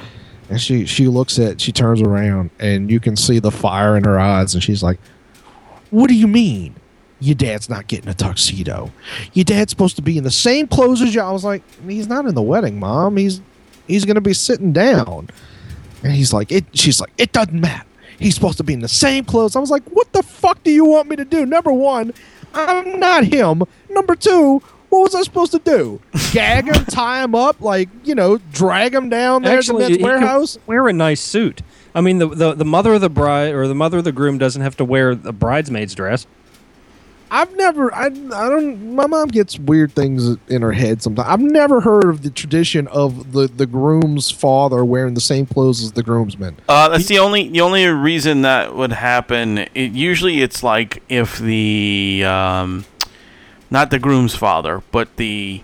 And 0.49 0.62
she 0.62 0.86
she 0.86 1.08
looks 1.08 1.39
at, 1.39 1.60
she 1.60 1.71
turns 1.71 2.01
around, 2.01 2.51
and 2.60 2.91
you 2.91 2.99
can 2.99 3.15
see 3.15 3.39
the 3.39 3.51
fire 3.51 3.97
in 3.97 4.03
her 4.03 4.19
eyes, 4.19 4.53
and 4.53 4.63
she's 4.63 4.84
like, 4.84 4.99
"What 5.89 6.08
do 6.08 6.13
you 6.13 6.27
mean?" 6.27 6.75
Your 7.19 7.36
dad's 7.36 7.69
not 7.69 7.88
getting 7.88 8.10
a 8.10 8.13
tuxedo. 8.13 8.91
Your 9.34 9.45
dad's 9.45 9.71
supposed 9.71 9.95
to 9.95 10.01
be 10.01 10.17
in 10.17 10.23
the 10.25 10.31
same 10.31 10.67
clothes 10.67 11.01
as 11.01 11.15
you. 11.15 11.21
I 11.21 11.31
was 11.31 11.45
like, 11.45 11.63
he's 11.88 12.08
not 12.08 12.25
in 12.25 12.36
the 12.36 12.41
wedding, 12.41 12.79
mom. 12.79 13.17
He's 13.17 13.41
he's 13.88 14.05
gonna 14.05 14.21
be 14.21 14.34
sitting 14.34 14.73
down. 14.73 15.29
And 16.03 16.13
he's 16.13 16.34
like, 16.34 16.51
it 16.51 16.65
she's 16.73 16.99
like, 16.99 17.12
it 17.17 17.31
doesn't 17.31 17.60
matter. 17.60 17.86
He's 18.19 18.36
supposed 18.36 18.58
to 18.58 18.63
be 18.63 18.73
in 18.73 18.81
the 18.81 18.88
same 18.88 19.25
clothes. 19.25 19.55
I 19.55 19.60
was 19.60 19.71
like, 19.71 19.84
what 19.89 20.12
the 20.13 20.23
fuck 20.23 20.62
do 20.63 20.71
you 20.71 20.86
want 20.86 21.10
me 21.10 21.15
to 21.15 21.25
do? 21.25 21.45
Number 21.45 21.71
one, 21.71 22.13
I'm 22.53 22.99
not 22.99 23.23
him. 23.25 23.63
Number 23.89 24.15
two, 24.15 24.62
what 24.99 25.03
was 25.12 25.15
I 25.15 25.21
supposed 25.23 25.51
to 25.51 25.60
do? 25.60 26.01
Gag 26.31 26.65
him, 26.65 26.86
tie 26.86 27.23
him 27.23 27.36
up, 27.36 27.62
like, 27.62 27.89
you 28.03 28.15
know, 28.15 28.38
drag 28.51 28.93
him 28.93 29.10
down 29.10 29.43
there 29.43 29.58
Actually, 29.58 29.86
to 29.86 29.91
he 29.91 29.97
the 29.97 30.03
warehouse? 30.03 30.58
wear 30.65 30.88
a 30.88 30.93
nice 30.93 31.21
suit. 31.21 31.62
I 31.93 32.01
mean, 32.01 32.17
the, 32.17 32.27
the 32.27 32.53
the 32.53 32.65
mother 32.65 32.93
of 32.95 33.01
the 33.01 33.10
bride 33.10 33.53
or 33.53 33.67
the 33.67 33.75
mother 33.75 33.99
of 33.99 34.03
the 34.03 34.12
groom 34.12 34.38
doesn't 34.38 34.62
have 34.62 34.75
to 34.77 34.86
wear 34.86 35.15
the 35.15 35.31
bridesmaid's 35.31 35.95
dress. 35.95 36.27
I've 37.31 37.55
never, 37.55 37.93
I, 37.93 38.05
I 38.05 38.10
don't, 38.10 38.95
my 38.95 39.08
mom 39.08 39.29
gets 39.29 39.58
weird 39.58 39.93
things 39.93 40.38
in 40.47 40.62
her 40.62 40.71
head 40.73 41.01
sometimes. 41.01 41.27
I've 41.27 41.41
never 41.41 41.81
heard 41.81 42.05
of 42.05 42.21
the 42.21 42.29
tradition 42.29 42.88
of 42.88 43.31
the, 43.34 43.47
the 43.47 43.65
groom's 43.65 44.29
father 44.29 44.86
wearing 44.86 45.15
the 45.15 45.21
same 45.21 45.45
clothes 45.47 45.81
as 45.84 45.93
the 45.93 46.03
groomsmen. 46.03 46.58
Uh, 46.69 46.88
that's 46.89 47.08
the 47.08 47.17
only 47.19 47.49
the 47.49 47.62
only 47.62 47.86
reason 47.88 48.43
that 48.43 48.75
would 48.75 48.91
happen. 48.91 49.58
It, 49.73 49.91
usually, 49.93 50.41
it's 50.43 50.62
like 50.63 51.01
if 51.10 51.39
the 51.39 52.23
um, 52.25 52.86
not 53.76 53.92
the 53.92 54.00
groom's 54.00 54.34
father, 54.36 54.82
but 54.94 55.14
the 55.18 55.62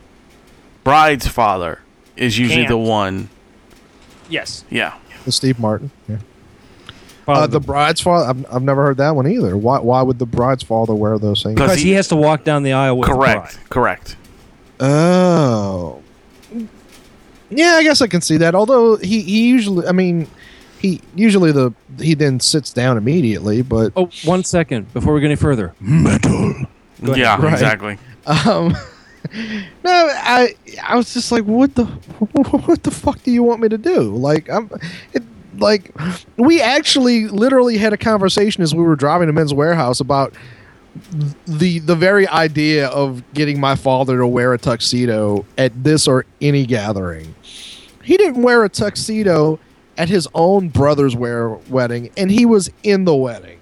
bride's 0.84 1.28
father 1.28 1.80
is 2.18 2.38
usually 2.38 2.66
Can't. 2.66 2.70
the 2.70 2.78
one. 2.78 3.30
Yes. 4.30 4.66
Yeah, 4.70 4.96
The 5.26 5.32
Steve 5.32 5.58
Martin. 5.60 5.92
Yeah. 6.10 6.18
Uh, 7.28 7.48
the 7.48 7.60
bride's 7.62 8.02
father. 8.02 8.28
I've, 8.30 8.54
I've 8.56 8.64
never 8.64 8.84
heard 8.84 8.98
that 8.98 9.16
one 9.16 9.26
either. 9.28 9.56
Why? 9.56 9.80
Why 9.80 10.02
would 10.02 10.20
the 10.20 10.26
bride's 10.26 10.64
father 10.64 10.94
wear 10.94 11.18
those 11.18 11.42
things? 11.44 11.56
Because 11.56 11.70
because 11.72 11.82
he, 11.82 11.90
he- 11.90 11.96
has 11.96 12.10
to 12.10 12.16
walk 12.18 12.44
down 12.44 12.64
the 12.64 12.74
aisle 12.74 12.98
with 12.98 13.08
the 13.08 13.16
correct, 13.16 13.54
bride. 13.56 13.70
correct. 13.70 14.16
Oh. 14.82 16.02
Yeah, 17.50 17.76
I 17.78 17.84
guess 17.84 18.02
I 18.02 18.08
can 18.08 18.22
see 18.22 18.38
that. 18.38 18.56
Although 18.56 18.98
he, 18.98 19.22
he 19.22 19.48
usually, 19.48 19.86
I 19.88 19.92
mean, 19.92 20.28
he 20.80 21.00
usually 21.16 21.52
the 21.52 21.74
he 22.00 22.14
then 22.16 22.40
sits 22.40 22.74
down 22.74 22.98
immediately. 22.98 23.62
But 23.62 23.94
Oh, 23.96 24.10
one 24.26 24.44
second 24.44 24.92
before 24.94 25.14
we 25.14 25.22
go 25.22 25.26
any 25.28 25.36
further. 25.36 25.74
Metal. 25.80 26.56
Go. 27.04 27.16
Yeah, 27.16 27.42
Right. 27.42 27.54
exactly. 27.54 27.98
um, 28.26 28.76
no, 29.84 29.92
I 30.12 30.56
I 30.84 30.96
was 30.96 31.14
just 31.14 31.32
like, 31.32 31.44
what 31.44 31.76
the 31.76 31.86
what 32.66 32.84
the 32.84 32.92
fuck 32.92 33.22
do 33.24 33.32
you 33.32 33.44
want 33.44 33.62
me 33.62 33.70
to 33.70 33.78
do? 33.78 34.02
Like 34.16 34.50
I'm, 34.50 34.70
it, 35.14 35.24
like 35.58 35.92
we 36.38 36.62
actually 36.62 37.28
literally 37.28 37.78
had 37.78 37.94
a 37.94 37.98
conversation 37.98 38.64
as 38.64 38.74
we 38.76 38.84
were 38.84 38.96
driving 38.96 39.28
to 39.28 39.34
Men's 39.34 39.54
Wearhouse 39.54 40.02
about 40.02 40.34
the 41.48 41.80
the 41.80 41.96
very 41.96 42.28
idea 42.28 42.88
of 42.90 43.24
getting 43.34 43.60
my 43.60 43.76
father 43.76 44.18
to 44.18 44.28
wear 44.28 44.54
a 44.54 44.58
tuxedo 44.58 45.46
at 45.58 45.84
this 45.84 46.08
or 46.08 46.26
any 46.42 46.66
gathering. 46.66 47.34
He 48.04 48.18
didn't 48.18 48.42
wear 48.42 48.64
a 48.64 48.70
tuxedo 48.70 49.60
at 49.98 50.10
his 50.10 50.28
own 50.34 50.70
brother's 50.70 51.16
wear 51.16 51.50
wedding, 51.70 52.10
and 52.18 52.32
he 52.32 52.46
was 52.46 52.70
in 52.84 53.06
the 53.06 53.16
wedding. 53.16 53.60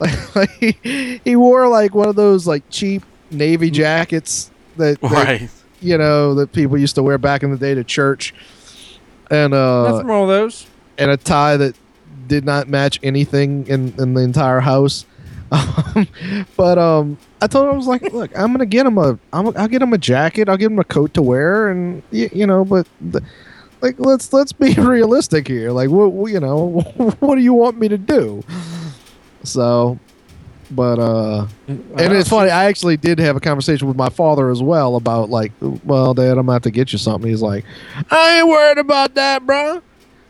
Like, 0.00 0.36
like 0.36 0.50
he, 0.82 1.20
he 1.24 1.36
wore 1.36 1.66
like 1.68 1.94
one 1.94 2.08
of 2.08 2.16
those 2.16 2.46
like 2.46 2.62
cheap 2.70 3.02
navy 3.30 3.70
jackets 3.70 4.50
that, 4.76 5.00
that, 5.00 5.10
Right. 5.10 5.50
you 5.80 5.98
know 5.98 6.34
that 6.36 6.52
people 6.52 6.78
used 6.78 6.94
to 6.94 7.02
wear 7.02 7.18
back 7.18 7.42
in 7.42 7.50
the 7.50 7.56
day 7.56 7.74
to 7.74 7.82
church, 7.84 8.32
and 9.30 9.52
uh, 9.54 9.90
Nothing 9.90 10.06
wrong 10.06 10.28
with 10.28 10.36
those. 10.36 10.66
and 10.98 11.10
a 11.10 11.16
tie 11.16 11.56
that 11.56 11.74
did 12.26 12.44
not 12.44 12.68
match 12.68 13.00
anything 13.02 13.66
in, 13.66 13.92
in 13.98 14.14
the 14.14 14.22
entire 14.22 14.60
house. 14.60 15.04
Um, 15.50 16.06
but 16.58 16.76
um, 16.76 17.16
I 17.40 17.46
told 17.46 17.66
him 17.68 17.72
I 17.72 17.76
was 17.78 17.86
like, 17.86 18.02
look, 18.12 18.30
I'm 18.38 18.52
gonna 18.52 18.66
get 18.66 18.84
him 18.84 18.98
a, 18.98 19.18
I'm, 19.32 19.56
I'll 19.56 19.66
get 19.66 19.80
him 19.80 19.94
a 19.94 19.98
jacket, 19.98 20.46
I'll 20.46 20.58
get 20.58 20.70
him 20.70 20.78
a 20.78 20.84
coat 20.84 21.14
to 21.14 21.22
wear, 21.22 21.70
and 21.70 22.02
you, 22.10 22.28
you 22.34 22.46
know, 22.46 22.66
but 22.66 22.86
the, 23.00 23.22
like 23.80 23.94
let's 23.98 24.30
let's 24.34 24.52
be 24.52 24.74
realistic 24.78 25.48
here. 25.48 25.70
Like, 25.72 25.88
what- 25.88 26.30
you 26.30 26.38
know, 26.38 26.80
what 27.20 27.36
do 27.36 27.40
you 27.40 27.54
want 27.54 27.78
me 27.78 27.88
to 27.88 27.96
do? 27.96 28.42
So, 29.48 29.98
but 30.70 30.98
uh, 30.98 31.46
and 31.66 31.82
it's 31.96 32.28
funny. 32.28 32.50
I 32.50 32.66
actually 32.66 32.96
did 32.96 33.18
have 33.18 33.36
a 33.36 33.40
conversation 33.40 33.88
with 33.88 33.96
my 33.96 34.08
father 34.08 34.50
as 34.50 34.62
well 34.62 34.96
about 34.96 35.30
like, 35.30 35.52
well, 35.60 36.14
Dad, 36.14 36.36
I'm 36.38 36.48
have 36.48 36.62
to 36.62 36.70
get 36.70 36.92
you 36.92 36.98
something. 36.98 37.28
He's 37.28 37.42
like, 37.42 37.64
I 38.10 38.38
ain't 38.38 38.48
worried 38.48 38.78
about 38.78 39.14
that, 39.14 39.46
bro. 39.46 39.82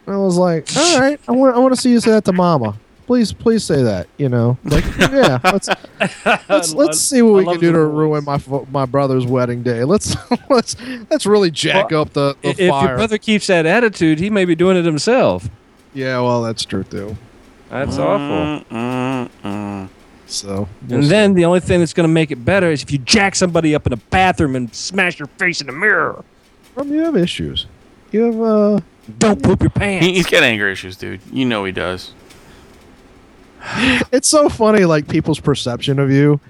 And 0.06 0.14
I 0.14 0.18
was 0.18 0.36
like, 0.36 0.68
all 0.76 1.00
right, 1.00 1.20
I 1.28 1.32
want 1.32 1.56
I 1.56 1.58
want 1.58 1.74
to 1.74 1.80
see 1.80 1.90
you 1.90 2.00
say 2.00 2.12
that 2.12 2.24
to 2.26 2.32
Mama. 2.32 2.78
Please, 3.06 3.32
please 3.32 3.64
say 3.64 3.82
that. 3.82 4.06
You 4.18 4.28
know, 4.28 4.58
like, 4.64 4.84
yeah, 4.98 5.38
let's 5.44 5.68
let's, 6.48 6.74
let's 6.74 7.00
see 7.00 7.22
what 7.22 7.34
we 7.34 7.44
can 7.44 7.60
do 7.60 7.72
to 7.72 7.86
voice. 7.86 7.94
ruin 7.94 8.24
my 8.24 8.38
my 8.70 8.86
brother's 8.86 9.26
wedding 9.26 9.62
day. 9.62 9.84
Let's 9.84 10.14
let's 10.50 10.76
let's 11.10 11.26
really 11.26 11.50
jack 11.50 11.90
up 11.92 12.12
the, 12.12 12.36
the 12.42 12.50
if 12.50 12.68
fire. 12.70 12.88
your 12.88 12.96
brother 12.96 13.18
keeps 13.18 13.46
that 13.48 13.66
attitude, 13.66 14.18
he 14.18 14.30
may 14.30 14.44
be 14.44 14.54
doing 14.54 14.76
it 14.76 14.84
himself. 14.84 15.48
yeah, 15.94 16.20
well, 16.20 16.42
that's 16.42 16.64
true 16.64 16.84
too. 16.84 17.16
That's 17.70 17.96
Mm. 17.96 18.04
awful. 18.04 18.76
Mm, 18.76 19.28
mm. 19.44 19.88
So 20.26 20.68
And 20.82 20.90
we'll 20.90 21.02
see. 21.02 21.08
then 21.08 21.34
the 21.34 21.44
only 21.44 21.60
thing 21.60 21.80
that's 21.80 21.92
going 21.94 22.08
to 22.08 22.12
make 22.12 22.30
it 22.30 22.44
better 22.44 22.70
is 22.70 22.82
if 22.82 22.90
you 22.92 22.98
jack 22.98 23.34
somebody 23.34 23.74
up 23.74 23.86
in 23.86 23.92
a 23.92 23.96
bathroom 23.96 24.56
and 24.56 24.74
smash 24.74 25.18
your 25.18 25.28
face 25.38 25.60
in 25.60 25.66
the 25.66 25.72
mirror. 25.72 26.24
Um, 26.76 26.92
you 26.92 27.00
have 27.04 27.16
issues. 27.16 27.66
You 28.12 28.24
have 28.24 28.40
uh. 28.40 28.80
Don't 29.18 29.42
poop 29.42 29.62
your 29.62 29.70
pants. 29.70 30.04
He, 30.04 30.12
he's 30.14 30.26
got 30.26 30.42
anger 30.42 30.68
issues, 30.68 30.96
dude. 30.96 31.20
You 31.32 31.46
know 31.46 31.64
he 31.64 31.72
does. 31.72 32.12
It's 34.12 34.28
so 34.28 34.48
funny, 34.48 34.84
like 34.84 35.08
people's 35.08 35.40
perception 35.40 35.98
of 35.98 36.10
you. 36.10 36.40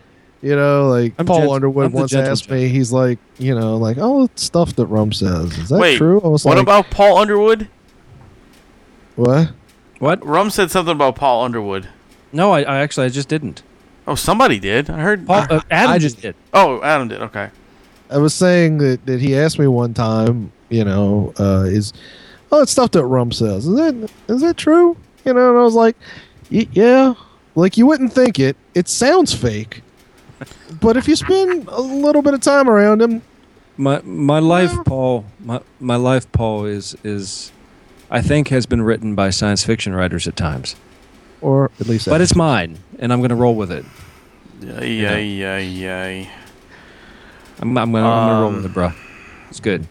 You 0.43 0.55
know, 0.57 0.89
like 0.89 1.15
I'm 1.19 1.27
Paul 1.27 1.41
gent- 1.41 1.51
Underwood 1.53 1.87
I'm 1.87 1.93
the 1.93 1.97
once 1.99 2.11
gentle 2.11 2.33
asked 2.33 2.51
me. 2.51 2.69
He's 2.69 2.93
like, 2.93 3.19
you 3.39 3.55
know, 3.59 3.77
like, 3.77 3.99
all 3.99 4.27
the 4.27 4.31
stuff 4.37 4.75
that 4.77 4.87
Rum 4.87 5.13
says. 5.13 5.57
Is 5.59 5.69
that 5.71 5.79
Wait, 5.81 5.97
true? 5.97 6.21
I 6.23 6.29
was 6.29 6.45
what 6.45 6.57
like, 6.57 6.63
about 6.63 6.91
Paul 6.91 7.19
Underwood? 7.19 7.69
what? 9.17 9.51
What? 9.99 10.25
Rum 10.25 10.51
said 10.51 10.71
something 10.71 10.93
about 10.95 11.17
Paul 11.17 11.45
Underwood. 11.45 11.89
No, 12.33 12.53
I, 12.53 12.63
I 12.63 12.79
actually 12.81 13.07
I 13.07 13.09
just 13.11 13.29
didn't. 13.29 13.63
Oh, 14.07 14.15
somebody 14.15 14.59
did. 14.59 14.89
I 14.91 15.01
heard. 15.01 15.27
Paul, 15.27 15.47
uh, 15.51 15.61
Adam 15.71 15.93
I 15.95 15.99
just 15.99 16.17
just- 16.17 16.23
did. 16.23 16.35
oh, 16.55 16.83
Adam 16.83 17.09
did. 17.09 17.21
Okay. 17.23 17.51
I 18.11 18.17
was 18.19 18.33
saying 18.35 18.79
that, 18.79 19.05
that 19.07 19.21
he 19.21 19.37
asked 19.37 19.59
me 19.59 19.67
one 19.67 19.93
time, 19.93 20.51
you 20.71 20.83
know, 20.85 21.35
uh, 21.39 21.65
is 21.67 21.93
oh, 22.51 22.63
it's 22.63 22.73
stuff 22.73 22.91
that 22.93 23.05
Rum 23.05 23.33
says. 23.33 23.67
Is 23.67 23.77
that 23.77 24.11
is 24.29 24.41
that 24.41 24.57
true? 24.57 24.97
You 25.25 25.35
know, 25.35 25.51
and 25.51 25.59
I 25.59 25.63
was 25.63 25.75
like, 25.75 25.95
y- 26.51 26.67
yeah, 26.73 27.13
like 27.55 27.77
you 27.77 27.87
wouldn't 27.87 28.13
think 28.15 28.39
it. 28.39 28.57
It 28.75 28.89
sounds 28.89 29.35
fake, 29.35 29.83
but 30.81 30.97
if 30.97 31.07
you 31.07 31.17
spend 31.17 31.69
a 31.69 31.81
little 31.81 32.23
bit 32.23 32.33
of 32.33 32.41
time 32.41 32.69
around 32.71 33.03
him, 33.03 33.21
My 33.77 34.01
my 34.05 34.39
life, 34.39 34.73
Paul. 34.87 35.27
My 35.45 35.61
my 35.81 35.97
life, 35.97 36.31
Paul, 36.33 36.65
is 36.65 36.97
is, 37.05 37.53
I 38.11 38.21
think 38.23 38.49
has 38.49 38.67
been 38.67 38.83
written 38.83 39.15
by 39.15 39.31
science 39.31 39.65
fiction 39.65 39.95
writers 39.95 40.27
at 40.27 40.37
times, 40.37 40.77
or 41.41 41.71
at 41.81 41.87
least, 41.89 42.09
but 42.09 42.21
it's 42.21 42.35
mine, 42.35 42.79
and 42.99 43.13
I'm 43.13 43.21
going 43.21 43.29
to 43.31 43.35
roll 43.37 43.55
with 43.55 43.71
it. 43.71 43.85
Yeah, 44.61 44.81
yeah, 44.83 45.17
yeah, 45.19 45.59
yeah. 45.59 46.29
I'm 47.61 47.77
I'm 47.77 47.93
going 47.93 48.05
to 48.05 48.09
gonna 48.09 48.41
roll 48.41 48.49
Um, 48.49 48.57
with 48.57 48.67
it, 48.67 48.73
bro. 48.75 48.93
It's 49.51 49.61
good. 49.61 49.87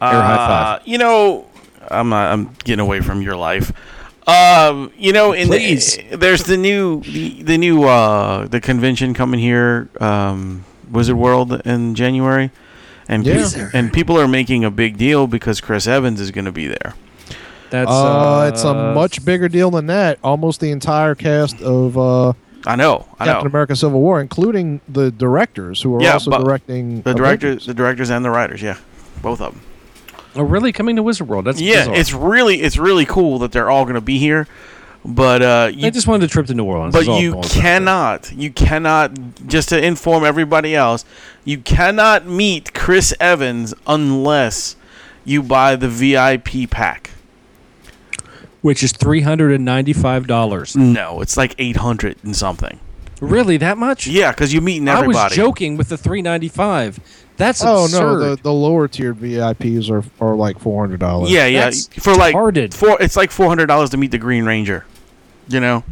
Air 0.00 0.10
high 0.22 0.36
five. 0.36 0.80
Uh, 0.80 0.82
You 0.84 0.98
know, 0.98 1.46
I'm 1.90 2.08
not. 2.10 2.32
I'm 2.32 2.50
getting 2.64 2.80
away 2.80 3.00
from 3.00 3.22
your 3.22 3.36
life. 3.36 3.72
Um, 4.28 4.92
you 4.96 5.12
know, 5.12 5.32
in 5.32 5.48
Please. 5.48 5.96
The, 5.96 6.16
there's 6.16 6.42
the 6.44 6.56
new 6.58 7.00
the, 7.02 7.42
the 7.42 7.58
new 7.58 7.84
uh 7.84 8.46
the 8.46 8.60
convention 8.60 9.14
coming 9.14 9.40
here, 9.40 9.88
um, 10.00 10.64
Wizard 10.90 11.16
World 11.16 11.62
in 11.64 11.94
January, 11.94 12.50
and 13.08 13.24
Yeah. 13.24 13.48
pe- 13.54 13.78
and 13.78 13.92
people 13.92 14.18
are 14.18 14.28
making 14.28 14.64
a 14.64 14.70
big 14.70 14.96
deal 14.98 15.26
because 15.26 15.60
Chris 15.60 15.86
Evans 15.86 16.20
is 16.20 16.30
going 16.30 16.44
to 16.44 16.52
be 16.52 16.66
there. 16.66 16.94
That's 17.70 17.90
uh, 17.90 18.50
it's 18.52 18.64
a 18.64 18.68
uh, 18.70 18.94
much 18.94 19.24
bigger 19.24 19.48
deal 19.48 19.70
than 19.70 19.86
that. 19.86 20.18
Almost 20.24 20.60
the 20.60 20.70
entire 20.70 21.14
cast 21.14 21.60
of 21.60 21.98
uh, 21.98 22.32
I 22.66 22.76
know, 22.76 23.06
I 23.18 23.26
know. 23.26 23.32
Captain 23.32 23.46
America: 23.48 23.76
Civil 23.76 24.00
War, 24.00 24.20
including 24.20 24.80
the 24.88 25.10
directors 25.10 25.82
who 25.82 25.94
are 25.96 26.02
Yeah, 26.02 26.14
also 26.14 26.30
directing 26.30 27.02
The 27.02 27.14
directors, 27.14 27.66
the 27.66 27.74
directors, 27.74 28.10
and 28.10 28.24
the 28.24 28.30
writers. 28.30 28.62
Yeah, 28.62 28.78
both 29.22 29.40
of 29.40 29.52
them. 29.54 29.62
Oh, 30.34 30.42
really 30.42 30.72
coming 30.72 30.96
to 30.96 31.02
Wizard 31.02 31.28
World? 31.28 31.44
That's 31.46 31.60
Yeah, 31.60 31.80
bizarre. 31.80 31.94
it's 31.96 32.12
really 32.12 32.62
it's 32.62 32.78
really 32.78 33.04
cool 33.06 33.38
that 33.40 33.52
they're 33.52 33.70
all 33.70 33.84
going 33.84 33.94
to 33.96 34.00
be 34.00 34.18
here, 34.18 34.46
but 35.04 35.42
uh, 35.42 35.70
you 35.72 35.86
I 35.86 35.90
just 35.90 36.06
wanted 36.06 36.24
a 36.24 36.28
trip 36.28 36.46
to 36.46 36.54
New 36.54 36.64
Orleans. 36.64 36.94
But 36.94 37.08
all 37.08 37.20
you 37.20 37.30
it 37.30 37.32
boils 37.34 37.46
down 37.48 37.54
to. 37.54 37.60
cannot, 37.60 38.32
you 38.32 38.50
cannot, 38.50 39.46
just 39.46 39.68
to 39.70 39.82
inform 39.84 40.24
everybody 40.24 40.74
else, 40.74 41.04
you 41.44 41.58
cannot 41.58 42.26
meet 42.26 42.74
Chris 42.74 43.14
Evans 43.20 43.72
unless 43.86 44.76
you 45.24 45.42
buy 45.42 45.76
the 45.76 45.88
VIP 45.88 46.70
pack. 46.70 47.10
which 48.60 48.82
is 48.82 48.92
three 48.92 49.20
hundred 49.22 49.52
and 49.52 49.64
ninety-five 49.64 50.26
dollars. 50.26 50.74
No, 50.76 51.20
it's 51.20 51.36
like 51.36 51.54
800 51.58 52.16
and 52.24 52.34
something. 52.36 52.80
Really, 53.20 53.56
that 53.56 53.78
much? 53.78 54.06
Yeah, 54.06 54.30
because 54.32 54.52
you're 54.52 54.62
meeting 54.62 54.88
I 54.88 55.04
was 55.06 55.32
joking 55.32 55.76
with 55.76 55.88
the 55.88 55.96
three 55.96 56.22
ninety-five. 56.22 56.98
That's 57.36 57.62
Oh 57.64 57.84
absurd. 57.84 58.00
no, 58.20 58.34
the, 58.34 58.42
the 58.42 58.52
lower 58.52 58.88
tiered 58.88 59.16
VIPs 59.16 59.90
are 59.90 60.04
are 60.24 60.34
like 60.34 60.58
four 60.58 60.82
hundred 60.82 61.00
dollars. 61.00 61.30
Yeah, 61.30 61.46
yeah. 61.46 61.64
That's 61.64 61.86
for 61.86 62.14
like 62.14 62.34
retarded. 62.34 62.74
four, 62.74 63.00
it's 63.00 63.16
like 63.16 63.30
$400 63.30 63.90
to 63.90 63.96
meet 63.96 64.10
the 64.10 64.18
Green 64.18 64.44
Ranger. 64.44 64.84
You 65.48 65.60
know? 65.60 65.84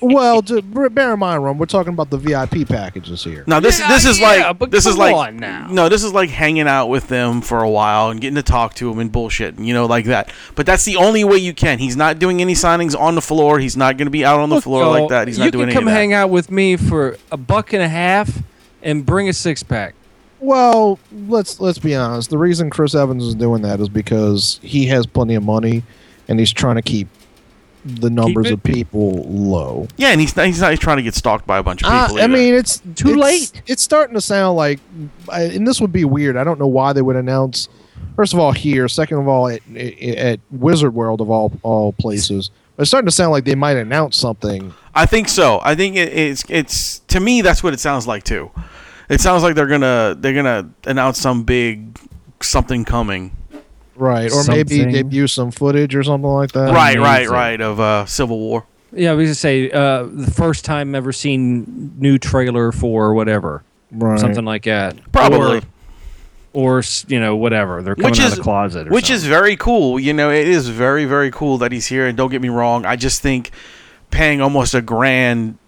well, 0.00 0.42
to, 0.42 0.62
bear 0.62 1.12
in 1.12 1.18
mind, 1.18 1.44
Ron, 1.44 1.58
we're 1.58 1.66
talking 1.66 1.92
about 1.92 2.10
the 2.10 2.16
VIP 2.16 2.68
packages 2.68 3.22
here. 3.24 3.44
Now 3.46 3.60
this 3.60 3.78
Yeah, 3.78 3.88
this 3.88 4.04
is 4.06 4.18
yeah, 4.18 4.50
like 4.50 4.70
this 4.70 4.86
is 4.86 4.96
like 4.96 5.34
now. 5.34 5.68
no 5.70 5.88
this 5.88 6.04
is 6.04 6.12
like 6.12 6.30
hanging 6.30 6.68
out 6.68 6.86
with 6.86 7.08
them 7.08 7.40
for 7.40 7.62
a 7.62 7.70
while 7.70 8.10
and 8.10 8.20
getting 8.20 8.36
to 8.36 8.42
talk 8.42 8.74
to 8.74 8.88
them 8.88 8.98
and 8.98 9.10
bullshit 9.10 9.58
you 9.58 9.74
know 9.74 9.86
like 9.86 10.06
that. 10.06 10.32
But 10.54 10.66
that's 10.66 10.84
the 10.84 10.96
only 10.96 11.24
way 11.24 11.38
you 11.38 11.52
can. 11.52 11.78
He's 11.78 11.96
not 11.96 12.18
doing 12.18 12.40
any 12.40 12.54
signings 12.54 12.98
on 12.98 13.14
the 13.14 13.22
floor. 13.22 13.58
He's 13.58 13.76
not 13.76 13.96
going 13.96 14.06
to 14.06 14.10
be 14.10 14.24
out 14.24 14.40
on 14.40 14.48
the 14.48 14.56
Look, 14.56 14.64
floor 14.64 14.82
y'all, 14.82 15.00
like 15.00 15.08
that. 15.10 15.28
He's 15.28 15.38
not 15.38 15.52
doing 15.52 15.68
You 15.68 15.74
can 15.74 15.84
come 15.84 15.92
hang 15.92 16.12
out 16.12 16.30
with 16.30 16.50
me 16.50 16.76
for 16.76 17.16
a 17.30 17.36
buck 17.36 17.72
and 17.72 17.82
a 17.82 17.88
half 17.88 18.42
and 18.82 19.04
bring 19.04 19.28
a 19.28 19.32
six 19.32 19.62
pack. 19.62 19.94
Well, 20.40 20.98
let's 21.12 21.60
let's 21.60 21.78
be 21.78 21.94
honest. 21.94 22.30
The 22.30 22.38
reason 22.38 22.70
Chris 22.70 22.94
Evans 22.94 23.24
is 23.24 23.34
doing 23.34 23.62
that 23.62 23.80
is 23.80 23.90
because 23.90 24.58
he 24.62 24.86
has 24.86 25.06
plenty 25.06 25.34
of 25.34 25.42
money, 25.42 25.82
and 26.28 26.38
he's 26.38 26.52
trying 26.52 26.76
to 26.76 26.82
keep 26.82 27.08
the 27.84 28.10
numbers 28.10 28.50
of 28.50 28.62
people 28.62 29.22
low. 29.24 29.88
Yeah, 29.96 30.08
and 30.08 30.20
he's 30.20 30.36
not, 30.36 30.46
he's 30.46 30.60
not 30.60 30.74
trying 30.80 30.98
to 30.98 31.02
get 31.02 31.14
stalked 31.14 31.46
by 31.46 31.58
a 31.58 31.62
bunch 31.62 31.82
of 31.82 31.88
Uh, 31.90 32.06
people. 32.08 32.22
I 32.22 32.26
mean, 32.26 32.54
it's 32.54 32.78
Too 32.94 33.10
it's- 33.12 33.16
late. 33.52 33.62
It's 33.66 33.82
starting 33.82 34.14
to 34.14 34.20
sound 34.20 34.56
like, 34.56 34.80
I- 35.28 35.42
and 35.44 35.66
this 35.66 35.80
would 35.80 35.92
be 35.92 36.04
weird. 36.04 36.36
I 36.36 36.44
don't 36.44 36.58
know 36.60 36.66
why 36.66 36.92
they 36.92 37.02
would 37.02 37.16
announce. 37.16 37.68
First 38.16 38.32
of 38.34 38.38
all, 38.38 38.52
here. 38.52 38.88
Second 38.88 39.18
of 39.18 39.28
all, 39.28 39.48
at, 39.48 39.60
at 39.76 40.40
Wizard 40.50 40.94
World 40.94 41.20
of 41.20 41.30
all 41.30 41.52
all 41.62 41.92
places, 41.92 42.50
it's 42.78 42.88
starting 42.90 43.06
to 43.06 43.12
sound 43.14 43.30
like 43.32 43.44
they 43.44 43.54
might 43.54 43.76
announce 43.76 44.16
something. 44.16 44.72
I 44.94 45.06
think 45.06 45.28
so. 45.28 45.60
I 45.62 45.74
think 45.74 45.96
it, 45.96 46.12
it's 46.12 46.44
it's 46.48 46.98
to 47.08 47.20
me 47.20 47.40
that's 47.42 47.62
what 47.62 47.72
it 47.72 47.80
sounds 47.80 48.06
like 48.06 48.24
too. 48.24 48.50
It 49.08 49.20
sounds 49.20 49.42
like 49.42 49.54
they're 49.54 49.66
gonna 49.66 50.16
they're 50.18 50.34
gonna 50.34 50.68
announce 50.84 51.18
some 51.18 51.44
big 51.44 51.98
something 52.42 52.84
coming. 52.84 53.36
Right, 54.00 54.32
or 54.32 54.42
maybe 54.48 54.78
Something. 54.78 54.92
debut 54.92 55.26
some 55.26 55.50
footage 55.50 55.94
or 55.94 56.02
something 56.02 56.30
like 56.30 56.52
that. 56.52 56.72
right, 56.74 56.98
right, 56.98 57.16
amazing. 57.18 57.32
right. 57.34 57.60
Of 57.60 57.78
uh, 57.80 58.06
Civil 58.06 58.38
War. 58.38 58.64
Yeah, 58.92 59.14
we 59.14 59.26
just 59.26 59.40
say 59.40 59.70
uh, 59.70 60.04
the 60.10 60.30
first 60.30 60.64
time 60.64 60.94
ever 60.94 61.12
seen 61.12 61.94
new 61.98 62.18
trailer 62.18 62.72
for 62.72 63.14
whatever, 63.14 63.62
right. 63.92 64.18
something 64.18 64.44
like 64.44 64.64
that. 64.64 64.96
Probably. 65.12 65.58
Or, 65.58 66.78
or 66.78 66.82
you 67.06 67.20
know, 67.20 67.36
whatever. 67.36 67.82
They're 67.82 67.94
coming 67.94 68.10
Which 68.10 68.20
out 68.20 68.26
is- 68.26 68.32
of 68.32 68.38
the 68.38 68.42
closet. 68.42 68.88
Or 68.88 68.90
Which 68.90 69.10
is 69.10 69.24
very 69.24 69.54
cool. 69.56 70.00
You 70.00 70.12
know, 70.12 70.30
it 70.30 70.48
is 70.48 70.68
very, 70.68 71.04
very 71.04 71.30
cool 71.30 71.58
that 71.58 71.70
he's 71.70 71.86
here. 71.86 72.06
And 72.08 72.16
don't 72.16 72.30
get 72.30 72.40
me 72.42 72.48
wrong, 72.48 72.84
I 72.84 72.96
just 72.96 73.20
think 73.22 73.50
paying 74.10 74.40
almost 74.40 74.74
a 74.74 74.80
grand, 74.82 75.58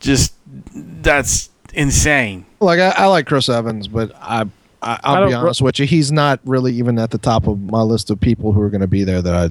just 0.00 0.34
that's 0.46 1.50
insane. 1.74 2.46
Like 2.58 2.80
I, 2.80 2.90
I 2.90 3.06
like 3.06 3.26
Chris 3.26 3.48
Evans, 3.48 3.86
but 3.86 4.12
I, 4.16 4.46
I 4.82 4.98
I'll 5.04 5.14
I 5.22 5.24
be 5.26 5.30
don't- 5.32 5.44
honest 5.44 5.62
with 5.62 5.78
you, 5.78 5.86
he's 5.86 6.10
not 6.12 6.40
really 6.44 6.72
even 6.74 6.98
at 6.98 7.10
the 7.10 7.18
top 7.18 7.46
of 7.46 7.58
my 7.60 7.82
list 7.82 8.10
of 8.10 8.20
people 8.20 8.52
who 8.52 8.60
are 8.60 8.70
going 8.70 8.80
to 8.80 8.86
be 8.88 9.04
there. 9.04 9.22
That 9.22 9.34
I 9.34 9.50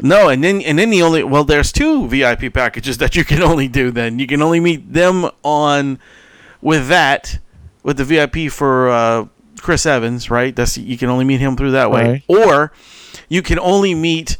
No, 0.00 0.28
and 0.28 0.42
then 0.44 0.60
and 0.62 0.78
then 0.78 0.90
the 0.90 1.02
only 1.02 1.22
well, 1.24 1.44
there's 1.44 1.72
two 1.72 2.06
VIP 2.08 2.52
packages 2.54 2.98
that 2.98 3.16
you 3.16 3.24
can 3.24 3.42
only 3.42 3.66
do. 3.68 3.90
Then 3.90 4.18
you 4.18 4.26
can 4.26 4.40
only 4.42 4.60
meet 4.60 4.92
them 4.92 5.28
on 5.42 5.98
with 6.62 6.88
that 6.88 7.38
with 7.82 7.96
the 7.96 8.04
VIP 8.04 8.50
for 8.52 8.88
uh, 8.90 9.26
Chris 9.60 9.84
Evans, 9.86 10.30
right? 10.30 10.54
That's 10.54 10.78
you 10.78 10.96
can 10.98 11.08
only 11.08 11.24
meet 11.24 11.40
him 11.40 11.56
through 11.56 11.72
that 11.72 11.90
way, 11.90 12.02
Right. 12.02 12.22
or 12.28 12.72
you 13.28 13.42
can 13.42 13.58
only 13.58 13.94
meet 13.94 14.36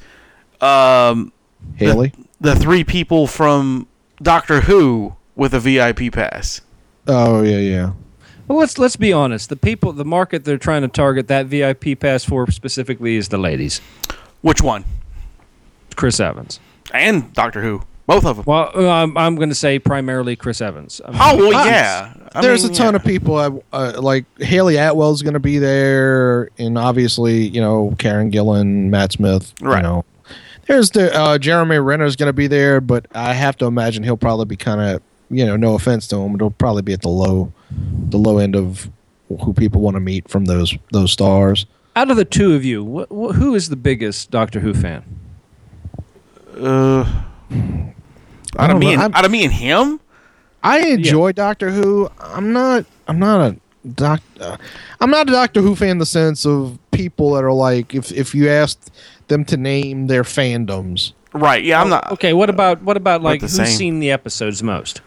um, 0.61 1.33
Hayley. 1.77 2.13
the 2.41 2.55
three 2.55 2.85
people 2.85 3.27
from 3.27 3.87
Doctor 4.23 4.63
Who 4.63 5.15
with 5.37 5.55
a 5.55 5.61
VIP 5.61 6.13
pass. 6.13 6.61
Oh 7.07 7.43
yeah, 7.43 7.59
yeah. 7.59 7.93
Well, 8.49 8.59
let's 8.59 8.79
let's 8.79 8.97
be 8.97 9.13
honest. 9.13 9.51
The 9.51 9.57
people, 9.57 9.93
the 9.93 10.05
market 10.05 10.45
they're 10.45 10.59
trying 10.59 10.83
to 10.83 10.89
target 10.89 11.29
that 11.29 11.47
VIP 11.47 12.01
pass 12.01 12.25
for 12.25 12.51
specifically 12.51 13.17
is 13.17 13.29
the 13.29 13.39
ladies. 13.39 13.81
Which 14.41 14.63
one? 14.63 14.85
Chris 15.97 16.19
Evans. 16.19 16.59
And 16.93 17.33
Doctor 17.35 17.61
Who, 17.61 17.83
both 18.07 18.25
of 18.25 18.37
them. 18.37 18.45
Well, 18.47 18.71
uh, 18.75 18.89
I'm, 18.89 19.17
I'm 19.19 19.37
going 19.37 19.51
to 19.51 19.55
say 19.55 19.79
primarily 19.79 20.35
Chris 20.35 20.63
Evans. 20.63 21.01
I 21.05 21.11
mean, 21.11 21.21
Oh 21.23 21.37
well, 21.37 21.67
yeah. 21.67 22.15
I 22.33 22.41
There's 22.41 22.63
mean, 22.63 22.73
a 22.73 22.75
ton 22.75 22.95
yeah. 22.95 22.97
of 22.97 23.05
people. 23.05 23.37
Uh, 23.37 23.51
uh, 23.73 24.01
like 24.01 24.25
Hayley 24.41 24.77
Atwell's 24.77 25.21
going 25.23 25.35
to 25.35 25.41
be 25.41 25.59
there, 25.59 26.49
and 26.57 26.79
obviously, 26.79 27.47
you 27.49 27.61
know, 27.61 27.95
Karen 27.99 28.31
Gillan, 28.31 28.89
Matt 28.89 29.13
Smith. 29.13 29.53
Right. 29.61 29.79
You 29.79 29.83
know, 29.83 30.05
there's 30.67 30.91
the 30.91 31.15
uh, 31.15 31.37
Jeremy 31.39 31.79
Renner's 31.79 32.17
going 32.17 32.29
to 32.29 32.33
be 32.33 32.47
there, 32.47 32.81
but 32.81 33.07
I 33.15 33.35
have 33.35 33.57
to 33.59 33.67
imagine 33.67 34.05
he'll 34.05 34.17
probably 34.17 34.47
be 34.47 34.57
kind 34.57 34.81
of, 34.81 35.03
you 35.31 35.45
know, 35.45 35.57
no 35.57 35.75
offense 35.75 36.07
to 36.09 36.17
him, 36.17 36.33
but 36.33 36.41
he'll 36.41 36.51
probably 36.51 36.83
be 36.83 36.93
at 36.93 37.03
the 37.03 37.09
low, 37.09 37.53
the 37.71 38.19
low 38.19 38.39
end 38.39 38.55
of 38.57 38.91
who 39.45 39.53
people 39.53 39.81
want 39.81 39.95
to 39.95 40.01
meet 40.01 40.29
from 40.29 40.47
those 40.47 40.75
those 40.93 41.13
stars. 41.13 41.67
out 41.97 42.11
of 42.11 42.17
the 42.17 42.25
two 42.25 42.55
of 42.55 42.65
you, 42.65 42.83
wh- 42.85 43.13
wh- 43.13 43.35
who 43.37 43.55
is 43.55 43.69
the 43.69 43.77
biggest 43.77 44.31
Doctor 44.31 44.61
Who 44.61 44.73
fan? 44.75 45.03
Uh, 46.57 47.05
I 48.57 48.65
out 48.65 48.71
of 48.71 48.75
don't 48.75 48.79
me 48.81 48.93
and 48.93 49.03
I'm- 49.03 49.13
out 49.15 49.25
of 49.25 49.31
me 49.31 49.45
and 49.45 49.53
him. 49.53 50.01
I 50.63 50.81
enjoy 50.89 51.33
Doctor 51.33 51.71
Who. 51.71 52.11
I'm 52.21 52.53
not. 52.53 52.85
I'm 53.07 53.19
not 53.21 53.41
a 53.53 53.57
doc. 53.95 54.21
Uh, 54.41 54.57
I'm 55.01 55.11
not 55.11 55.29
a 55.29 55.33
Doctor 55.33 55.61
Who 55.61 55.77
fan 55.77 55.91
in 55.91 55.99
the 55.99 56.07
sense 56.07 56.45
of 56.45 56.79
people 56.91 57.33
that 57.35 57.45
are 57.45 57.53
like, 57.53 57.95
if 57.95 58.11
if 58.11 58.35
you 58.35 58.49
asked 58.49 58.91
them 59.29 59.45
to 59.45 59.57
name 59.57 60.09
their 60.09 60.25
fandoms, 60.25 61.13
Right. 61.33 61.63
Yeah, 61.63 61.81
I'm 61.81 61.89
not. 61.91 62.11
Okay, 62.13 62.33
what 62.33 62.51
about 62.51 62.83
what 62.83 62.97
about 62.97 63.23
like 63.23 63.43
who's 63.43 63.53
same. 63.55 63.67
seen 63.67 64.01
the 64.01 64.11
episodes 64.11 64.63
most? 64.63 65.01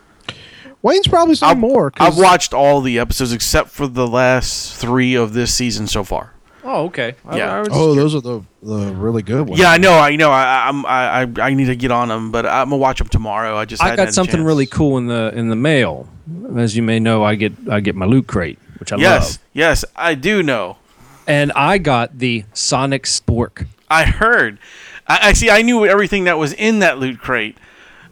Wayne's 0.82 1.08
probably 1.08 1.36
seen 1.36 1.50
I've, 1.50 1.58
more. 1.60 1.92
'cause- 1.92 2.08
I've 2.14 2.18
watched 2.18 2.54
all 2.54 2.82
the 2.82 2.98
episodes 3.00 3.32
except 3.34 3.70
for 3.70 3.88
the 3.88 4.08
last 4.08 4.76
three 4.76 5.16
of 5.16 5.34
this 5.34 5.54
season 5.54 5.88
so 5.88 6.04
far. 6.04 6.34
Oh, 6.64 6.86
okay. 6.86 7.16
Yeah. 7.34 7.56
I 7.56 7.60
was- 7.60 7.70
Oh, 7.72 7.96
those 7.96 8.14
are 8.16 8.22
the 8.22 8.42
the 8.64 8.94
really 8.94 9.24
good 9.24 9.48
ones. 9.50 9.60
Yeah, 9.60 9.72
I 9.72 9.78
know. 9.80 9.94
I 9.98 10.16
know. 10.16 10.30
I, 10.30 10.68
I'm. 10.70 10.86
I, 10.86 11.22
I. 11.24 11.28
I 11.50 11.54
need 11.56 11.66
to 11.66 11.76
get 11.76 11.90
on 11.90 12.10
them, 12.10 12.32
but 12.32 12.46
I'm 12.46 12.66
gonna 12.70 12.78
watch 12.78 13.00
them 13.00 13.08
tomorrow. 13.08 13.58
I 13.58 13.66
just. 13.66 13.82
I 13.84 13.96
got 13.96 14.14
something 14.14 14.44
really 14.44 14.68
cool 14.68 15.00
in 15.00 15.08
the 15.08 15.32
in 15.36 15.50
the 15.50 15.56
mail. 15.56 16.08
As 16.56 16.76
you 16.78 16.84
may 16.84 17.00
know, 17.00 17.24
I 17.24 17.34
get 17.34 17.54
I 17.70 17.80
get 17.80 17.96
my 17.96 18.06
loot 18.06 18.28
crate, 18.28 18.60
which 18.80 18.92
I 18.94 18.98
Yes. 18.98 19.32
love, 19.32 19.38
Yes, 19.54 19.86
I 19.96 20.14
do 20.14 20.44
know. 20.44 20.78
and 21.26 21.52
I 21.54 21.80
got 21.80 22.20
the 22.20 22.44
Sonic 22.54 23.04
Spork. 23.06 23.66
I 23.90 24.04
heard. 24.06 24.60
I, 25.08 25.30
I 25.30 25.34
see. 25.34 25.50
I 25.50 25.64
knew 25.64 25.84
everything 25.88 26.26
that 26.26 26.38
was 26.38 26.54
in 26.54 26.80
that 26.80 27.00
loot 27.00 27.20
crate 27.20 27.58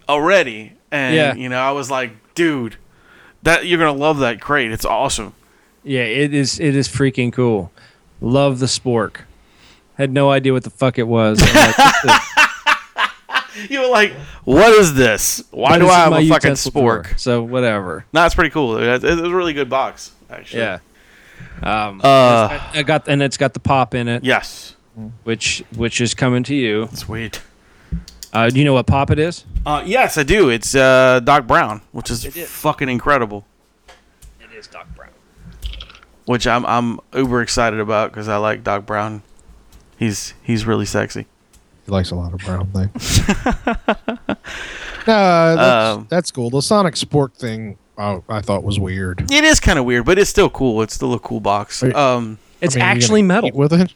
already, 0.07 0.73
and 0.91 1.15
Yeah. 1.15 1.35
you 1.35 1.49
know, 1.49 1.59
I 1.59 1.71
was 1.71 1.91
like, 1.91 2.11
dude, 2.35 2.77
that 3.43 3.65
you're 3.65 3.79
gonna 3.79 3.93
love 3.97 4.19
that 4.19 4.41
crate. 4.41 4.71
It's 4.71 4.85
awesome. 4.85 5.33
Yeah, 5.83 6.01
it 6.03 6.33
is 6.33 6.59
it 6.59 6.75
is 6.75 6.87
freaking 6.87 7.31
cool. 7.31 7.71
Love 8.21 8.59
the 8.59 8.65
Spork. 8.65 9.21
Had 9.95 10.11
no 10.11 10.29
idea 10.31 10.53
what 10.53 10.63
the 10.63 10.69
fuck 10.69 10.97
it 10.97 11.07
was. 11.07 11.41
You 13.67 13.81
were 13.81 13.87
like, 13.87 14.13
what 14.45 14.71
is 14.73 14.93
this? 14.93 15.43
Why 15.51 15.71
but 15.71 15.79
do 15.79 15.87
I 15.89 15.95
have 15.95 16.13
a 16.13 16.27
fucking 16.29 16.53
drawer, 16.71 17.03
spork? 17.03 17.19
So 17.19 17.43
whatever. 17.43 18.05
No, 18.13 18.25
it's 18.25 18.35
pretty 18.35 18.51
cool. 18.51 18.77
It, 18.77 19.03
it 19.03 19.19
was 19.19 19.19
a 19.19 19.35
really 19.35 19.53
good 19.53 19.69
box, 19.69 20.11
actually. 20.29 20.61
Yeah. 20.61 20.79
Um, 21.61 21.99
Uh, 22.01 22.47
I, 22.51 22.69
I 22.75 22.83
got 22.83 23.07
and 23.09 23.21
it's 23.21 23.37
got 23.37 23.53
the 23.53 23.59
pop 23.59 23.93
in 23.95 24.07
it, 24.07 24.23
yes. 24.23 24.75
which 25.23 25.63
which 25.75 25.99
is 25.99 26.13
coming 26.13 26.43
to 26.43 26.55
you. 26.55 26.87
Sweet. 26.93 27.41
Uh, 28.33 28.49
do 28.49 28.59
you 28.59 28.65
know 28.65 28.73
what 28.73 28.85
pop 28.87 29.09
it 29.11 29.19
is? 29.19 29.45
Uh, 29.65 29.81
yes, 29.85 30.17
I 30.17 30.23
do. 30.23 30.49
It's 30.49 30.75
uh, 30.75 31.19
Doc 31.23 31.47
Brown, 31.47 31.81
which 31.91 32.11
is, 32.11 32.25
is. 32.25 32.49
fucking 32.49 32.87
incredible. 32.89 33.45
It 34.39 34.55
is 34.55 34.67
Doc 34.67 34.87
Brown. 34.95 35.09
Which 36.25 36.45
I'm 36.45 36.63
I'm 36.65 36.99
uber 37.13 37.41
excited 37.41 37.79
about 37.79 38.11
because 38.11 38.27
I 38.27 38.37
like 38.37 38.63
Doc 38.63 38.85
Brown. 38.85 39.23
He's 39.97 40.35
he's 40.43 40.65
really 40.65 40.85
sexy. 40.85 41.25
He 41.85 41.91
likes 41.91 42.11
a 42.11 42.15
lot 42.15 42.33
of 42.33 42.39
brown 42.41 42.67
things. 42.67 43.27
no, 44.27 44.35
that's, 45.07 45.95
Um, 45.97 46.07
that's 46.09 46.29
cool. 46.31 46.51
The 46.51 46.61
Sonic 46.61 46.93
Spork 46.93 47.33
thing, 47.33 47.77
oh, 47.97 48.23
I 48.29 48.41
thought 48.41 48.63
was 48.63 48.79
weird. 48.79 49.31
It 49.31 49.43
is 49.43 49.59
kind 49.59 49.79
of 49.79 49.85
weird, 49.85 50.05
but 50.05 50.19
it's 50.19 50.29
still 50.29 50.51
cool. 50.51 50.83
It's 50.83 50.93
still 50.93 51.13
a 51.13 51.19
cool 51.19 51.39
box. 51.39 51.81
Wait. 51.81 51.95
Um, 51.95 52.37
It's 52.61 52.75
I 52.75 52.79
mean, 52.79 52.85
actually 52.85 53.21
metal. 53.23 53.49
with 53.53 53.73
it. 53.73 53.91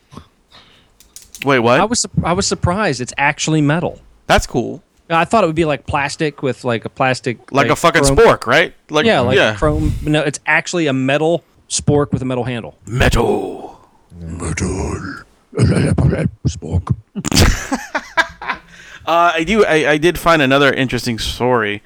wait, 1.45 1.59
what? 1.59 1.79
I 1.79 1.85
was 1.85 2.05
I 2.23 2.33
was 2.33 2.47
surprised. 2.47 2.99
It's 2.99 3.13
actually 3.17 3.61
metal. 3.61 4.01
That's 4.33 4.47
cool. 4.47 4.81
I 5.11 5.25
thought 5.25 5.43
it 5.43 5.47
would 5.47 5.55
be 5.55 5.65
like 5.65 5.85
plastic 5.85 6.41
with 6.41 6.63
like 6.63 6.85
a 6.85 6.89
plastic 6.89 7.51
Like, 7.51 7.69
a 7.69 7.75
fucking 7.75 8.03
chrome- 8.03 8.17
spork, 8.17 8.47
right? 8.47 8.73
Like 8.89 9.05
Yeah, 9.05 9.19
like 9.19 9.37
yeah. 9.37 9.53
a 9.53 9.57
chrome. 9.57 9.93
No, 10.01 10.21
it's 10.23 10.39
actually 10.47 10.87
a 10.87 10.93
metal 10.93 11.43
spork 11.69 12.11
with 12.11 12.23
a 12.23 12.25
metal 12.25 12.45
handle. 12.45 12.79
metal. 12.87 13.79
Metal, 14.19 15.23
spork. 16.47 16.95
Uh, 19.05 19.33
I 19.35 19.43
do. 19.43 19.65
I, 19.65 19.91
I 19.91 19.97
did 19.97 20.17
find 20.17 20.41
another 20.41 20.71
interesting 20.71 21.19
story. 21.19 21.83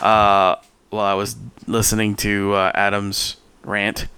Uh, 0.00 0.56
while 0.90 1.04
I 1.06 1.14
was 1.14 1.36
listening 1.68 2.16
to 2.16 2.52
uh, 2.54 2.72
Adam's 2.74 3.36
rant. 3.62 4.08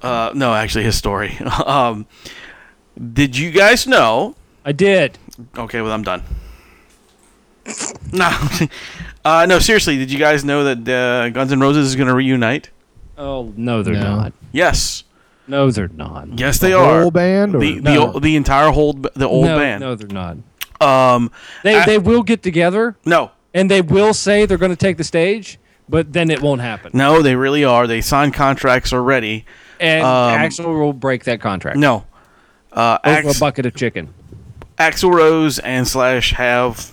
Uh, 0.00 0.30
no, 0.34 0.54
actually, 0.54 0.84
his 0.84 0.96
story. 0.96 1.36
um, 1.66 2.06
did 3.12 3.36
you 3.36 3.50
guys 3.50 3.86
know? 3.86 4.34
I 4.64 4.72
did. 4.72 5.18
Okay, 5.58 5.82
well, 5.82 5.92
I'm 5.92 6.02
done. 6.02 6.22
no, 8.12 8.30
uh, 9.24 9.46
no. 9.46 9.58
Seriously, 9.58 9.96
did 9.96 10.10
you 10.12 10.18
guys 10.18 10.44
know 10.44 10.64
that 10.74 10.88
uh, 10.88 11.28
Guns 11.30 11.52
N' 11.52 11.60
Roses 11.60 11.88
is 11.88 11.96
going 11.96 12.08
to 12.08 12.14
reunite? 12.14 12.70
Oh 13.16 13.52
no, 13.56 13.82
they're 13.82 13.94
No. 13.94 14.16
not. 14.16 14.32
Yes, 14.52 15.04
No, 15.46 15.70
they're 15.70 15.88
not. 15.88 16.38
yes, 16.38 16.58
they 16.58 16.70
The 16.70 16.78
are. 16.78 17.02
whole 17.02 17.10
band, 17.10 17.54
or 17.54 17.58
the 17.60 17.74
the, 17.78 17.94
No. 17.94 18.12
o- 18.14 18.18
the 18.18 18.36
entire 18.36 18.70
whole 18.70 18.92
b- 18.92 19.08
the 19.14 19.26
old 19.28 19.46
no, 19.46 19.56
band. 19.58 19.80
No, 19.80 19.94
they're 19.94 20.08
not. 20.08 20.36
Um, 20.80 21.30
They 21.62 21.76
I- 21.76 21.86
they 21.86 21.98
will 21.98 22.22
get 22.22 22.42
together 22.42 22.96
no, 23.04 23.30
and 23.54 23.70
they 23.70 23.80
will 23.80 24.12
say 24.14 24.44
they're 24.46 24.58
going 24.58 24.72
to 24.72 24.76
take 24.76 24.96
the 24.96 25.04
stage, 25.04 25.58
but 25.88 26.12
then 26.12 26.30
it 26.30 26.42
won't 26.42 26.60
happen. 26.60 26.90
no, 26.92 27.22
they 27.22 27.36
really 27.36 27.64
are. 27.64 27.86
They 27.86 28.00
signed 28.00 28.34
contracts 28.34 28.92
already. 28.92 29.44
And 29.80 30.04
Um, 30.04 30.38
Axl 30.40 30.66
will 30.66 30.92
break 30.92 31.24
that 31.24 31.40
contract. 31.40 31.78
No, 31.78 32.04
uh, 32.72 32.98
over 33.04 33.28
Ax- 33.28 33.36
a 33.36 33.40
bucket 33.40 33.64
of 33.66 33.74
chicken. 33.74 34.08
Axl 34.78 35.12
Rose 35.14 35.58
and 35.60 35.86
Slash 35.86 36.32
have 36.32 36.90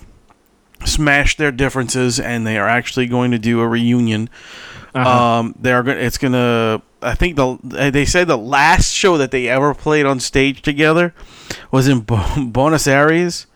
smashed 0.84 1.38
their 1.38 1.52
differences, 1.52 2.18
and 2.20 2.46
they 2.46 2.58
are 2.58 2.68
actually 2.68 3.06
going 3.06 3.30
to 3.32 3.38
do 3.38 3.60
a 3.60 3.68
reunion. 3.68 4.28
Uh-huh. 4.94 5.08
Um, 5.40 5.54
they 5.60 5.72
are 5.72 5.82
going. 5.82 5.98
It's 5.98 6.18
gonna. 6.18 6.82
I 7.00 7.14
think 7.14 7.36
the 7.36 7.58
they 7.90 8.04
said 8.04 8.28
the 8.28 8.36
last 8.38 8.92
show 8.92 9.16
that 9.18 9.30
they 9.30 9.48
ever 9.48 9.74
played 9.74 10.06
on 10.06 10.20
stage 10.20 10.62
together 10.62 11.14
was 11.70 11.88
in 11.88 12.00
Bo- 12.00 12.26
Buenos 12.46 12.86
Aires 12.86 13.46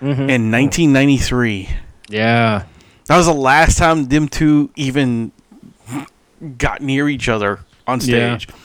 Mm-hmm. 0.00 0.28
in 0.28 0.50
1993. 0.50 1.68
yeah. 2.10 2.64
That 3.06 3.16
was 3.16 3.26
the 3.26 3.32
last 3.32 3.78
time 3.78 4.06
them 4.08 4.28
two 4.28 4.70
even 4.76 5.32
got 6.58 6.80
near 6.82 7.08
each 7.08 7.28
other 7.28 7.60
on 7.86 8.00
Yeah. 8.00 8.36
stage. 8.36 8.48
Uh, 8.48 8.58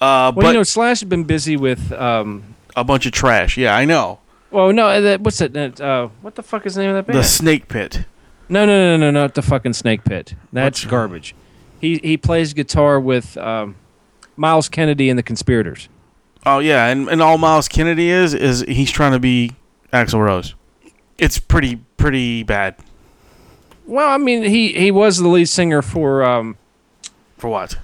Well, 0.00 0.32
but 0.32 0.46
you 0.48 0.52
know, 0.54 0.62
Slash 0.62 1.00
has 1.00 1.08
been 1.08 1.24
busy 1.24 1.56
with. 1.56 1.92
Um, 1.92 2.54
a 2.74 2.84
bunch 2.84 3.06
of 3.06 3.12
trash. 3.12 3.56
Yeah, 3.56 3.74
I 3.76 3.84
know. 3.84 4.18
Well, 4.50 4.72
no, 4.72 4.86
uh, 4.86 5.00
that, 5.00 5.20
what's 5.22 5.40
it? 5.40 5.56
Uh, 5.80 6.08
what 6.22 6.34
the 6.34 6.42
fuck 6.42 6.66
is 6.66 6.74
the 6.76 6.82
name 6.82 6.90
of 6.90 6.96
that 6.96 7.06
band? 7.06 7.18
The 7.18 7.24
Snake 7.24 7.68
Pit. 7.68 8.04
no, 8.48 8.64
no, 8.64 8.96
no, 8.96 8.96
no, 8.96 9.10
not 9.10 9.34
the 9.34 9.42
fucking 9.42 9.72
Snake 9.74 10.04
Pit. 10.04 10.34
That's 10.52 10.80
What's- 10.82 10.90
garbage. 10.90 11.34
He 11.80 11.98
he 12.02 12.16
plays 12.16 12.54
guitar 12.54 12.98
with 12.98 13.36
um, 13.36 13.76
Myles 14.36 14.68
Kennedy 14.70 15.10
and 15.10 15.18
the 15.18 15.22
Conspirators. 15.22 15.88
Oh 16.46 16.58
yeah, 16.60 16.86
and, 16.86 17.06
and 17.08 17.20
all 17.20 17.36
Myles 17.38 17.68
Kennedy 17.68 18.08
is 18.08 18.32
is 18.32 18.60
he's 18.66 18.90
trying 18.90 19.12
to 19.12 19.18
be 19.18 19.52
Axl 19.92 20.24
Rose. 20.24 20.54
It's 21.18 21.38
pretty 21.38 21.76
pretty 21.98 22.44
bad. 22.44 22.76
Well, 23.86 24.08
I 24.08 24.16
mean, 24.16 24.42
he 24.44 24.72
he 24.72 24.90
was 24.90 25.18
the 25.18 25.28
lead 25.28 25.48
singer 25.50 25.82
for. 25.82 26.24
Um, 26.24 26.56
For 27.36 27.48
what? 27.50 27.76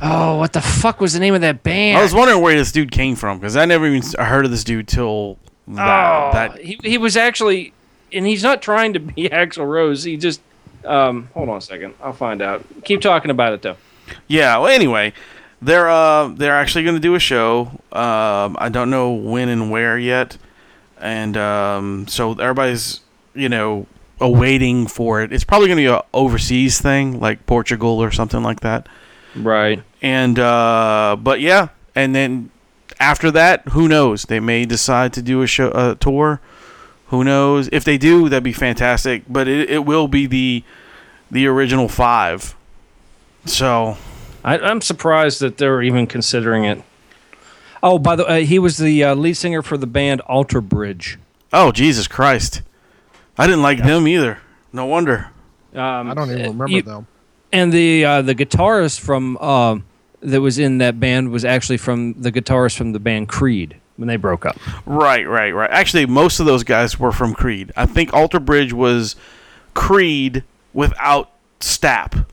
oh, 0.00 0.38
what 0.38 0.52
the 0.52 0.60
fuck 0.60 1.00
was 1.00 1.12
the 1.12 1.20
name 1.20 1.34
of 1.34 1.42
that 1.42 1.62
band? 1.62 1.98
I 1.98 2.02
was 2.02 2.12
wondering 2.12 2.42
where 2.42 2.56
this 2.56 2.72
dude 2.72 2.90
came 2.90 3.14
from 3.14 3.38
because 3.38 3.56
I 3.56 3.66
never 3.66 3.86
even 3.86 3.98
s- 4.00 4.16
heard 4.18 4.44
of 4.44 4.50
this 4.50 4.64
dude 4.64 4.88
till 4.88 5.38
that. 5.68 5.80
Oh, 5.84 6.30
that 6.32 6.60
he 6.60 6.78
he 6.82 6.98
was 6.98 7.16
actually, 7.16 7.72
and 8.12 8.26
he's 8.26 8.42
not 8.42 8.62
trying 8.62 8.92
to 8.94 9.00
be 9.00 9.28
Axl 9.30 9.66
Rose. 9.68 10.04
He 10.04 10.16
just. 10.16 10.40
Um, 10.84 11.28
hold 11.34 11.48
on 11.48 11.58
a 11.58 11.60
second. 11.60 11.94
I'll 12.02 12.12
find 12.12 12.42
out. 12.42 12.64
Keep 12.84 13.00
talking 13.02 13.30
about 13.30 13.52
it 13.52 13.62
though. 13.62 13.76
yeah. 14.26 14.58
Well, 14.58 14.66
anyway, 14.72 15.12
they're 15.60 15.88
uh 15.88 16.28
they're 16.28 16.56
actually 16.56 16.82
going 16.84 16.96
to 16.96 17.00
do 17.00 17.14
a 17.14 17.20
show. 17.20 17.70
Um, 17.92 18.56
I 18.58 18.68
don't 18.68 18.90
know 18.90 19.12
when 19.12 19.48
and 19.48 19.70
where 19.70 19.96
yet, 19.96 20.36
and 21.00 21.36
um, 21.36 22.06
so 22.08 22.32
everybody's 22.32 23.00
you 23.34 23.48
know 23.48 23.86
awaiting 24.20 24.86
for 24.88 25.22
it. 25.22 25.32
It's 25.32 25.44
probably 25.44 25.68
going 25.68 25.78
to 25.78 25.82
be 25.82 25.86
a 25.86 26.02
overseas 26.12 26.80
thing 26.80 27.18
like 27.20 27.46
Portugal 27.46 28.02
or 28.02 28.10
something 28.10 28.42
like 28.42 28.60
that. 28.60 28.88
Right. 29.34 29.82
and 30.02 30.38
uh 30.38 31.16
but 31.18 31.40
yeah 31.40 31.68
and 31.94 32.14
then 32.14 32.50
after 33.02 33.30
that 33.32 33.68
who 33.68 33.88
knows? 33.88 34.22
They 34.24 34.40
may 34.40 34.64
decide 34.64 35.12
to 35.14 35.22
do 35.22 35.42
a 35.42 35.46
show 35.46 35.70
a 35.72 35.96
tour. 35.96 36.40
Who 37.08 37.24
knows? 37.24 37.68
If 37.72 37.84
they 37.84 37.98
do 37.98 38.28
that'd 38.28 38.42
be 38.44 38.52
fantastic 38.52 39.24
but 39.28 39.48
it, 39.48 39.68
it 39.70 39.84
will 39.84 40.08
be 40.08 40.26
the 40.26 40.64
the 41.30 41.46
original 41.46 41.88
five. 41.88 42.54
So 43.44 43.96
I, 44.44 44.58
I'm 44.58 44.80
surprised 44.80 45.40
that 45.40 45.58
they're 45.58 45.82
even 45.82 46.06
considering 46.06 46.64
it. 46.64 46.82
Oh, 47.82 47.98
by 47.98 48.14
the 48.14 48.24
way, 48.24 48.44
he 48.44 48.58
was 48.60 48.76
the 48.78 49.02
uh, 49.02 49.14
lead 49.14 49.34
singer 49.34 49.60
for 49.62 49.76
the 49.76 49.86
band 49.88 50.20
Alter 50.22 50.60
Bridge. 50.60 51.18
oh 51.52 51.72
jesus 51.72 52.06
christ. 52.08 52.62
I 53.36 53.46
didn't 53.46 53.62
like 53.62 53.82
them 53.82 54.06
either. 54.06 54.38
No 54.72 54.86
wonder. 54.86 55.30
Um, 55.74 56.10
I 56.10 56.14
don't 56.14 56.30
even 56.30 56.42
remember 56.42 56.68
you- 56.68 56.82
them. 56.82 57.06
And 57.54 57.70
the 57.72 58.04
uh, 58.04 58.22
the 58.22 58.34
guitarist 58.34 59.00
from 59.00 59.36
um, 59.38 59.84
that 60.22 60.40
was 60.40 60.58
in 60.58 60.78
that 60.78 60.98
band 61.00 61.30
was 61.30 61.44
actually 61.44 61.76
from 61.76 62.14
the 62.14 62.30
guitarist 62.32 62.76
from 62.76 62.92
the 62.92 63.00
band 63.00 63.28
Creed 63.28 63.76
when 63.96 64.08
they 64.08 64.16
broke 64.16 64.46
up. 64.46 64.56
right 64.86 65.28
right 65.28 65.50
right 65.52 65.70
actually 65.70 66.06
most 66.06 66.40
of 66.40 66.46
those 66.46 66.64
guys 66.64 66.98
were 66.98 67.12
from 67.12 67.34
creed 67.34 67.70
i 67.76 67.84
think 67.86 68.12
alter 68.14 68.40
bridge 68.40 68.72
was 68.72 69.16
creed 69.74 70.42
without 70.72 71.30
Stapp 71.60 72.26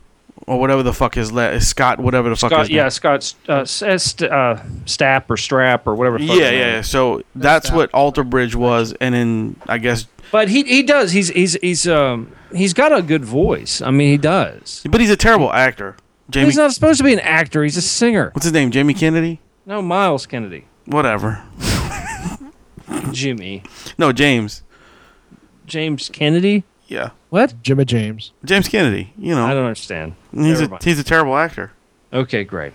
or 0.46 0.58
whatever 0.58 0.82
the 0.82 0.92
fuck 0.92 1.14
his 1.14 1.30
la- 1.30 1.58
scott 1.58 2.00
whatever 2.00 2.28
the 2.28 2.34
fuck 2.36 2.50
Scott, 2.50 2.60
his 2.60 2.68
name- 2.70 2.76
yeah, 2.78 2.88
Scott 2.88 3.34
uh, 3.48 3.64
st- 3.64 4.30
uh, 4.30 4.56
Stapp 4.86 5.24
or 5.28 5.36
Strap 5.36 5.86
or 5.86 5.94
whatever. 5.94 6.18
the 6.18 6.26
fuck 6.26 6.36
Yeah, 6.36 6.50
his 6.50 6.58
yeah. 6.60 6.80
So 6.82 7.22
that's 7.36 7.70
what 7.70 7.92
Alter 7.94 8.24
Bridge 8.24 8.56
was, 8.56 8.94
and 9.00 9.14
then 9.14 9.56
I 9.68 9.78
guess, 9.78 10.06
But 10.32 10.48
he 10.48 10.62
he 10.64 10.82
does. 10.82 11.12
He's 11.12 11.28
he's 11.28 11.52
he's 11.60 11.86
um 11.86 12.32
he's 12.52 12.72
got 12.74 12.92
a 12.92 13.02
good 13.02 13.24
voice. 13.24 13.80
I 13.80 13.90
mean, 13.92 14.10
he 14.10 14.16
does. 14.16 14.82
but 14.90 15.00
he's 15.00 15.10
a 15.10 15.16
terrible 15.16 15.52
actor. 15.52 15.96
Jamie, 16.30 16.46
He's 16.46 16.56
not 16.56 16.72
supposed 16.72 16.98
to 16.98 17.04
be 17.04 17.12
an 17.12 17.20
actor. 17.20 17.62
He's 17.62 17.76
a 17.76 17.82
singer. 17.82 18.30
what's 18.34 18.44
his 18.44 18.52
name? 18.52 18.70
Jamie 18.70 18.94
Kennedy. 18.94 19.40
No, 19.66 19.82
Myles 19.82 20.26
Kennedy. 20.26 20.66
Whatever. 20.86 21.42
Jimmy. 23.12 23.62
No, 23.98 24.12
James. 24.12 24.62
James 25.66 26.08
Kennedy. 26.12 26.64
Yeah, 26.86 27.10
What? 27.28 27.54
Jimmy 27.62 27.84
James. 27.84 28.32
James 28.44 28.68
Kennedy. 28.68 29.12
You 29.16 29.34
know, 29.36 29.46
I 29.46 29.54
don't 29.54 29.64
understand. 29.64 30.14
he's 30.32 30.40
Never 30.58 30.64
a 30.64 30.68
mind. 30.70 30.82
he's 30.82 30.98
a 30.98 31.04
terrible 31.04 31.36
actor. 31.36 31.70
Okay, 32.12 32.42
great. 32.42 32.72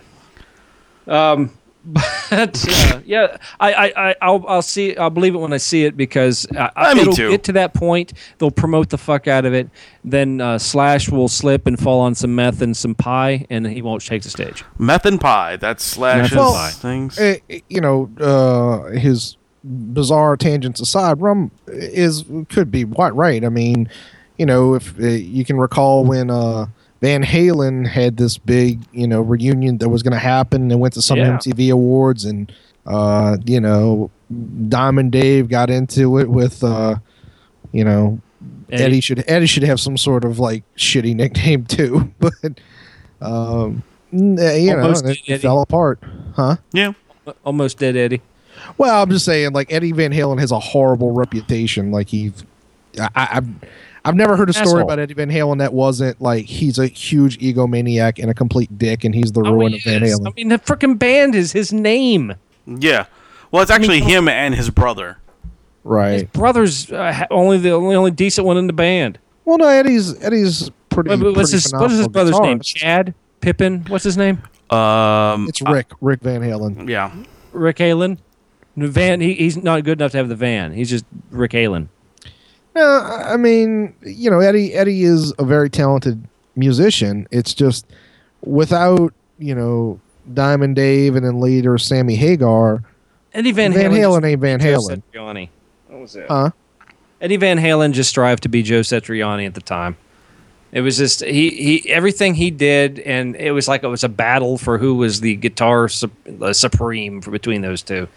Um, 1.06 1.52
but 1.86 2.66
uh, 2.70 3.02
yeah, 3.06 3.38
I, 3.60 3.74
I, 3.74 4.10
I, 4.10 4.16
I'll, 4.22 4.46
I'll 4.48 4.62
see. 4.62 4.96
I'll 4.98 5.10
believe 5.10 5.36
it 5.36 5.38
when 5.38 5.54
I 5.54 5.58
see 5.58 5.86
it 5.86 5.96
because 5.96 6.46
uh, 6.56 6.70
Ah, 6.76 6.94
me 6.94 7.02
it'll 7.02 7.14
too. 7.14 7.30
get 7.30 7.44
to 7.46 7.52
that 7.54 7.74
point. 7.74 8.14
They'll 8.38 8.52
promote 8.52 8.90
the 8.90 8.98
fuck 8.98 9.28
out 9.28 9.46
of 9.46 9.54
it. 9.54 9.70
Then 10.04 10.42
uh, 10.42 10.58
Slash 10.58 11.10
will 11.10 11.28
slip 11.28 11.68
and 11.68 11.80
fall 11.80 12.02
on 12.02 12.16
some 12.16 12.34
meth 12.36 12.62
and 12.62 12.76
some 12.76 12.96
pie, 12.96 13.46
and 13.50 13.68
he 13.68 13.82
won't 13.82 14.06
take 14.06 14.24
the 14.24 14.30
stage. 14.30 14.64
Meth 14.80 15.06
and 15.06 15.20
pie. 15.22 15.58
That's 15.58 15.84
Slash's 15.84 16.32
Meth 16.32 16.42
and 16.42 16.54
pie. 16.56 16.70
things. 16.72 17.20
Eh, 17.20 17.38
eh, 17.50 17.60
you 17.70 17.82
know, 17.82 18.10
uh, 18.20 18.90
his 18.98 19.38
bizarre 19.64 20.38
tangents 20.38 20.80
aside, 20.80 21.20
Rum 21.22 21.52
is 21.68 22.24
could 22.50 22.70
be 22.72 22.86
quite 22.86 23.16
right. 23.16 23.44
I 23.44 23.50
mean, 23.50 23.90
you 24.38 24.46
know, 24.46 24.74
if 24.76 25.00
uh, 25.00 25.06
you 25.08 25.44
can 25.46 25.58
recall 25.58 26.04
when 26.06 26.30
uh, 26.30 26.68
Van 27.02 27.24
Halen 27.24 27.86
had 27.88 28.18
this 28.18 28.38
big, 28.38 28.80
you 28.92 29.08
know, 29.08 29.22
reunion 29.22 29.78
that 29.80 29.90
was 29.90 30.02
going 30.04 30.14
to 30.14 30.20
happen, 30.20 30.72
and 30.72 30.80
went 30.80 30.94
to 30.96 31.02
some 31.02 31.18
Yeah. 31.18 31.38
MTV 31.38 31.72
awards, 31.72 32.26
and 32.26 32.52
uh, 32.86 33.38
you 33.46 33.60
know, 33.60 34.10
Diamond 34.70 35.12
Dave 35.12 35.50
got 35.50 35.70
into 35.70 36.18
it 36.20 36.30
with, 36.30 36.64
uh, 36.64 36.96
you 37.72 37.84
know, 37.84 38.20
Eddie. 38.72 38.84
Eddie 38.84 39.02
should 39.02 39.24
Eddie 39.28 39.46
should 39.46 39.64
have 39.64 39.80
some 39.80 39.98
sort 39.98 40.24
of 40.24 40.40
like 40.40 40.64
shitty 40.76 41.16
nickname 41.16 41.66
too, 41.68 42.12
but 42.20 42.34
um, 43.22 43.84
n- 44.14 44.38
eh, 44.40 44.58
you 44.58 44.76
Almost 44.78 45.04
know, 45.06 45.12
it, 45.12 45.20
Eddie. 45.26 45.34
it 45.34 45.42
fell 45.42 45.62
apart, 45.62 46.00
huh? 46.36 46.58
Yeah, 46.74 46.94
Almost 47.44 47.78
dead 47.80 47.96
Eddie. 47.96 48.22
Well, 48.78 49.04
I'm 49.04 49.10
just 49.10 49.26
saying, 49.26 49.52
like 49.54 49.72
Eddie 49.72 49.92
Van 49.92 50.12
Halen 50.12 50.40
has 50.40 50.52
a 50.52 50.60
horrible 50.60 51.12
reputation. 51.12 51.92
Like 51.92 52.08
he, 52.08 52.32
I, 53.00 53.10
I- 53.16 53.42
I've, 54.06 54.10
I've 54.10 54.16
never 54.16 54.36
heard 54.38 54.50
a 54.50 54.54
story 54.54 54.68
Asshole. 54.68 54.82
about 54.82 55.00
Eddie 55.00 55.14
Van 55.16 55.30
Halen 55.30 55.58
that 55.60 55.74
wasn't 55.74 56.22
like 56.22 56.46
he's 56.46 56.78
a 56.80 56.88
huge 56.88 57.38
egomaniac 57.40 58.20
and 58.22 58.30
a 58.30 58.34
complete 58.34 58.78
dick, 58.78 59.04
and 59.04 59.14
he's 59.14 59.32
the 59.32 59.42
Oh, 59.42 59.52
ruin 59.54 59.74
he 59.74 59.78
of 59.80 59.84
Van 59.84 60.04
is. 60.04 60.20
Halen. 60.20 60.28
I 60.28 60.34
mean, 60.36 60.48
the 60.50 60.60
freaking 60.60 60.98
band 60.98 61.36
is 61.36 61.52
his 61.52 61.74
name. 61.74 62.36
yeah. 62.66 63.06
Well, 63.52 63.62
it's 63.62 63.72
actually 63.72 64.02
him 64.02 64.28
and 64.28 64.54
his 64.56 64.70
brother. 64.70 65.18
Right, 65.84 66.14
his 66.14 66.24
brother's 66.24 66.92
uh, 66.92 67.26
only 67.32 67.58
the 67.58 67.72
only, 67.72 67.96
only 67.96 68.12
decent 68.12 68.46
one 68.48 68.58
in 68.58 68.68
the 68.68 68.74
band. 68.74 69.20
Well, 69.46 69.58
no, 69.60 69.68
Eddie's 69.68 70.20
Eddie's 70.24 70.72
pretty. 70.90 71.12
Wait, 71.12 71.20
wait, 71.22 71.36
what's 71.38 71.52
pretty 71.52 71.64
his 71.64 71.74
What 71.74 71.92
is 71.92 71.98
his 72.00 72.08
phenomenal 72.08 72.10
brother's 72.32 72.40
name? 72.40 72.60
Chad 72.62 73.14
Pippin. 73.42 73.86
What's 73.88 74.04
his 74.04 74.18
name? 74.18 74.42
Um, 74.72 75.48
It's 75.48 75.62
Rick. 75.62 75.92
Rick 76.02 76.22
Van 76.22 76.42
Halen. 76.42 76.90
yeah. 76.90 77.12
Rick 77.54 77.78
Halen. 77.78 78.18
Van. 78.76 79.22
He, 79.22 79.36
he's 79.36 79.56
not 79.58 79.84
good 79.84 80.00
enough 80.02 80.12
to 80.14 80.18
have 80.18 80.28
the 80.28 80.36
van. 80.36 80.74
He's 80.74 80.90
just 80.90 81.06
Rick 81.30 81.52
Halen. 81.52 81.88
No, 82.76 83.00
I 83.00 83.38
mean, 83.38 83.96
you 84.02 84.30
know, 84.30 84.40
Eddie 84.42 84.74
Eddie 84.74 85.04
is 85.04 85.34
a 85.40 85.46
very 85.46 85.70
talented 85.70 86.22
musician. 86.56 87.28
It's 87.32 87.54
just 87.54 87.86
without 88.42 89.14
you 89.40 89.56
know 89.56 90.00
Diamond 90.34 90.76
Dave 90.76 91.16
and 91.16 91.26
then 91.26 91.40
later 91.40 91.78
Sammy 91.78 92.16
Hagar. 92.16 92.84
Eddie 93.34 93.52
Van, 93.54 93.74
Van 93.74 93.92
Halen. 93.92 93.96
Halen 93.96 94.16
just 94.16 94.26
ain't 94.26 94.42
Van 94.42 94.60
Joe 94.60 94.66
Halen. 94.66 95.04
Satriani. 95.14 95.50
What 95.88 96.02
was 96.02 96.16
it? 96.16 96.28
Huh? 96.28 96.52
Eddie 97.22 97.38
Van 97.38 97.58
Halen 97.58 97.94
just 97.94 98.10
strived 98.10 98.44
to 98.44 98.50
be 98.50 98.62
Joe 98.62 98.82
Satriani 98.82 99.46
at 99.46 99.54
the 99.54 99.62
time. 99.62 99.98
It 100.72 100.82
was 100.82 100.98
just 100.98 101.24
he 101.24 101.50
he 101.52 101.90
everything 101.90 102.36
he 102.36 102.52
did, 102.52 103.00
and 103.00 103.38
it 103.38 103.52
was 103.52 103.70
like 103.70 103.84
it 103.84 103.88
was 103.88 104.04
a 104.04 104.10
battle 104.10 104.58
for 104.58 104.78
who 104.78 104.96
was 104.96 105.22
the 105.22 105.38
guitar 105.38 105.88
sup- 105.88 106.12
uh, 106.42 106.52
supreme 106.52 107.22
for 107.22 107.32
between 107.32 107.62
those 107.62 107.82
two. 107.82 108.10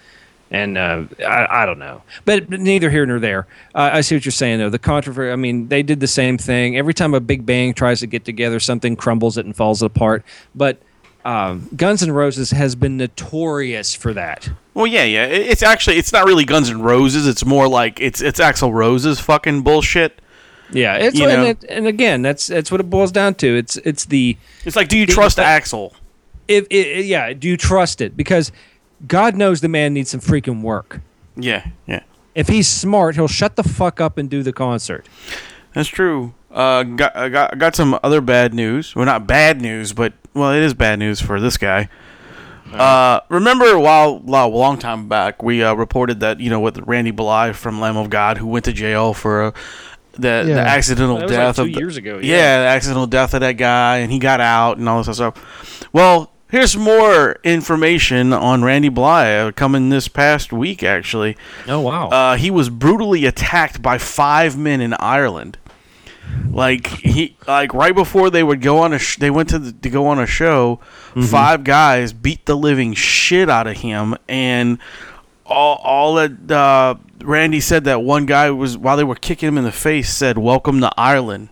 And 0.51 0.79
uh, 0.79 1.05
I, 1.21 1.63
I 1.63 1.67
don't 1.67 1.79
know, 1.79 2.03
but 2.25 2.49
neither 2.49 2.89
here 2.89 3.05
nor 3.05 3.19
there. 3.19 3.47
Uh, 3.75 3.91
I 3.93 4.01
see 4.01 4.17
what 4.17 4.25
you're 4.25 4.33
saying, 4.33 4.59
though. 4.59 4.71
The 4.71 4.79
controversy. 4.79 5.31
I 5.31 5.37
mean, 5.37 5.69
they 5.69 5.83
did 5.83 6.01
the 6.01 6.07
same 6.07 6.39
thing. 6.39 6.77
Every 6.79 6.95
time 6.95 7.13
a 7.13 7.21
big 7.21 7.45
bang 7.45 7.75
tries 7.75 8.01
to 8.01 8.07
get 8.07 8.25
together, 8.25 8.59
something 8.59 8.97
crumbles 8.97 9.37
it 9.37 9.45
and 9.45 9.55
falls 9.55 9.83
apart. 9.83 10.25
But 10.55 10.81
um, 11.27 11.69
Guns 11.77 12.03
N' 12.03 12.13
Roses 12.13 12.51
has 12.53 12.75
been 12.75 12.97
notorious 12.97 13.95
for 13.95 14.15
that. 14.15 14.49
Well, 14.73 14.87
yeah, 14.87 15.05
yeah. 15.05 15.27
It's 15.27 15.63
actually 15.63 15.97
it's 15.97 16.15
not 16.15 16.27
really 16.27 16.47
Guns 16.47 16.71
N' 16.71 16.81
Roses. 16.81 17.27
It's 17.27 17.45
more 17.45 17.69
like 17.69 18.01
it's 18.01 18.23
it's 18.23 18.41
Axl 18.41 18.73
Rose's 18.73 19.21
fucking 19.21 19.63
bullshit. 19.63 20.23
Yeah, 20.71 20.97
it's 20.97 21.21
and, 21.21 21.43
it, 21.43 21.65
and 21.69 21.87
again, 21.87 22.23
that's 22.23 22.47
that's 22.47 22.71
what 22.71 22.81
it 22.81 22.89
boils 22.89 23.13
down 23.13 23.35
to. 23.37 23.57
It's 23.57 23.77
it's 23.79 24.07
the 24.07 24.39
It's 24.65 24.77
like, 24.77 24.89
do 24.89 24.97
you 24.97 25.07
trust 25.07 25.37
Axl? 25.37 25.93
if 26.49 26.67
it, 26.71 27.05
yeah, 27.05 27.33
do 27.35 27.47
you 27.47 27.57
trust 27.57 28.01
it? 28.01 28.17
Because 28.17 28.51
God 29.07 29.37
knows 29.37 29.61
the 29.61 29.69
man 29.69 29.95
needs 29.95 30.11
some 30.11 30.21
freaking 30.21 30.63
work. 30.63 31.01
Yeah, 31.37 31.69
yeah. 31.87 32.03
If 32.35 32.49
he's 32.49 32.69
smart, 32.69 33.15
he'll 33.15 33.29
shut 33.29 33.57
the 33.57 33.63
fuck 33.63 34.01
up 34.01 34.19
and 34.19 34.29
do 34.29 34.43
the 34.43 34.53
concert. 34.53 35.07
That's 35.75 35.89
true. 35.89 36.35
Uh, 36.51 36.83
got 36.83 37.15
got 37.31 37.59
got 37.59 37.77
some 37.77 37.99
other 38.03 38.21
bad 38.21 38.55
news. 38.55 38.97
Well, 38.97 39.05
not 39.05 39.27
bad 39.27 39.61
news, 39.61 39.93
but 39.93 40.15
well, 40.35 40.53
it 40.53 40.63
is 40.63 40.75
bad 40.75 40.99
news 40.99 41.21
for 41.21 41.41
this 41.41 41.57
guy. 41.57 41.89
Uh, 42.73 43.21
remember 43.31 43.65
a 43.67 43.81
while, 43.81 44.23
a 44.27 44.47
long 44.47 44.79
time 44.79 45.09
back, 45.09 45.43
we 45.43 45.63
uh, 45.63 45.73
reported 45.75 46.21
that 46.21 46.39
you 46.41 46.51
know 46.51 46.61
with 46.61 46.79
Randy 46.87 47.11
Blythe 47.13 47.55
from 47.57 47.81
Lamb 47.81 47.97
of 47.97 48.11
God, 48.11 48.39
who 48.39 48.47
went 48.47 48.65
to 48.67 48.73
jail 48.73 49.15
for 49.15 49.43
uh, 49.45 49.51
the 50.13 50.43
the 50.47 50.61
accidental 50.61 51.17
That 51.17 51.23
was 51.25 51.31
like 51.33 51.39
death 51.41 51.57
two 51.57 51.63
of 51.63 51.69
the- 51.69 51.79
years 51.81 51.97
ago, 51.97 52.19
Yeah. 52.19 52.37
yeah. 52.37 52.61
the 52.63 52.67
accidental 52.69 53.07
death 53.07 53.35
of 53.35 53.41
that 53.41 53.53
guy, 53.53 53.99
and 53.99 54.13
he 54.13 54.19
got 54.19 54.41
out 54.41 54.77
and 54.79 54.89
all 54.89 54.99
this 55.03 55.09
other 55.21 55.33
stuff. 55.33 55.89
Well, 55.93 56.31
here's 56.51 56.77
more 56.77 57.37
information 57.45 58.33
on 58.33 58.63
Randy 58.63 58.89
Blythe 58.89 59.49
uh, 59.49 59.53
coming 59.53 59.89
this 59.89 60.09
past 60.09 60.53
week. 60.53 60.83
Actually, 60.83 61.37
Oh 61.67 61.81
wow! 61.81 62.09
uh, 62.09 62.37
he 62.37 62.51
was 62.51 62.69
brutally 62.71 63.25
attacked 63.27 63.81
by 63.83 63.99
five 63.99 64.57
men 64.57 64.81
in 64.81 64.95
Ireland. 64.95 65.59
Like 66.51 66.87
he, 66.89 67.37
like 67.47 67.73
right 67.73 67.95
before 67.95 68.29
they 68.31 68.43
would 68.43 68.61
go 68.61 68.79
on 68.81 68.93
a, 68.93 68.99
sh- 68.99 69.17
they 69.17 69.31
went 69.31 69.49
to 69.51 69.59
the, 69.59 69.73
to 69.73 69.89
go 69.91 70.07
on 70.09 70.19
a 70.19 70.27
show. 70.27 70.81
Five 71.31 71.65
guys 71.65 72.13
beat 72.13 72.45
the 72.47 72.55
living 72.55 72.93
shit 72.95 73.49
out 73.49 73.67
of 73.67 73.79
him, 73.79 74.15
and 74.29 74.79
all 75.47 75.77
all 75.83 76.15
that 76.17 76.51
uh, 76.51 76.97
Randy 77.25 77.61
said 77.61 77.85
that 77.85 78.03
one 78.03 78.27
guy 78.27 78.51
was 78.51 78.77
while 78.77 78.97
they 78.97 79.05
were 79.05 79.15
kicking 79.15 79.49
him 79.49 79.57
in 79.59 79.65
the 79.65 79.73
face 79.73 80.13
said, 80.13 80.37
"Welcome 80.39 80.81
to 80.83 80.91
Ireland." 80.99 81.49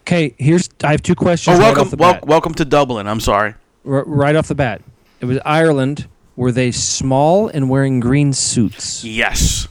okay, 0.00 0.34
here's 0.38 0.68
I 0.82 0.90
have 0.92 1.02
two 1.02 1.14
questions. 1.14 1.56
Oh, 1.58 1.60
right 1.60 1.74
welcome, 1.76 1.90
the 1.90 1.96
wel- 1.96 2.20
welcome 2.22 2.54
to 2.54 2.64
Dublin. 2.64 3.06
I'm 3.06 3.20
sorry. 3.20 3.54
R- 3.86 4.04
right 4.06 4.36
off 4.36 4.48
the 4.48 4.54
bat, 4.54 4.82
it 5.20 5.26
was 5.26 5.38
Ireland. 5.44 6.06
Were 6.36 6.50
they 6.52 6.72
small 6.72 7.46
and 7.48 7.70
wearing 7.70 8.00
green 8.00 8.32
suits? 8.32 9.04
Yes, 9.04 9.68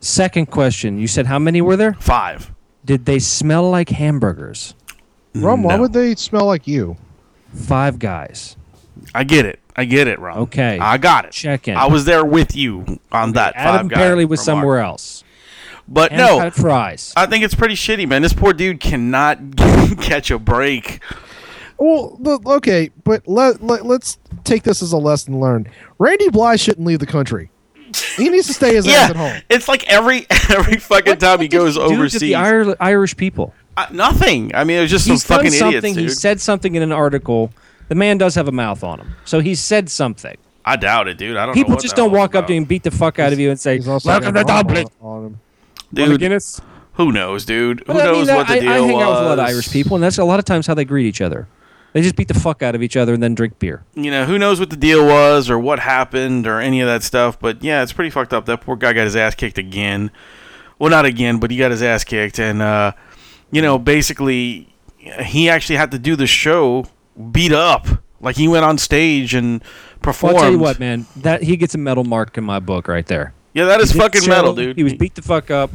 Second 0.00 0.46
question: 0.46 0.98
You 0.98 1.06
said 1.08 1.26
how 1.26 1.38
many 1.38 1.60
were 1.62 1.76
there? 1.76 1.94
five. 1.94 2.52
Did 2.84 3.06
they 3.06 3.18
smell 3.18 3.70
like 3.70 3.88
hamburgers? 3.88 4.74
Rum, 5.34 5.62
why 5.62 5.76
No. 5.76 5.82
would 5.82 5.92
they 5.94 6.14
smell 6.14 6.44
like 6.46 6.66
you? 6.68 6.96
Five 7.54 7.98
guys. 7.98 8.56
I 9.14 9.24
get 9.24 9.46
it. 9.46 9.58
I 9.74 9.84
get 9.86 10.06
it, 10.06 10.18
Ron. 10.20 10.38
Okay. 10.40 10.78
I 10.78 10.98
got 10.98 11.24
it. 11.24 11.32
Check 11.32 11.66
in. 11.66 11.76
I 11.76 11.86
was 11.86 12.04
there 12.04 12.24
with 12.24 12.54
you 12.54 13.00
on 13.10 13.32
that. 13.32 13.54
Adam 13.56 13.88
five 13.88 13.88
guy 13.88 13.96
apparently 13.96 14.24
was 14.26 14.40
remark. 14.40 14.44
somewhere 14.60 14.78
else. 14.80 15.24
But 15.88 16.12
And 16.12 16.18
no, 16.18 16.38
cut 16.38 16.54
fries. 16.54 17.12
I 17.16 17.26
think 17.26 17.42
it's 17.44 17.54
pretty 17.54 17.74
shitty, 17.74 18.06
man. 18.06 18.22
This 18.22 18.32
poor 18.32 18.52
dude 18.52 18.78
cannot 18.80 19.38
catch 20.00 20.30
a 20.30 20.38
break. 20.38 21.00
Well, 21.78 22.16
the, 22.20 22.38
okay, 22.56 22.90
but 23.04 23.26
let, 23.26 23.62
let 23.62 23.84
let's 23.84 24.18
take 24.44 24.62
this 24.62 24.82
as 24.82 24.92
a 24.92 24.96
lesson 24.98 25.40
learned. 25.40 25.68
Randy 25.98 26.28
Blythe 26.30 26.60
shouldn't 26.60 26.86
leave 26.86 27.00
the 27.00 27.06
country. 27.06 27.50
He 28.16 28.28
needs 28.28 28.46
to 28.48 28.52
stay 28.54 28.74
his 28.74 28.86
ass 28.88 29.10
at 29.10 29.16
Yeah, 29.16 29.32
home. 29.34 29.42
it's 29.50 29.68
like 29.68 29.86
every 29.88 30.26
every 30.50 30.76
fucking 30.78 31.12
What- 31.12 31.20
time 31.20 31.30
what 31.32 31.40
he 31.42 31.48
did 31.48 31.56
goes 31.58 31.74
do 31.74 31.80
to 31.80 31.86
overseas. 31.94 32.20
the 32.20 32.34
Ir- 32.34 32.76
Irish 32.80 33.16
people. 33.16 33.54
Uh, 33.76 33.86
nothing. 33.92 34.54
I 34.54 34.62
mean, 34.64 34.78
it 34.78 34.82
was 34.82 34.90
just 34.90 35.06
He's 35.06 35.24
some 35.24 35.36
fucking 35.38 35.50
done 35.52 35.72
something. 35.72 35.92
idiots, 35.94 36.14
he 36.14 36.20
said 36.20 36.40
something 36.40 36.74
in 36.76 36.82
an 36.82 36.92
article. 36.92 37.50
The 37.88 37.94
man 37.96 38.18
does 38.18 38.34
have 38.36 38.48
a 38.48 38.52
mouth 38.52 38.82
on 38.84 39.00
him, 39.00 39.14
so 39.24 39.40
he 39.40 39.54
said 39.54 39.90
something. 39.90 40.36
I 40.64 40.76
doubt 40.76 41.08
it, 41.08 41.18
dude. 41.18 41.36
I 41.36 41.40
don't. 41.44 41.48
know 41.48 41.52
People 41.54 41.74
what 41.74 41.82
just 41.82 41.96
don't 41.96 42.12
walk 42.12 42.30
it's 42.30 42.36
up 42.38 42.46
to 42.46 42.52
you 42.54 42.58
and 42.58 42.68
beat 42.68 42.82
the 42.84 42.90
fuck 42.90 43.18
out 43.18 43.32
of 43.32 43.38
you 43.38 43.50
and 43.50 43.60
say, 43.60 43.80
"Welcome 43.80 44.32
to 44.34 44.44
Dublin." 44.44 44.86
arm 45.02 45.06
on 45.16 45.26
him. 45.26 45.40
dude. 45.92 46.18
Guinness. 46.20 46.60
Who 46.94 47.10
knows, 47.12 47.44
dude? 47.44 47.80
Who 47.80 47.84
But 47.92 47.96
I 48.02 48.04
knows 48.04 48.26
mean, 48.28 48.36
what 48.36 48.46
the 48.46 48.52
I, 48.54 48.60
deal 48.60 48.70
I 48.70 48.74
hang 48.76 48.92
was? 48.92 49.02
out 49.02 49.10
with 49.10 49.18
a 49.18 49.24
lot 49.24 49.38
of 49.40 49.44
Irish 49.46 49.70
people, 49.72 49.96
and 49.96 50.02
that's 50.04 50.16
a 50.18 50.24
lot 50.24 50.38
of 50.38 50.44
times 50.44 50.66
how 50.68 50.74
they 50.74 50.84
greet 50.84 51.06
each 51.06 51.20
other. 51.20 51.48
They 51.94 52.02
just 52.02 52.16
beat 52.16 52.26
the 52.26 52.34
fuck 52.34 52.60
out 52.60 52.74
of 52.74 52.82
each 52.82 52.96
other 52.96 53.14
and 53.14 53.22
then 53.22 53.36
drink 53.36 53.60
beer. 53.60 53.84
You 53.94 54.10
know, 54.10 54.24
who 54.24 54.36
knows 54.36 54.58
what 54.58 54.68
the 54.68 54.76
deal 54.76 55.06
was 55.06 55.48
or 55.48 55.60
what 55.60 55.78
happened 55.78 56.44
or 56.44 56.58
any 56.60 56.80
of 56.80 56.88
that 56.88 57.04
stuff. 57.04 57.38
But 57.38 57.62
yeah, 57.62 57.84
it's 57.84 57.92
pretty 57.92 58.10
fucked 58.10 58.32
up. 58.34 58.46
That 58.46 58.62
poor 58.62 58.74
guy 58.74 58.92
got 58.92 59.04
his 59.04 59.14
ass 59.14 59.36
kicked 59.36 59.58
again. 59.58 60.10
Well, 60.80 60.90
not 60.90 61.04
again, 61.04 61.38
but 61.38 61.52
he 61.52 61.56
got 61.56 61.70
his 61.70 61.84
ass 61.84 62.02
kicked, 62.02 62.40
and 62.40 62.60
uh, 62.60 62.92
you 63.52 63.62
know, 63.62 63.78
basically, 63.78 64.74
he 65.22 65.48
actually 65.48 65.76
had 65.76 65.92
to 65.92 65.98
do 66.00 66.16
the 66.16 66.26
show 66.26 66.86
beat 67.30 67.52
up. 67.52 67.86
Like 68.20 68.34
he 68.34 68.48
went 68.48 68.64
on 68.64 68.76
stage 68.76 69.32
and 69.32 69.60
Well, 69.62 70.00
performed. 70.00 70.36
I'll 70.36 70.42
tell 70.42 70.50
you 70.50 70.58
what, 70.58 70.80
man. 70.80 71.06
That 71.14 71.44
he 71.44 71.56
gets 71.56 71.76
a 71.76 71.78
medal 71.78 72.02
mark 72.02 72.36
in 72.36 72.42
my 72.42 72.58
book 72.58 72.88
right 72.88 73.06
there. 73.06 73.34
Yeah, 73.52 73.66
that 73.66 73.80
is 73.80 73.92
fucking 73.92 74.22
show, 74.22 74.30
metal, 74.30 74.52
dude. 74.52 74.76
He 74.76 74.82
was 74.82 74.94
beat 74.94 75.14
the 75.14 75.22
fuck 75.22 75.48
up. 75.52 75.70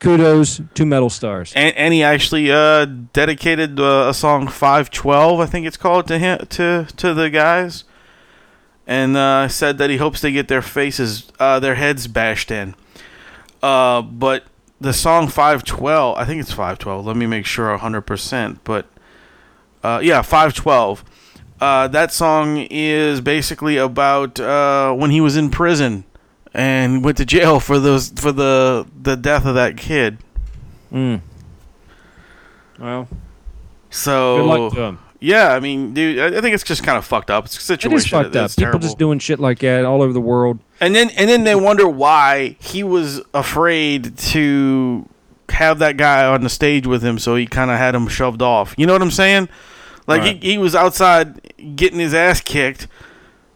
Kudos, 0.00 0.60
to 0.74 0.84
Metal 0.84 1.08
stars. 1.10 1.52
and, 1.56 1.74
and 1.76 1.94
he 1.94 2.02
actually 2.02 2.50
uh, 2.50 2.84
dedicated 2.84 3.80
uh, 3.80 4.06
a 4.08 4.14
song 4.14 4.46
512 4.48 5.40
i 5.40 5.46
think 5.46 5.66
it's 5.66 5.76
called 5.76 6.06
to 6.08 6.18
him 6.18 6.38
to 6.50 6.86
to 6.96 7.14
the 7.14 7.30
guys 7.30 7.84
and 8.86 9.16
uh, 9.16 9.48
said 9.48 9.78
that 9.78 9.88
he 9.88 9.96
hopes 9.96 10.20
they 10.20 10.32
get 10.32 10.48
their 10.48 10.60
faces 10.62 11.30
uh, 11.38 11.58
their 11.58 11.76
heads 11.76 12.06
bashed 12.06 12.50
in 12.50 12.74
uh, 13.62 14.02
but 14.02 14.44
the 14.78 14.92
song 14.92 15.28
512, 15.28 16.18
I 16.18 16.26
think 16.26 16.42
it's 16.42 16.50
512. 16.50 17.06
Let 17.06 17.16
me 17.16 17.24
make 17.26 17.46
sure 17.46 17.78
100%, 17.78 18.58
but 18.64 18.84
uh, 19.82 20.00
yeah, 20.02 20.20
512. 20.20 21.02
Uh, 21.60 21.88
that 21.88 22.12
song 22.12 22.58
is 22.68 23.22
basically 23.22 23.78
about 23.78 24.38
when 24.98 25.10
he 25.10 25.22
was 25.22 25.38
in 25.38 25.48
prison 25.48 26.04
and 26.54 27.04
went 27.04 27.16
to 27.18 27.24
jail 27.26 27.60
for 27.60 27.78
those 27.78 28.10
for 28.10 28.32
the 28.32 28.86
the 29.02 29.16
death 29.16 29.44
of 29.44 29.54
that 29.56 29.76
kid. 29.76 30.18
Mm. 30.92 31.20
Well, 32.78 33.08
So 33.90 34.36
good 34.38 34.44
luck 34.46 34.72
to 34.74 34.80
him. 34.82 34.98
yeah, 35.20 35.54
I 35.54 35.60
mean, 35.60 35.94
dude, 35.94 36.18
I 36.18 36.38
I 36.38 36.40
think 36.40 36.54
it's 36.54 36.64
just 36.64 36.82
kind 36.82 36.98
of 36.98 37.04
fucked 37.04 37.30
up. 37.30 37.44
It's 37.46 37.56
a 37.56 37.60
situation 37.60 37.96
is 37.98 38.06
fucked 38.06 38.32
that's 38.32 38.58
up. 38.58 38.64
People 38.64 38.80
just 38.80 38.98
doing 38.98 39.18
shit 39.18 39.38
like 39.40 39.58
that 39.60 39.84
all 39.84 40.02
over 40.02 40.12
the 40.12 40.20
world. 40.20 40.58
And 40.80 40.94
then 40.94 41.10
and 41.10 41.28
then 41.28 41.44
they 41.44 41.54
wonder 41.54 41.88
why 41.88 42.56
he 42.60 42.82
was 42.82 43.20
afraid 43.32 44.16
to 44.18 45.08
have 45.50 45.78
that 45.78 45.96
guy 45.96 46.24
on 46.26 46.42
the 46.42 46.48
stage 46.48 46.86
with 46.86 47.02
him, 47.02 47.18
so 47.18 47.36
he 47.36 47.46
kind 47.46 47.70
of 47.70 47.78
had 47.78 47.94
him 47.94 48.08
shoved 48.08 48.42
off. 48.42 48.74
You 48.76 48.86
know 48.86 48.92
what 48.92 49.02
I'm 49.02 49.10
saying? 49.10 49.48
Like 50.06 50.20
Right. 50.22 50.42
he, 50.42 50.52
he 50.52 50.58
was 50.58 50.74
outside 50.74 51.40
getting 51.76 51.98
his 51.98 52.12
ass 52.12 52.40
kicked 52.40 52.88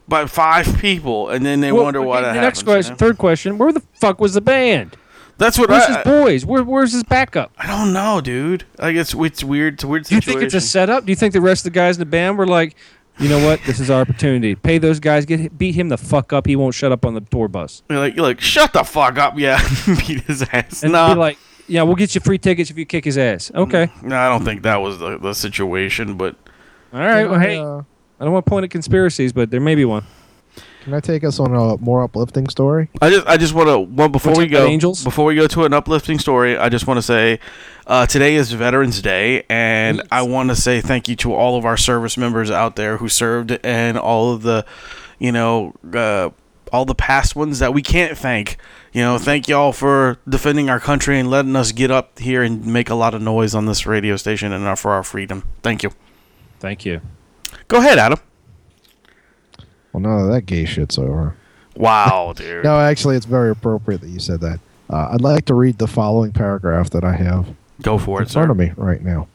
by 0.09 0.27
five 0.27 0.79
people, 0.79 1.29
and 1.29 1.45
then 1.45 1.61
they 1.61 1.71
Well, 1.73 1.85
wonder 1.85 2.03
why 2.03 2.19
okay, 2.19 2.27
that 2.27 2.33
the 2.35 2.41
happens. 2.41 2.47
next 2.47 2.61
you 2.61 2.67
question, 2.67 2.93
know? 2.93 2.97
third 2.97 3.19
question: 3.19 3.59
Where 3.59 3.73
the 3.73 3.83
fuck 3.95 4.21
was 4.21 4.35
the 4.35 4.41
band? 4.41 4.97
That's 5.37 5.57
what 5.57 5.69
Where's 5.71 5.85
I, 5.85 5.99
his 5.99 6.05
boys? 6.05 6.45
Where, 6.45 6.65
where's 6.65 6.93
his 6.93 7.05
backup? 7.05 7.53
I 7.59 7.69
don't 7.69 7.93
know, 7.93 8.21
dude. 8.21 8.65
Like 8.79 8.97
it's 8.97 9.15
it's 9.15 9.45
weird. 9.45 9.75
It's 9.75 9.85
a 9.85 9.89
weird 9.89 10.05
Do 10.05 10.15
you 10.17 10.21
situation. 10.21 10.41
think 10.41 10.47
it's 10.47 10.55
a 10.55 10.61
setup? 10.67 11.05
Do 11.05 11.13
you 11.13 11.17
think 11.17 11.33
the 11.33 11.41
rest 11.41 11.61
of 11.65 11.73
the 11.73 11.79
guys 11.79 11.97
in 11.97 12.01
the 12.01 12.07
band 12.07 12.39
were 12.39 12.47
like, 12.47 12.75
you 13.21 13.29
know 13.29 13.45
what? 13.47 13.61
This 13.65 13.79
is 13.79 13.89
our 13.89 14.01
opportunity. 14.01 14.57
Pay 14.57 14.79
those 14.79 14.99
guys. 14.99 15.25
Get 15.27 15.57
beat 15.57 15.77
him 15.77 15.91
the 15.91 15.97
fuck 15.99 16.33
up. 16.33 16.47
He 16.47 16.57
won't 16.57 16.75
shut 16.75 16.91
up 16.91 17.05
on 17.07 17.15
the 17.15 17.21
tour 17.21 17.47
bus. 17.47 17.85
You're 17.89 18.01
like 18.01 18.17
you're 18.17 18.25
like 18.25 18.41
shut 18.41 18.73
the 18.73 18.83
fuck 18.83 19.17
up, 19.19 19.35
yeah. 19.39 19.59
Beat 19.87 20.23
his 20.23 20.43
ass. 20.53 20.83
And 20.83 20.93
no, 20.93 21.15
be 21.15 21.21
like, 21.21 21.39
yeah, 21.69 21.83
we'll 21.85 21.95
get 21.95 22.17
you 22.17 22.21
free 22.21 22.39
tickets 22.39 22.71
if 22.71 22.77
you 22.79 22.85
kick 22.87 23.05
his 23.05 23.17
ass. 23.17 23.53
Okay. 23.55 23.93
no, 24.03 24.17
I 24.19 24.29
don't 24.29 24.45
think 24.45 24.63
that 24.63 24.77
was 24.81 24.99
the, 24.99 25.19
the 25.19 25.35
situation. 25.35 26.17
But 26.17 26.35
All 26.93 26.99
right. 26.99 27.31
Well, 27.31 27.39
hey, 27.39 27.59
uh, 27.59 27.83
I 28.21 28.25
don't 28.25 28.33
want 28.33 28.47
to 28.47 28.51
point 28.51 28.65
at 28.65 28.71
conspiracies, 28.71 29.33
but 29.33 29.51
there 29.51 29.61
may 29.61 29.75
be 29.75 29.85
one. 29.85 30.05
can 30.83 30.95
I 30.95 31.01
take 31.01 31.23
us 31.23 31.39
on 31.39 31.55
a 31.55 31.77
more 31.77 32.03
uplifting 32.03 32.49
story? 32.49 32.89
I 33.01 33.11
just 33.11 33.27
I 33.27 33.37
just 33.37 33.55
want 33.55 33.69
to 33.69 33.79
well 33.79 34.09
before 34.09 34.33
Wanna 34.33 34.45
we 34.47 34.51
go 34.51 34.67
angels? 34.67 35.05
before 35.05 35.25
we 35.27 35.35
go 35.35 35.47
to 35.47 35.65
an 35.65 35.73
uplifting 35.73 36.19
story, 36.19 36.57
I 36.57 36.69
just 36.69 36.87
want 36.87 36.99
to 36.99 37.03
say 37.03 37.39
uh, 37.87 38.07
today 38.07 38.35
is 38.35 38.53
Veterans 38.53 39.01
Day, 39.01 39.45
and 39.49 40.03
I 40.11 40.23
want 40.23 40.51
to 40.51 40.57
say 40.57 40.81
thank 40.81 41.09
you 41.09 41.17
to 41.17 41.33
all 41.35 41.57
of 41.57 41.65
our 41.65 41.77
service 41.77 42.17
members 42.17 42.51
out 42.51 42.77
there 42.77 42.97
who 42.99 43.09
served, 43.09 43.59
and 43.65 43.97
all 43.97 44.33
of 44.33 44.43
the, 44.43 44.67
you 45.19 45.33
know, 45.33 45.75
uh, 45.95 46.31
all 46.73 46.85
the 46.85 46.95
past 46.95 47.37
ones 47.37 47.61
that 47.61 47.73
we 47.73 47.83
can't 47.83 48.19
thank. 48.19 48.57
You 48.93 49.03
know, 49.03 49.19
thank 49.19 49.49
y'all 49.49 49.73
for 49.73 50.19
defending 50.29 50.69
our 50.71 50.81
country 50.81 51.19
and 51.19 51.31
letting 51.31 51.55
us 51.57 51.73
get 51.73 51.91
up 51.91 52.19
here 52.19 52.43
and 52.43 52.67
make 52.67 52.91
a 52.91 52.95
lot 52.95 53.15
of 53.15 53.23
noise 53.23 53.55
on 53.55 53.67
this 53.67 53.87
radio 53.87 54.17
station 54.17 54.53
and 54.53 54.79
for 54.79 54.91
our 54.91 55.03
freedom. 55.03 55.45
Thank 55.63 55.83
you. 55.83 55.91
Thank 56.59 56.85
you. 56.85 57.01
Go 57.69 57.79
ahead, 57.79 57.99
Adam. 57.99 58.19
Well, 59.93 60.01
now 60.01 60.25
that 60.27 60.33
that 60.33 60.43
gay 60.47 60.65
shit's 60.65 60.99
over. 60.99 61.35
Wow, 61.77 62.33
dude. 62.37 62.65
No, 62.65 62.79
actually, 62.79 63.17
it's 63.17 63.27
very 63.27 63.51
appropriate 63.51 64.01
that 64.01 64.09
you 64.09 64.21
said 64.21 64.41
that. 64.41 64.61
Uh, 64.91 65.11
I'd 65.13 65.21
like 65.21 65.45
to 65.47 65.55
read 65.55 65.79
the 65.79 65.87
following 65.87 66.33
paragraph 66.33 66.91
that 66.91 67.05
I 67.05 67.13
have 67.15 67.47
Go 67.83 67.99
for 67.99 68.19
in 68.21 68.27
it, 68.27 68.31
front 68.31 68.49
sir. 68.49 68.51
of 68.53 68.57
me 68.57 68.73
right 68.77 69.03
now. 69.03 69.29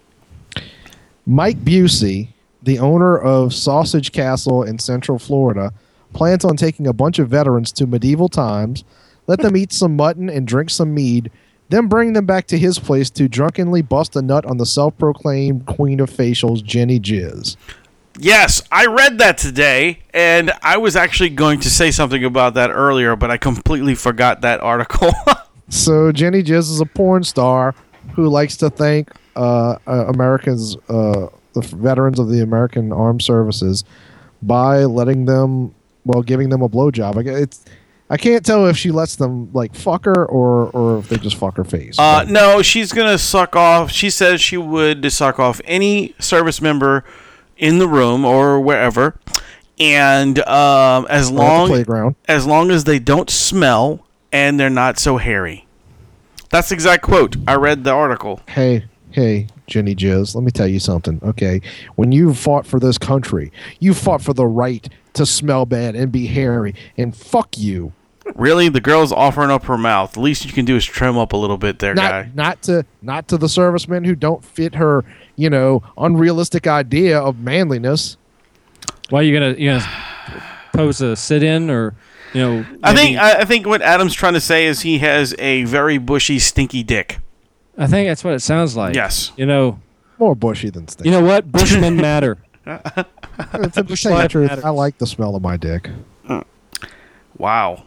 Mike 1.25 1.57
Busey, 1.63 2.29
the 2.63 2.79
owner 2.79 3.17
of 3.17 3.53
Sausage 3.53 4.11
Castle 4.11 4.63
in 4.63 4.79
Central 4.79 5.19
Florida, 5.19 5.71
plans 6.13 6.43
on 6.43 6.57
taking 6.57 6.87
a 6.87 6.93
bunch 6.93 7.19
of 7.19 7.29
veterans 7.29 7.71
to 7.73 7.85
medieval 7.87 8.29
times, 8.29 8.83
let 9.27 9.39
them 9.39 9.55
eat 9.55 9.71
some 9.71 9.95
mutton 9.95 10.29
and 10.29 10.47
drink 10.47 10.69
some 10.69 10.93
mead, 10.93 11.31
then 11.69 11.87
bring 11.87 12.13
them 12.13 12.25
back 12.25 12.45
to 12.47 12.57
his 12.57 12.77
place 12.77 13.09
to 13.11 13.29
drunkenly 13.29 13.81
bust 13.81 14.15
a 14.15 14.21
nut 14.21 14.45
on 14.45 14.57
the 14.57 14.65
self-proclaimed 14.65 15.65
queen 15.65 15.99
of 15.99 16.09
facials, 16.09 16.63
Jenny 16.63 16.99
Jizz. 16.99 17.55
Yes, 18.19 18.61
I 18.71 18.85
read 18.85 19.17
that 19.19 19.37
today, 19.37 19.99
and 20.13 20.51
I 20.61 20.77
was 20.77 20.95
actually 20.95 21.29
going 21.29 21.59
to 21.61 21.69
say 21.69 21.89
something 21.91 22.23
about 22.23 22.53
that 22.53 22.69
earlier, 22.69 23.15
but 23.15 23.31
I 23.31 23.37
completely 23.37 23.95
forgot 23.95 24.41
that 24.41 24.59
article. 24.61 25.11
So 25.69 26.11
Jenny 26.11 26.43
Jizz 26.43 26.69
is 26.69 26.81
a 26.81 26.85
porn 26.85 27.23
star 27.23 27.73
who 28.13 28.27
likes 28.29 28.57
to 28.57 28.69
thank 28.69 29.09
uh, 29.35 29.77
uh, 29.87 30.05
Americans, 30.07 30.75
uh, 30.87 31.29
the 31.53 31.61
veterans 31.61 32.19
of 32.19 32.29
the 32.29 32.41
American 32.41 32.91
Armed 32.91 33.23
Services, 33.23 33.83
by 34.43 34.83
letting 34.83 35.25
them, 35.25 35.73
well, 36.05 36.21
giving 36.21 36.49
them 36.49 36.61
a 36.61 36.69
blowjob. 36.69 37.17
I, 37.17 37.41
it's, 37.41 37.65
I 38.09 38.17
can't 38.17 38.45
tell 38.45 38.67
if 38.67 38.77
she 38.77 38.91
lets 38.91 39.15
them 39.15 39.51
like 39.53 39.73
fuck 39.73 40.05
her 40.05 40.25
or 40.25 40.69
or 40.71 40.99
if 40.99 41.09
they 41.09 41.17
just 41.17 41.37
fuck 41.37 41.55
her 41.57 41.63
face. 41.63 41.97
uh, 41.97 42.25
no, 42.27 42.61
she's 42.61 42.91
gonna 42.91 43.17
suck 43.17 43.55
off. 43.55 43.89
She 43.89 44.11
says 44.11 44.41
she 44.41 44.57
would 44.57 45.11
suck 45.11 45.39
off 45.39 45.59
any 45.65 46.13
service 46.19 46.61
member 46.61 47.03
in 47.57 47.79
the 47.79 47.87
room 47.87 48.25
or 48.25 48.59
wherever, 48.59 49.17
and 49.79 50.39
um, 50.47 51.05
as 51.09 51.29
the 51.29 51.37
long 51.37 51.67
playground. 51.67 52.15
as 52.27 52.45
long 52.45 52.71
as 52.71 52.83
they 52.83 52.99
don't 52.99 53.29
smell 53.29 54.05
and 54.31 54.59
they're 54.59 54.69
not 54.69 54.99
so 54.99 55.17
hairy. 55.17 55.67
That's 56.49 56.69
the 56.69 56.75
exact 56.75 57.03
quote. 57.03 57.35
I 57.47 57.55
read 57.55 57.83
the 57.83 57.91
article. 57.91 58.41
Hey, 58.47 58.85
hey, 59.11 59.47
Jenny 59.67 59.95
Jizz, 59.95 60.35
let 60.35 60.43
me 60.43 60.51
tell 60.51 60.67
you 60.67 60.79
something. 60.79 61.19
Okay, 61.23 61.61
when 61.95 62.11
you 62.11 62.33
fought 62.33 62.65
for 62.65 62.79
this 62.79 62.97
country, 62.97 63.51
you 63.79 63.93
fought 63.93 64.21
for 64.21 64.33
the 64.33 64.45
right 64.45 64.87
to 65.13 65.25
smell 65.25 65.65
bad 65.65 65.95
and 65.95 66.11
be 66.11 66.27
hairy, 66.27 66.75
and 66.97 67.15
fuck 67.15 67.57
you. 67.57 67.93
Really, 68.35 68.69
the 68.69 68.81
girl's 68.81 69.11
offering 69.11 69.51
up 69.51 69.65
her 69.65 69.77
mouth. 69.77 70.13
The 70.13 70.21
least 70.21 70.45
you 70.45 70.51
can 70.51 70.65
do 70.65 70.75
is 70.75 70.85
trim 70.85 71.17
up 71.17 71.33
a 71.33 71.37
little 71.37 71.57
bit 71.57 71.79
there, 71.79 71.93
guy. 71.93 72.23
not 72.33 72.35
not 72.35 72.61
to 72.63 72.85
not 73.01 73.27
to 73.27 73.37
the 73.37 73.49
servicemen 73.49 74.03
who 74.05 74.15
don't 74.15 74.43
fit 74.43 74.75
her 74.75 75.03
you 75.35 75.49
know 75.49 75.83
unrealistic 75.97 76.65
idea 76.67 77.19
of 77.19 77.39
manliness 77.39 78.17
Why 79.09 79.19
are 79.19 79.23
you 79.23 79.33
gonna 79.33 79.53
you 79.57 79.71
gonna 79.71 79.85
pose 80.73 81.01
a 81.01 81.15
sit 81.15 81.43
in 81.43 81.69
or 81.69 81.95
you 82.33 82.41
know? 82.41 82.65
I 82.81 82.95
think 82.95 83.17
I, 83.17 83.41
I 83.41 83.45
think 83.45 83.67
what 83.67 83.81
Adam's 83.81 84.13
trying 84.13 84.33
to 84.33 84.41
say 84.41 84.65
is 84.65 84.81
he 84.81 84.99
has 84.99 85.35
a 85.37 85.63
very 85.65 85.97
bushy, 85.97 86.39
stinky 86.39 86.81
dick. 86.83 87.19
I 87.77 87.87
think 87.87 88.07
that's 88.07 88.23
what 88.23 88.33
it 88.33 88.41
sounds 88.41 88.75
like. 88.77 88.95
Yes. 88.95 89.31
You 89.35 89.45
know. 89.45 89.79
more 90.17 90.35
bushy 90.35 90.69
than 90.69 90.87
stinky. 90.87 91.09
You 91.09 91.15
know 91.19 91.25
what? 91.25 91.51
Bushmen 91.51 91.97
matter. 91.97 92.37
to 92.65 93.83
bush 93.85 94.03
tell 94.03 94.15
you 94.15 94.21
the 94.21 94.27
truth, 94.29 94.49
matters. 94.49 94.63
i 94.63 94.69
like 94.69 94.97
the 94.97 95.07
smell 95.07 95.35
of 95.35 95.41
my 95.41 95.57
dick 95.57 95.89
Wow. 97.37 97.83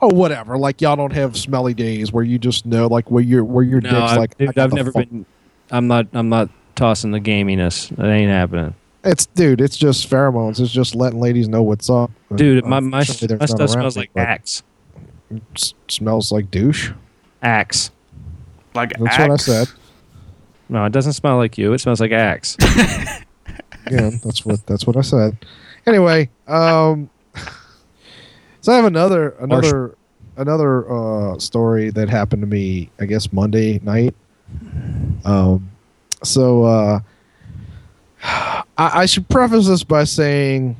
Oh 0.00 0.08
whatever 0.14 0.56
like 0.58 0.80
y'all 0.80 0.96
don't 0.96 1.12
have 1.12 1.36
smelly 1.36 1.74
days 1.74 2.12
where 2.12 2.24
you 2.24 2.38
just 2.38 2.66
know 2.66 2.86
like 2.86 3.10
where 3.10 3.22
your 3.22 3.44
where 3.44 3.64
your 3.64 3.80
No, 3.80 3.90
dick's 3.90 4.12
I've, 4.12 4.18
like 4.18 4.38
dude, 4.38 4.48
I 4.48 4.52
got 4.52 4.64
I've 4.64 4.72
never 4.72 4.92
fuck- 4.92 5.08
been. 5.08 5.26
I'm 5.70 5.86
not. 5.86 6.06
I'm 6.12 6.28
not 6.28 6.48
tossing 6.74 7.10
the 7.12 7.20
gaminess. 7.20 7.94
That 7.96 8.06
ain't 8.06 8.30
happening, 8.30 8.74
it's 9.04 9.26
dude 9.26 9.60
it's 9.60 9.76
just 9.76 10.08
pheromones 10.10 10.60
it's 10.60 10.70
just 10.72 10.94
letting 10.94 11.20
ladies 11.20 11.48
know 11.48 11.62
what's 11.62 11.88
up 11.90 12.10
dude. 12.34 12.64
My 12.64 12.80
my, 12.80 13.00
Unfortunately, 13.00 13.36
my 13.38 13.46
stuff 13.46 13.70
smells 13.70 13.96
me, 13.96 14.02
like 14.02 14.10
but 14.14 14.20
axe. 14.22 14.62
smells 15.88 16.32
like 16.32 16.50
douche 16.50 16.90
Axe. 17.42 17.90
Like 18.74 18.90
that's 18.98 19.18
what 19.18 19.30
i 19.30 19.36
said 19.36 19.68
No, 20.68 20.84
it 20.84 20.92
doesn't 20.92 21.14
smell 21.14 21.36
like 21.36 21.56
you. 21.58 21.72
It 21.72 21.78
smells 21.80 22.00
like 22.00 22.12
axe. 22.12 22.56
yeah 23.90 24.10
that's 24.22 24.44
what 24.44 24.64
that's 24.66 24.86
what 24.86 24.96
I 24.96 25.00
said. 25.02 25.36
Anyway, 25.86 26.28
um, 26.46 27.08
so 28.60 28.72
I 28.72 28.76
have 28.76 28.84
another 28.84 29.30
another 29.40 29.96
another 30.36 30.90
uh, 30.90 31.38
story 31.38 31.90
that 31.90 32.08
happened 32.08 32.42
to 32.42 32.46
me. 32.46 32.90
I 33.00 33.06
guess 33.06 33.32
Monday 33.32 33.78
night. 33.82 34.14
Um, 35.24 35.70
so 36.22 36.64
uh, 36.64 37.00
I, 38.22 38.62
I 38.76 39.06
should 39.06 39.28
preface 39.28 39.66
this 39.68 39.84
by 39.84 40.04
saying 40.04 40.76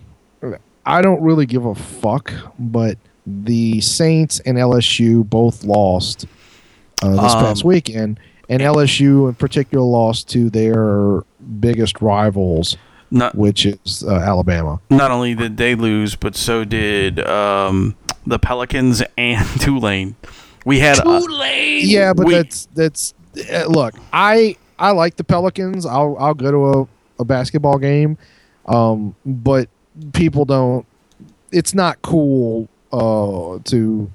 I 0.84 1.02
don't 1.02 1.22
really 1.22 1.46
give 1.46 1.64
a 1.64 1.74
fuck, 1.74 2.32
but 2.58 2.98
the 3.26 3.80
Saints 3.80 4.40
and 4.40 4.56
LSU 4.58 5.28
both 5.28 5.62
lost 5.64 6.26
uh, 7.02 7.10
this 7.10 7.34
Um, 7.34 7.40
past 7.44 7.64
weekend, 7.64 8.18
and 8.48 8.60
LSU 8.62 9.28
in 9.28 9.34
particular 9.34 9.84
lost 9.84 10.28
to 10.30 10.50
their 10.50 11.22
biggest 11.60 12.00
rivals 12.02 12.76
Not 13.10 13.34
which 13.34 13.66
is 13.66 14.04
uh, 14.06 14.14
Alabama. 14.14 14.80
not 14.88 15.10
only 15.10 15.34
did 15.34 15.56
they 15.56 15.74
lose, 15.74 16.14
but 16.16 16.36
so 16.36 16.64
did 16.64 17.18
um, 17.26 17.96
the 18.26 18.38
Pelicans 18.38 19.02
and 19.18 19.46
Tulane. 19.60 20.14
We 20.64 20.78
had 20.78 21.00
uh, 21.04 21.20
Yeah, 21.80 22.12
but 22.12 22.26
We- 22.26 22.34
that's 22.34 22.66
that's 22.74 23.14
uh, 23.52 23.64
look. 23.66 23.94
I 24.12 24.56
I 24.78 24.92
like 24.92 25.16
the 25.16 25.24
Pelicans. 25.24 25.86
I'll 25.86 26.16
I'll 26.20 26.34
go 26.34 26.50
to 26.50 26.80
a, 26.80 27.22
a 27.22 27.24
basketball 27.24 27.78
game, 27.78 28.16
um, 28.66 29.14
but 29.26 29.68
people 30.12 30.44
don't. 30.44 30.86
It's 31.50 31.74
not 31.74 32.00
cool 32.02 32.68
uh, 32.92 33.58
to 33.64 34.10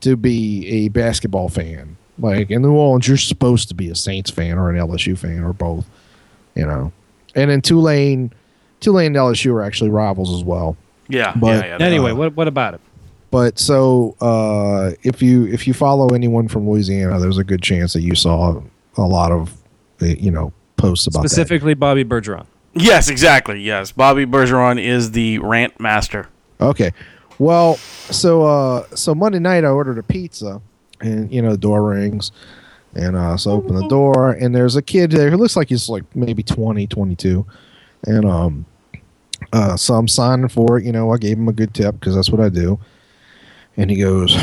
to 0.00 0.16
be 0.16 0.66
a 0.68 0.88
basketball 0.88 1.48
fan. 1.50 1.96
Like 2.20 2.50
in 2.50 2.62
New 2.62 2.72
Orleans, 2.72 3.06
you're 3.06 3.16
supposed 3.16 3.68
to 3.68 3.74
be 3.74 3.90
a 3.90 3.94
Saints 3.94 4.30
fan 4.30 4.56
or 4.58 4.70
an 4.70 4.76
LSU 4.76 5.16
fan 5.18 5.42
or 5.44 5.52
both. 5.52 5.88
You 6.54 6.66
know, 6.66 6.92
and 7.34 7.50
in 7.50 7.60
Tulane, 7.60 8.32
Tulane 8.80 9.06
and 9.08 9.16
LSU 9.16 9.52
are 9.52 9.62
actually 9.62 9.90
rivals 9.90 10.32
as 10.34 10.44
well. 10.44 10.76
yeah, 11.08 11.32
but- 11.36 11.64
yeah, 11.64 11.78
yeah. 11.78 11.84
anyway, 11.84 12.10
are. 12.10 12.14
what 12.14 12.36
what 12.36 12.48
about 12.48 12.74
it? 12.74 12.80
But 13.30 13.58
so 13.58 14.16
uh, 14.20 14.92
if 15.02 15.20
you 15.22 15.46
if 15.46 15.66
you 15.66 15.74
follow 15.74 16.08
anyone 16.14 16.48
from 16.48 16.68
Louisiana, 16.68 17.18
there's 17.20 17.36
a 17.38 17.44
good 17.44 17.62
chance 17.62 17.92
that 17.92 18.00
you 18.00 18.14
saw 18.14 18.62
a 18.96 19.02
lot 19.02 19.32
of 19.32 19.52
uh, 20.00 20.06
you 20.06 20.30
know 20.30 20.52
posts 20.76 21.06
about 21.06 21.22
that. 21.22 21.28
Specifically, 21.28 21.74
Bobby 21.74 22.04
Bergeron. 22.04 22.46
Yes, 22.74 23.10
exactly. 23.10 23.60
Yes, 23.60 23.92
Bobby 23.92 24.24
Bergeron 24.24 24.82
is 24.82 25.10
the 25.10 25.38
rant 25.40 25.78
master. 25.80 26.28
Okay. 26.60 26.92
Well, 27.38 27.76
so 27.76 28.44
uh 28.44 28.86
so 28.94 29.14
Monday 29.14 29.38
night 29.38 29.64
I 29.64 29.68
ordered 29.68 29.98
a 29.98 30.02
pizza 30.02 30.60
and 31.00 31.30
you 31.32 31.42
know 31.42 31.52
the 31.52 31.58
door 31.58 31.82
rings 31.84 32.32
and 32.94 33.14
uh 33.14 33.36
so 33.36 33.50
I 33.50 33.54
open 33.54 33.74
the 33.76 33.88
door 33.88 34.32
and 34.32 34.54
there's 34.54 34.74
a 34.76 34.82
kid 34.82 35.10
there 35.12 35.30
who 35.30 35.36
looks 35.36 35.56
like 35.56 35.68
he's 35.68 35.88
like 35.88 36.04
maybe 36.16 36.42
20, 36.42 36.86
22. 36.86 37.46
And 38.04 38.24
um 38.24 38.66
uh 39.52 39.76
so 39.76 39.94
I'm 39.94 40.08
signing 40.08 40.48
for 40.48 40.78
it, 40.78 40.84
you 40.84 40.92
know, 40.92 41.12
I 41.12 41.18
gave 41.18 41.38
him 41.38 41.48
a 41.48 41.52
good 41.52 41.74
tip 41.74 42.00
cuz 42.00 42.14
that's 42.14 42.30
what 42.30 42.40
I 42.40 42.48
do. 42.48 42.78
And 43.76 43.90
he 43.90 43.96
goes, 43.98 44.34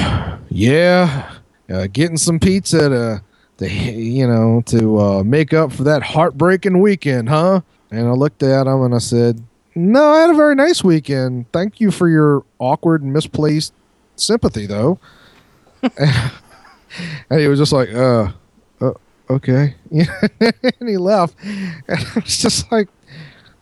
"Yeah, 0.49 1.31
uh, 1.69 1.87
getting 1.91 2.17
some 2.17 2.39
pizza 2.39 2.89
to 2.89 3.21
to 3.57 3.69
you 3.91 4.27
know, 4.27 4.61
to 4.67 4.99
uh 4.99 5.23
make 5.23 5.53
up 5.53 5.71
for 5.71 5.83
that 5.83 6.03
heartbreaking 6.03 6.79
weekend, 6.79 7.29
huh?" 7.29 7.61
And 7.91 8.07
I 8.07 8.11
looked 8.11 8.43
at 8.43 8.67
him 8.67 8.81
and 8.81 8.95
I 8.95 8.99
said, 8.99 9.43
no, 9.75 10.13
I 10.13 10.21
had 10.21 10.29
a 10.29 10.35
very 10.35 10.55
nice 10.55 10.83
weekend. 10.83 11.51
Thank 11.51 11.81
you 11.81 11.91
for 11.91 12.07
your 12.07 12.45
awkward 12.59 13.03
and 13.03 13.11
misplaced 13.11 13.73
sympathy, 14.15 14.65
though. 14.65 14.99
and 15.97 17.39
he 17.39 17.47
was 17.49 17.59
just 17.59 17.73
like, 17.73 17.93
uh, 17.93 18.31
uh 18.79 18.93
okay. 19.29 19.75
and 19.91 20.89
he 20.89 20.95
left. 20.95 21.35
And 21.43 21.77
I 21.89 22.11
was 22.15 22.37
just 22.37 22.71
like, 22.71 22.87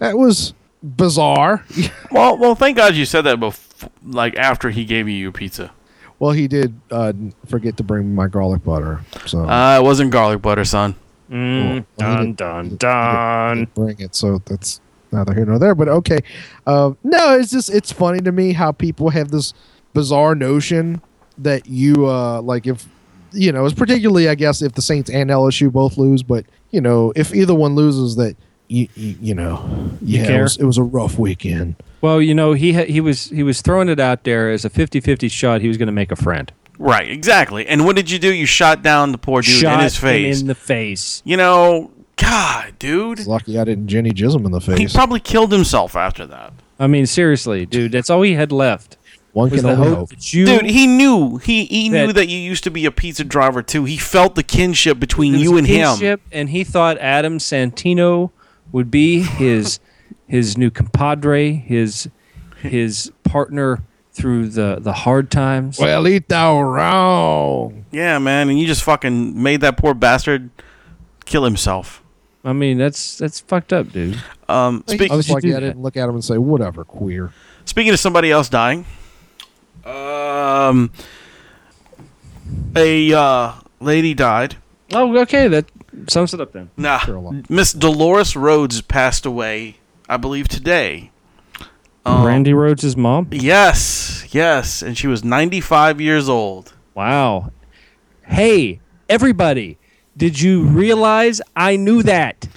that 0.04 0.18
was 0.18 0.54
bizarre. 0.84 1.64
Well, 2.12 2.38
well, 2.38 2.54
thank 2.54 2.78
God 2.78 2.94
you 2.94 3.06
said 3.06 3.22
that 3.22 3.40
before, 3.40 3.90
like 4.06 4.38
after 4.38 4.70
he 4.70 4.86
gave 4.86 5.08
you 5.10 5.16
your 5.16 5.32
pizza. 5.32 5.72
well, 6.20 6.32
he 6.32 6.48
did 6.48 6.80
uh, 6.92 7.12
forget 7.48 7.76
to 7.78 7.84
bring 7.84 8.14
my 8.14 8.28
garlic 8.28 8.64
butter. 8.64 9.02
So 9.26 9.40
Uh, 9.50 9.80
it 9.80 9.84
wasn't 9.84 10.12
garlic 10.12 10.42
butter, 10.44 10.64
son. 10.64 10.94
Mm, 11.32 11.74
Well, 11.74 11.86
dun 11.98 12.18
didn't- 12.20 12.38
dun 12.38 12.66
he 12.70 12.76
dun. 12.76 13.68
bring 13.74 14.00
it. 14.00 14.14
So 14.16 14.40
that's 14.46 14.80
neither 15.12 15.34
here 15.34 15.46
nor 15.46 15.58
there. 15.58 15.74
But 15.74 15.88
okay. 15.90 16.20
Uh, 16.68 16.92
no, 17.04 17.40
it's 17.40 17.50
just 17.52 17.72
it's 17.74 17.92
funny 17.92 18.20
to 18.20 18.32
me 18.32 18.54
how 18.54 18.72
people 18.72 19.10
have 19.10 19.32
this 19.32 19.54
bizarre 19.96 20.36
notion 20.36 21.02
that 21.40 21.66
you 21.66 22.08
uh 22.08 22.42
like 22.44 22.68
if 22.68 22.86
you 23.32 23.52
know 23.52 23.66
it's 23.66 23.74
particularly 23.74 24.30
I 24.30 24.36
guess 24.36 24.62
if 24.62 24.74
the 24.74 24.84
Saints 24.84 25.10
and 25.10 25.32
LSU 25.32 25.72
both 25.72 25.98
lose, 25.98 26.22
but 26.22 26.46
you 26.70 26.80
know 26.82 27.12
if 27.16 27.34
either 27.34 27.56
one 27.56 27.74
loses 27.74 28.16
that 28.18 28.36
you 28.68 28.88
you, 28.96 29.16
you 29.22 29.36
know 29.36 29.92
yeah 30.02 30.26
care? 30.26 30.40
It, 30.40 30.44
was, 30.44 30.58
it 30.58 30.64
was 30.66 30.78
a 30.78 30.84
rough 30.84 31.18
weekend. 31.20 31.76
Well, 32.02 32.22
you 32.22 32.34
know, 32.34 32.54
he 32.54 32.74
ha- 32.74 32.86
he 32.86 33.00
was 33.02 33.30
he 33.30 33.44
was 33.44 33.62
throwing 33.62 33.88
it 33.90 34.00
out 34.00 34.24
there 34.26 34.50
as 34.52 34.66
a 34.66 34.70
50-50 34.70 35.32
shot. 35.32 35.62
He 35.62 35.68
was 35.68 35.78
going 35.78 35.88
to 35.88 35.94
make 35.94 36.12
a 36.12 36.16
friend. 36.18 36.52
Right, 36.78 37.10
exactly. 37.10 37.66
And 37.68 37.86
what 37.86 37.96
did 37.96 38.10
you 38.12 38.20
do? 38.20 38.34
You 38.34 38.46
shot 38.46 38.82
down 38.82 39.12
the 39.14 39.18
poor 39.18 39.42
dude 39.42 39.54
shot 39.56 39.76
in 39.78 39.84
his 39.86 39.96
face. 39.96 40.42
in 40.42 40.48
the 40.48 40.56
face. 40.56 41.22
you 41.24 41.38
know, 41.38 41.92
God, 42.18 42.78
dude. 42.80 43.20
It's 43.20 43.28
lucky 43.28 43.58
I 43.58 43.64
didn't 43.64 43.88
Jenny 43.88 44.12
Jism 44.12 44.46
in 44.46 44.52
the 44.52 44.60
face. 44.60 44.78
He 44.80 44.88
probably 44.88 45.20
killed 45.22 45.52
himself 45.52 45.96
after 45.96 46.26
that. 46.28 46.52
I 46.80 46.88
mean, 46.88 47.06
seriously, 47.06 47.66
dude, 47.66 47.92
that's 47.94 48.10
all 48.10 48.22
he 48.24 48.34
had 48.34 48.52
left. 48.52 48.98
one 49.32 49.50
can 49.50 49.66
only 49.66 49.76
hope 49.88 49.98
hope. 49.98 50.10
you, 50.34 50.46
Dude, 50.46 50.66
he 50.66 50.88
knew. 50.88 51.38
He 51.38 51.66
he 51.66 51.88
knew 51.90 52.08
That- 52.08 52.16
that 52.16 52.28
you 52.28 52.38
used 52.38 52.64
to 52.66 52.72
be 52.72 52.86
a 52.86 52.92
pizza 52.92 53.24
driver 53.24 53.62
too. 53.64 53.86
He 53.86 53.96
felt 53.98 54.36
the 54.36 54.44
kinship 54.44 55.00
between 55.00 55.36
you 55.36 55.56
a 55.56 55.60
and 55.60 55.68
him. 55.68 56.20
and 56.34 56.50
he 56.50 56.64
thought 56.66 56.98
Adam 56.98 57.38
Santino 57.38 58.32
would 58.74 58.92
be 58.92 59.22
his 59.22 59.80
his 60.28 60.58
new 60.58 60.70
compadre, 60.70 61.54
his 61.54 62.10
his 62.62 63.14
partner 63.24 63.84
through 64.12 64.50
the 64.50 64.78
the 64.82 64.94
hard 64.94 65.32
times. 65.32 65.80
Well, 65.80 66.06
eat 66.08 66.28
thou 66.28 66.62
wrong. 66.62 67.86
Yeah, 67.92 68.20
man, 68.20 68.50
and 68.50 68.60
you 68.60 68.68
just 68.68 68.84
fucking 68.84 69.42
made 69.42 69.62
that 69.62 69.78
poor 69.78 69.94
bastard 69.94 70.50
kill 71.24 71.46
himself. 71.46 72.04
I 72.44 72.52
mean, 72.52 72.78
that's 72.78 73.18
that's 73.18 73.40
fucked 73.40 73.72
up, 73.72 73.92
dude. 73.92 74.22
Um, 74.50 74.84
speak, 74.88 75.10
I 75.12 75.16
was 75.16 75.30
you 75.30 75.36
like, 75.36 75.44
yeah, 75.44 75.58
I 75.58 75.60
didn't 75.62 75.82
look 75.82 75.96
at 75.96 76.10
him 76.10 76.16
and 76.16 76.24
say 76.24 76.38
whatever, 76.38 76.84
queer. 76.84 77.32
speaking 77.64 77.94
of 77.94 78.00
somebody 78.00 78.30
else 78.32 78.50
dying, 78.50 78.86
um, 79.86 80.92
a 82.76 83.14
uh, 83.14 83.54
lady 83.80 84.14
died. 84.14 84.58
Oh, 84.94 85.18
okay, 85.20 85.48
that 85.48 85.66
sums 86.08 86.34
it 86.34 86.42
up 86.42 86.52
then. 86.54 86.70
Nah, 86.78 87.00
Miss 87.50 87.74
Delores 87.74 88.34
Rhoads 88.34 88.88
passed 88.88 89.26
away, 89.26 89.78
I 90.08 90.18
believe, 90.18 90.48
today. 90.48 91.12
Um, 92.06 92.26
Randy 92.26 92.52
Rhoads' 92.52 92.98
mom. 92.98 93.30
Yes, 93.32 94.28
yes, 94.32 94.82
and 94.82 94.98
she 94.98 95.08
was 95.08 95.24
95 95.24 96.02
years 96.02 96.28
old. 96.28 96.74
Wow. 96.94 97.52
Hey, 98.26 98.82
everybody, 99.10 99.78
did 100.18 100.40
you 100.40 100.64
realize 100.64 101.42
I 101.56 101.76
knew 101.76 102.04
that? 102.04 102.48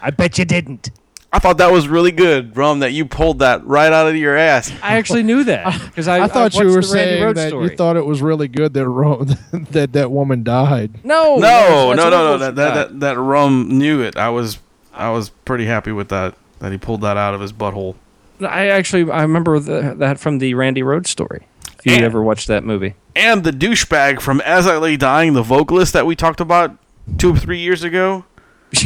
I 0.00 0.10
bet 0.10 0.38
you 0.38 0.44
didn't. 0.44 0.90
I 1.34 1.40
thought 1.40 1.58
that 1.58 1.72
was 1.72 1.88
really 1.88 2.12
good, 2.12 2.56
Rum, 2.56 2.78
that 2.78 2.92
you 2.92 3.04
pulled 3.06 3.40
that 3.40 3.66
right 3.66 3.92
out 3.92 4.06
of 4.06 4.14
your 4.14 4.36
ass. 4.36 4.72
I 4.82 4.96
actually 4.98 5.24
knew 5.24 5.42
that 5.44 5.80
because 5.86 6.06
I, 6.06 6.20
I 6.22 6.28
thought 6.28 6.54
you 6.54 6.66
were 6.66 6.70
the 6.70 6.74
Randy 6.74 6.86
saying 6.86 7.34
that 7.34 7.48
story. 7.48 7.70
you 7.70 7.76
thought 7.76 7.96
it 7.96 8.06
was 8.06 8.22
really 8.22 8.46
good 8.46 8.72
that 8.74 8.88
ro- 8.88 9.24
that 9.72 9.92
that 9.94 10.10
woman 10.12 10.44
died. 10.44 11.04
no, 11.04 11.34
No, 11.36 11.40
that's 11.40 11.96
no, 11.96 12.08
no, 12.08 12.10
no. 12.10 12.26
awful 12.34 12.38
That, 12.38 12.54
that, 12.54 12.74
that, 12.74 13.00
that 13.00 13.18
Rum 13.18 13.66
knew 13.68 14.00
it. 14.00 14.16
I 14.16 14.28
was 14.30 14.58
I 14.92 15.10
was 15.10 15.30
pretty 15.30 15.66
happy 15.66 15.90
with 15.90 16.08
that, 16.10 16.36
that 16.60 16.70
he 16.70 16.78
pulled 16.78 17.00
that 17.00 17.16
out 17.16 17.34
of 17.34 17.40
his 17.40 17.52
butthole. 17.52 17.96
I 18.40 18.68
actually 18.68 19.10
I 19.10 19.22
remember 19.22 19.58
the, 19.58 19.94
that 19.96 20.20
from 20.20 20.38
the 20.38 20.54
Randy 20.54 20.82
Rhoads 20.82 21.08
story. 21.08 21.48
If 21.80 21.86
you 21.86 21.94
And- 21.96 22.04
ever 22.04 22.22
watched 22.22 22.46
that 22.46 22.62
movie, 22.64 22.94
And 23.16 23.42
the 23.42 23.50
douchebag 23.50 24.20
from 24.20 24.40
As 24.42 24.66
I 24.68 24.76
Lay 24.78 24.96
Dying, 24.96 25.32
the 25.32 25.42
vocalist 25.42 25.92
that 25.94 26.06
we 26.06 26.14
talked 26.14 26.40
about 26.40 26.76
two 27.18 27.34
or 27.34 27.36
three 27.38 27.58
years 27.58 27.82
ago. 27.82 28.24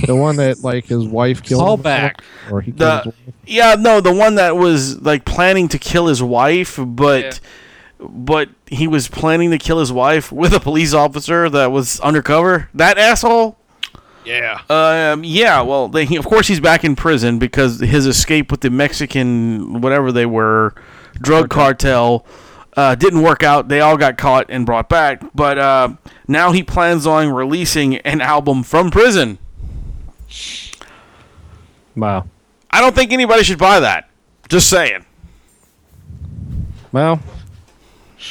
The 0.07 0.17
one 0.17 0.37
that 0.37 0.63
like 0.63 0.87
his 0.87 1.07
wife 1.07 1.43
killed. 1.43 1.61
Call 1.63 1.77
himself, 1.77 1.83
back. 1.83 2.23
Or 2.51 2.61
he 2.61 2.73
killed 2.73 2.79
The 2.81 2.97
his 2.99 3.07
wife. 3.27 3.35
yeah, 3.47 3.77
no, 3.79 4.01
the 4.01 4.13
one 4.13 4.37
that 4.37 4.57
was 4.57 5.01
like 5.01 5.25
planning 5.25 5.69
to 5.69 5.79
kill 5.79 6.07
his 6.07 6.23
wife, 6.23 6.79
but 6.81 7.41
but 8.01 8.49
he 8.67 8.87
was 8.87 9.09
planning 9.09 9.51
to 9.51 9.59
kill 9.59 9.81
his 9.81 9.91
wife 9.93 10.31
with 10.31 10.53
a 10.55 10.61
police 10.61 10.95
officer 10.95 11.49
that 11.51 11.73
was 11.73 11.99
undercover. 12.01 12.69
That 12.75 12.97
asshole. 12.99 13.57
Yeah. 14.25 14.61
Um, 14.69 15.25
yeah, 15.25 15.63
well, 15.63 15.89
they, 15.89 16.05
he, 16.05 16.17
of 16.17 16.27
course 16.27 16.49
he's 16.49 16.61
back 16.61 16.85
in 16.85 16.95
prison 16.97 17.39
because 17.39 17.81
his 17.81 18.07
escape 18.07 18.51
with 18.51 18.61
the 18.61 18.69
Mexican, 18.71 19.81
whatever 19.81 20.13
they 20.13 20.27
were, 20.27 20.75
drug 21.15 21.49
cartel, 21.49 22.27
uh, 22.77 22.95
didn't 22.95 23.23
work 23.23 23.43
out. 23.43 23.69
They 23.69 23.81
all 23.81 23.97
got 23.97 24.19
caught 24.19 24.47
and 24.51 24.67
brought 24.67 24.89
back. 24.91 25.23
But 25.35 25.59
uh, 25.59 25.95
now 26.29 26.53
he 26.53 26.63
plans 26.63 27.07
on 27.07 27.31
releasing 27.31 27.97
an 27.99 28.21
album 28.21 28.63
from 28.63 28.91
prison. 28.91 29.39
Wow. 31.97 32.27
I 32.71 32.81
don't 32.81 32.95
think 32.95 33.13
anybody 33.13 33.43
should 33.43 33.59
buy 33.59 33.81
that. 33.81 34.09
Just 34.49 34.69
saying. 34.69 35.05
Well, 36.93 37.21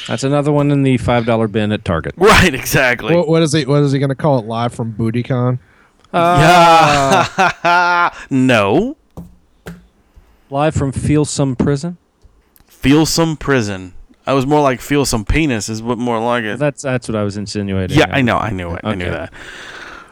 that's 0.07 0.23
another 0.23 0.51
one 0.51 0.71
in 0.71 0.83
the 0.83 0.97
five 0.97 1.25
dollar 1.25 1.47
bin 1.47 1.71
at 1.71 1.85
Target. 1.85 2.13
Right, 2.17 2.53
exactly. 2.53 3.15
What, 3.15 3.27
what 3.27 3.41
is 3.41 3.53
he? 3.53 3.65
What 3.65 3.83
is 3.83 3.91
he 3.91 3.99
going 3.99 4.09
to 4.09 4.15
call 4.15 4.39
it? 4.39 4.45
Live 4.45 4.73
from 4.73 4.93
BootyCon? 4.93 5.59
Uh, 6.13 7.27
yeah. 7.63 8.13
no. 8.29 8.97
Live 10.49 10.75
from 10.75 10.91
Feel 10.91 11.25
Some 11.25 11.55
Prison. 11.55 11.97
Feel 12.67 13.05
some 13.05 13.35
prison. 13.35 13.93
I 14.27 14.33
was 14.33 14.45
more 14.45 14.61
like 14.61 14.81
feel 14.81 15.05
some 15.05 15.25
penis 15.25 15.67
is 15.69 15.81
what 15.81 15.97
more 15.97 16.19
like 16.19 16.43
it. 16.43 16.59
That's 16.59 16.81
that's 16.83 17.07
what 17.07 17.15
I 17.15 17.23
was 17.23 17.37
insinuating. 17.37 17.97
Yeah, 17.97 18.07
I 18.09 18.21
know. 18.21 18.37
I 18.37 18.51
knew 18.51 18.71
it. 18.73 18.81
I 18.83 18.93
knew 18.93 19.05
that. 19.05 19.33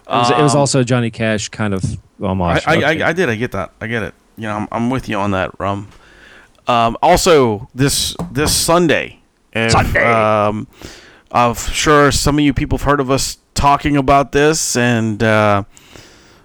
It 0.07 0.11
was, 0.11 0.29
it 0.31 0.37
was 0.37 0.53
Um, 0.55 0.59
also 0.61 0.83
Johnny 0.83 1.09
Cash 1.11 1.49
kind 1.49 1.73
of 1.73 1.83
homage. 2.21 2.63
I, 2.67 2.73
I, 2.73 2.77
Okay. 2.77 3.01
I, 3.01 3.09
I 3.09 3.13
did. 3.13 3.29
I 3.29 3.35
get 3.35 3.51
that. 3.53 3.71
I 3.81 3.87
get 3.87 4.03
it. 4.03 4.13
You 4.37 4.43
know, 4.43 4.55
I'm, 4.55 4.67
I'm 4.71 4.89
with 4.89 5.09
you 5.09 5.17
on 5.17 5.31
that, 5.31 5.57
Rum. 5.59 5.87
Um, 6.67 6.97
also, 7.01 7.69
this 7.75 8.15
this 8.31 8.53
Sunday, 8.55 9.19
if, 9.53 9.71
Sunday. 9.71 10.03
Um, 10.03 10.67
I'm 11.31 11.53
sure 11.55 12.11
some 12.11 12.37
of 12.37 12.43
you 12.45 12.53
people 12.53 12.77
have 12.77 12.85
heard 12.85 12.99
of 12.99 13.09
us 13.11 13.37
talking 13.53 13.97
about 13.97 14.31
this 14.31 14.75
and 14.75 15.21
uh, 15.23 15.63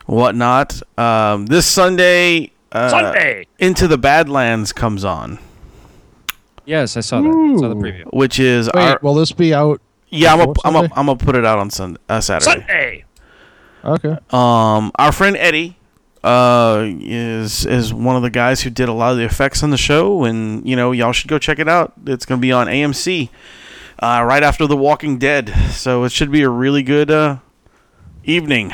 whatnot. 0.06 0.80
Um, 0.98 1.46
this 1.46 1.66
Sunday, 1.66 2.52
uh, 2.72 2.88
Sunday. 2.88 3.46
Into 3.58 3.86
the 3.88 3.98
Badlands 3.98 4.72
comes 4.72 5.04
on, 5.04 5.38
Yes, 6.66 6.96
I 6.96 7.00
saw 7.00 7.20
that. 7.20 7.28
I 7.28 7.58
saw 7.60 7.68
the 7.68 7.76
Ooh. 7.76 7.80
preview. 7.82 8.04
which 8.12 8.38
is 8.38 8.70
Wait, 8.74 8.82
our, 8.82 8.98
will 9.02 9.14
this 9.14 9.32
be 9.32 9.52
out? 9.54 9.80
yeah. 10.08 10.32
I'm 10.32 10.38
gonna 10.38 10.50
I'm 10.64 10.72
Sunday? 10.74 10.92
I'm 10.96 11.06
gonna 11.06 11.16
put 11.16 11.34
it 11.36 11.44
out 11.44 11.58
on 11.58 11.70
Sunday, 11.70 12.00
uh, 12.08 12.20
Saturday. 12.20 12.44
Sunday. 12.60 12.79
Okay. 13.84 14.16
Um, 14.30 14.92
our 14.96 15.12
friend 15.12 15.36
Eddie 15.36 15.76
uh, 16.22 16.84
is 17.00 17.64
is 17.64 17.94
one 17.94 18.16
of 18.16 18.22
the 18.22 18.30
guys 18.30 18.60
who 18.62 18.70
did 18.70 18.88
a 18.88 18.92
lot 18.92 19.12
of 19.12 19.18
the 19.18 19.24
effects 19.24 19.62
on 19.62 19.70
the 19.70 19.78
show, 19.78 20.24
and 20.24 20.66
you 20.68 20.76
know 20.76 20.92
y'all 20.92 21.12
should 21.12 21.28
go 21.28 21.38
check 21.38 21.58
it 21.58 21.68
out. 21.68 21.92
It's 22.06 22.26
gonna 22.26 22.40
be 22.40 22.52
on 22.52 22.66
AMC 22.66 23.30
uh, 24.00 24.24
right 24.26 24.42
after 24.42 24.66
The 24.66 24.76
Walking 24.76 25.18
Dead, 25.18 25.48
so 25.70 26.04
it 26.04 26.12
should 26.12 26.30
be 26.30 26.42
a 26.42 26.48
really 26.48 26.82
good 26.82 27.10
uh, 27.10 27.38
evening. 28.24 28.72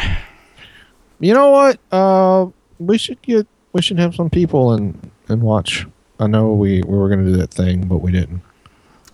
You 1.20 1.34
know 1.34 1.50
what? 1.50 1.78
Uh, 1.92 2.46
we 2.78 2.98
should 2.98 3.20
get. 3.22 3.46
We 3.72 3.82
should 3.82 3.98
have 3.98 4.14
some 4.14 4.30
people 4.30 4.72
and 4.72 5.10
and 5.28 5.42
watch. 5.42 5.86
I 6.18 6.26
know 6.26 6.52
we 6.52 6.82
we 6.82 6.96
were 6.96 7.08
going 7.08 7.24
to 7.24 7.30
do 7.30 7.36
that 7.38 7.50
thing, 7.50 7.86
but 7.86 7.98
we 7.98 8.10
didn't. 8.10 8.42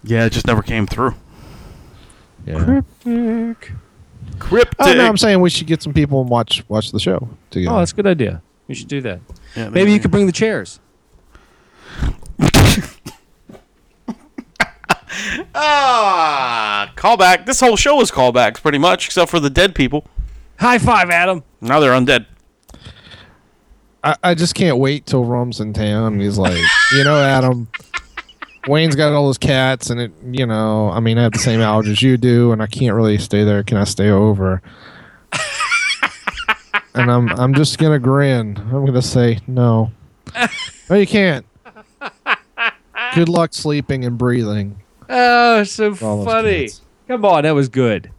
Yeah, 0.05 0.25
it 0.25 0.31
just 0.33 0.47
never 0.47 0.63
came 0.63 0.87
through. 0.87 1.15
Yeah. 2.47 2.63
Cryptic. 2.65 3.73
Oh 4.79 4.93
no, 4.95 5.07
I'm 5.07 5.17
saying 5.17 5.41
we 5.41 5.51
should 5.51 5.67
get 5.67 5.83
some 5.83 5.93
people 5.93 6.21
and 6.21 6.29
watch 6.31 6.65
watch 6.69 6.93
the 6.93 7.01
show 7.01 7.29
together. 7.51 7.75
Oh, 7.75 7.79
that's 7.79 7.93
a 7.93 7.95
good 7.95 8.07
idea. 8.07 8.43
We 8.69 8.75
should 8.75 8.89
do 8.89 9.01
that. 9.03 9.21
Yeah, 9.57 9.69
Maybe 9.69 9.91
you 9.91 9.99
there 9.99 10.03
could 10.03 10.11
bring 10.11 10.27
the 10.27 10.33
chairs. 10.33 10.81
Ah, 15.55 16.93
callback. 16.97 17.47
This 17.47 17.61
whole 17.61 17.77
show 17.77 18.01
is 18.01 18.11
callbacks, 18.11 18.63
pretty 18.63 18.79
much, 18.79 19.07
except 19.07 19.31
for 19.31 19.41
the 19.41 19.51
dead 19.51 19.75
people. 19.75 20.07
High 20.59 20.79
five, 20.79 21.11
Adam. 21.11 21.43
Now 21.61 21.81
they're 21.81 21.93
undead. 21.93 22.27
I, 24.05 24.17
I 24.23 24.35
just 24.35 24.55
can't 24.55 24.79
wait 24.79 25.07
till 25.07 25.25
Rum's 25.25 25.61
in 25.61 25.73
town. 25.73 26.19
He's 26.19 26.39
like, 26.39 26.59
you 26.93 27.05
know, 27.05 27.21
Adam, 27.23 27.69
Wayne's 28.69 28.95
got 28.95 29.13
all 29.13 29.27
those 29.27 29.39
cats, 29.39 29.91
and 29.91 30.01
it, 30.01 30.13
you 30.31 30.47
know, 30.47 30.91
I 30.91 31.01
mean, 31.01 31.19
I 31.19 31.23
have 31.23 31.33
the 31.33 31.39
same 31.39 31.61
allergies 31.61 32.01
you 32.01 32.17
do, 32.17 32.53
and 32.53 32.63
I 32.63 32.67
can't 32.67 32.95
really 32.95 33.19
stay 33.19 33.45
there. 33.45 33.63
Can 33.63 33.77
I 33.77 33.85
stay 33.85 34.11
over? 34.11 34.63
and 36.95 37.11
I'm, 37.11 37.29
I'm 37.31 37.55
just 37.55 37.79
gonna 37.79 37.99
grin. 37.99 38.57
I'm 38.57 38.85
gonna 38.87 39.03
say 39.03 39.39
no. 39.47 39.91
No, 40.89 40.97
you 40.97 41.07
can't. 41.07 41.45
Good 43.15 43.29
luck 43.29 43.53
sleeping 43.53 44.05
and 44.05 44.17
breathing. 44.17 44.81
Oh, 45.09 45.65
so 45.65 45.95
funny. 45.95 46.71
Come 47.09 47.25
on, 47.25 47.43
that 47.43 47.55
was 47.55 47.69
good. 47.69 48.11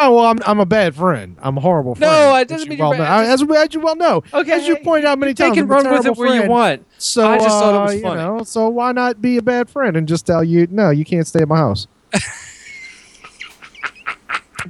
Oh 0.00 0.14
well, 0.14 0.26
I'm, 0.26 0.38
I'm 0.46 0.60
a 0.60 0.66
bad 0.66 0.94
friend. 0.94 1.36
I'm 1.40 1.56
a 1.56 1.60
horrible 1.60 1.96
friend. 1.96 2.12
No, 2.12 2.36
it 2.36 2.42
as 2.42 2.46
doesn't 2.46 2.68
mean 2.68 2.78
you're 2.78 2.88
well 2.88 2.98
know. 2.98 3.04
bad. 3.04 3.26
I- 3.28 3.32
As, 3.32 3.42
as 3.42 3.74
you 3.74 3.80
well 3.80 3.96
know, 3.96 4.22
Okay, 4.32 4.52
as 4.52 4.68
you 4.68 4.76
pointed 4.76 5.06
out 5.06 5.18
many 5.18 5.34
Take 5.34 5.48
times, 5.54 5.58
and 5.58 5.64
I'm 5.66 5.70
a 5.70 5.74
run 5.74 5.90
with 5.92 6.00
it 6.00 6.02
terrible 6.04 6.20
where 6.20 6.28
you 6.34 6.40
friend. 6.42 6.50
want. 6.50 6.86
So 6.98 7.28
I 7.28 7.36
just 7.38 7.48
thought 7.48 7.74
it 7.74 7.80
was 7.82 7.90
uh, 7.90 7.94
you 7.94 8.02
funny. 8.02 8.20
know, 8.20 8.42
so 8.44 8.68
why 8.68 8.92
not 8.92 9.20
be 9.20 9.38
a 9.38 9.42
bad 9.42 9.68
friend 9.68 9.96
and 9.96 10.06
just 10.06 10.24
tell 10.26 10.44
you 10.44 10.68
no, 10.70 10.90
you 10.90 11.04
can't 11.04 11.26
stay 11.26 11.40
at 11.40 11.48
my 11.48 11.56
house. 11.56 11.88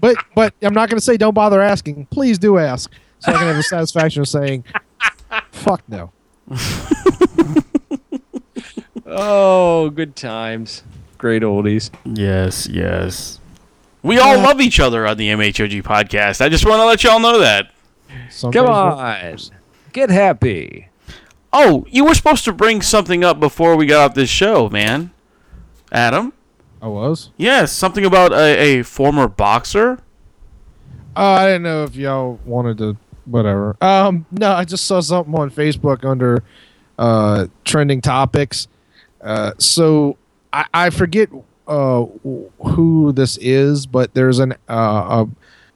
but 0.01 0.17
but 0.35 0.55
I'm 0.63 0.75
not 0.75 0.89
going 0.89 0.99
to 0.99 1.05
say 1.05 1.17
don't 1.17 1.35
bother 1.35 1.61
asking. 1.61 2.07
Please 2.07 2.39
do 2.39 2.59
ask, 2.59 2.91
so 3.19 3.33
I 3.33 3.37
can 3.37 3.47
have 3.49 3.57
the 3.57 3.63
satisfaction 3.63 4.23
of 4.23 4.29
saying, 4.29 4.65
"Fuck 5.53 5.83
no." 5.89 6.13
Oh, 9.11 9.89
good 9.89 10.15
times. 10.17 10.83
Great 11.17 11.43
oldies. 11.43 11.91
Yes, 12.05 12.69
yes. 12.69 13.38
We 14.09 14.19
all 14.19 14.39
love 14.39 14.59
each 14.63 14.81
other 14.81 15.07
on 15.07 15.19
the 15.19 15.29
MHOG 15.29 15.83
podcast. 15.83 16.41
I 16.41 16.49
just 16.49 16.65
want 16.65 16.81
to 16.81 16.87
let 16.87 17.05
y'all 17.05 17.21
know 17.21 17.41
that. 17.41 17.71
Some 18.31 18.51
Come 18.51 18.65
days 18.65 19.51
on. 19.51 19.59
Get 19.93 20.09
happy. 20.09 20.89
Oh, 21.53 21.85
you 21.91 22.07
were 22.07 22.15
supposed 22.15 22.47
to 22.47 22.55
bring 22.55 22.81
something 22.81 23.23
up 23.23 23.39
before 23.39 23.77
we 23.77 23.85
got 23.85 24.13
off 24.13 24.15
this 24.15 24.31
show, 24.31 24.71
man. 24.71 25.11
Adam? 25.93 26.33
I 26.81 26.87
was. 26.89 27.33
Yes, 27.37 27.71
something 27.71 28.03
about 28.03 28.33
a, 28.33 28.79
a 28.79 28.83
former 28.83 29.29
boxer. 29.29 29.99
Uh, 31.15 31.21
I 31.21 31.47
didn't 31.47 31.65
know 31.65 31.85
if 31.85 31.95
y'all 31.95 32.41
wanted 32.47 32.79
to. 32.79 32.97
Whatever. 33.27 33.77
Um, 33.83 34.25
no, 34.31 34.53
I 34.53 34.65
just 34.65 34.87
saw 34.87 35.01
something 35.01 35.35
on 35.35 35.51
Facebook 35.51 36.03
under 36.07 36.43
uh, 36.99 37.49
trending 37.63 38.01
topics. 38.01 38.69
Uh, 39.21 39.53
so 39.59 40.17
I, 40.51 40.65
I 40.73 40.89
forget 40.89 41.29
uh, 41.69 42.05
who 42.65 43.13
this 43.13 43.37
is, 43.39 43.87
but 43.87 44.15
there's 44.15 44.39
an 44.39 44.55
uh, 44.69 45.27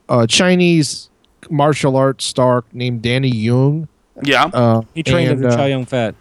a, 0.09 0.23
a 0.23 0.27
Chinese 0.27 1.11
martial 1.51 1.97
arts 1.97 2.25
star 2.25 2.65
named 2.73 3.03
Danny 3.03 3.29
Young. 3.29 3.89
Yeah. 4.25 4.45
Uh, 4.47 4.83
He 4.95 5.03
trained 5.03 5.31
and, 5.31 5.45
under 5.45 5.55
uh, 5.55 5.57
Chow 5.57 5.67
Yun 5.67 5.85
Fat. 5.85 6.15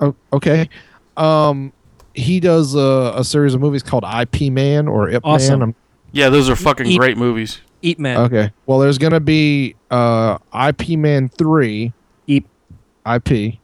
Oh, 0.00 0.14
okay. 0.32 0.68
Um, 1.16 1.72
he 2.14 2.40
does 2.40 2.74
a, 2.74 3.12
a 3.16 3.24
series 3.24 3.54
of 3.54 3.60
movies 3.60 3.82
called 3.82 4.04
IP 4.04 4.50
Man 4.52 4.88
or 4.88 5.08
Ip 5.10 5.22
Awesome. 5.24 5.58
Man. 5.60 5.68
I'm- 5.68 5.74
Yeah, 6.12 6.28
those 6.28 6.48
are 6.48 6.56
fucking 6.56 6.86
Eat- 6.86 6.98
great 6.98 7.16
movies. 7.16 7.60
Eat 7.82 7.98
man. 7.98 8.18
Okay. 8.18 8.50
Well, 8.66 8.78
there's 8.78 8.98
gonna 8.98 9.20
be 9.20 9.74
uh, 9.90 10.36
IP 10.68 10.90
Man 10.98 11.28
three. 11.30 11.92
Eep. 12.26 12.46
IP. 13.06 13.54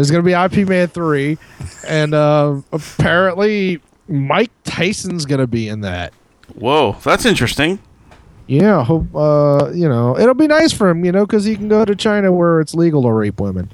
Eep. 0.00 0.08
There's 0.08 0.10
gonna 0.10 0.48
be 0.50 0.58
IP 0.62 0.68
Man 0.68 0.88
three, 0.88 1.38
and 1.86 2.14
uh, 2.14 2.60
apparently 2.72 3.80
Mike 4.08 4.50
Tyson's 4.64 5.26
gonna 5.26 5.46
be 5.46 5.68
in 5.68 5.82
that. 5.82 6.12
Whoa, 6.54 6.96
that's 7.02 7.24
interesting. 7.24 7.78
Yeah, 8.46 8.82
hope 8.82 9.14
uh, 9.14 9.70
you 9.72 9.88
know 9.88 10.18
it'll 10.18 10.34
be 10.34 10.48
nice 10.48 10.72
for 10.72 10.88
him, 10.88 11.04
you 11.04 11.12
know, 11.12 11.24
because 11.26 11.44
he 11.44 11.54
can 11.56 11.68
go 11.68 11.84
to 11.84 11.94
China 11.94 12.32
where 12.32 12.60
it's 12.60 12.74
legal 12.74 13.02
to 13.02 13.12
rape 13.12 13.40
women. 13.40 13.70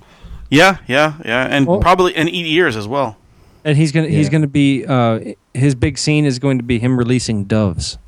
Yeah, 0.51 0.79
yeah, 0.87 1.15
yeah, 1.25 1.47
and 1.51 1.67
Well- 1.67 1.81
probably 1.81 2.15
and 2.15 2.29
eat 2.29 2.47
ears 2.47 2.77
as 2.77 2.87
well. 2.87 3.17
And 3.65 3.77
he's 3.77 3.91
gonna 3.91 4.09
he's 4.09 4.29
gonna 4.29 4.47
be 4.47 4.85
uh 4.87 5.33
his 5.55 5.75
big 5.75 5.99
scene 5.99 6.25
is 6.25 6.39
going 6.39 6.59
to 6.59 6.63
be 6.65 6.79
him 6.79 6.99
releasing 6.99 7.45
doves. 7.45 7.99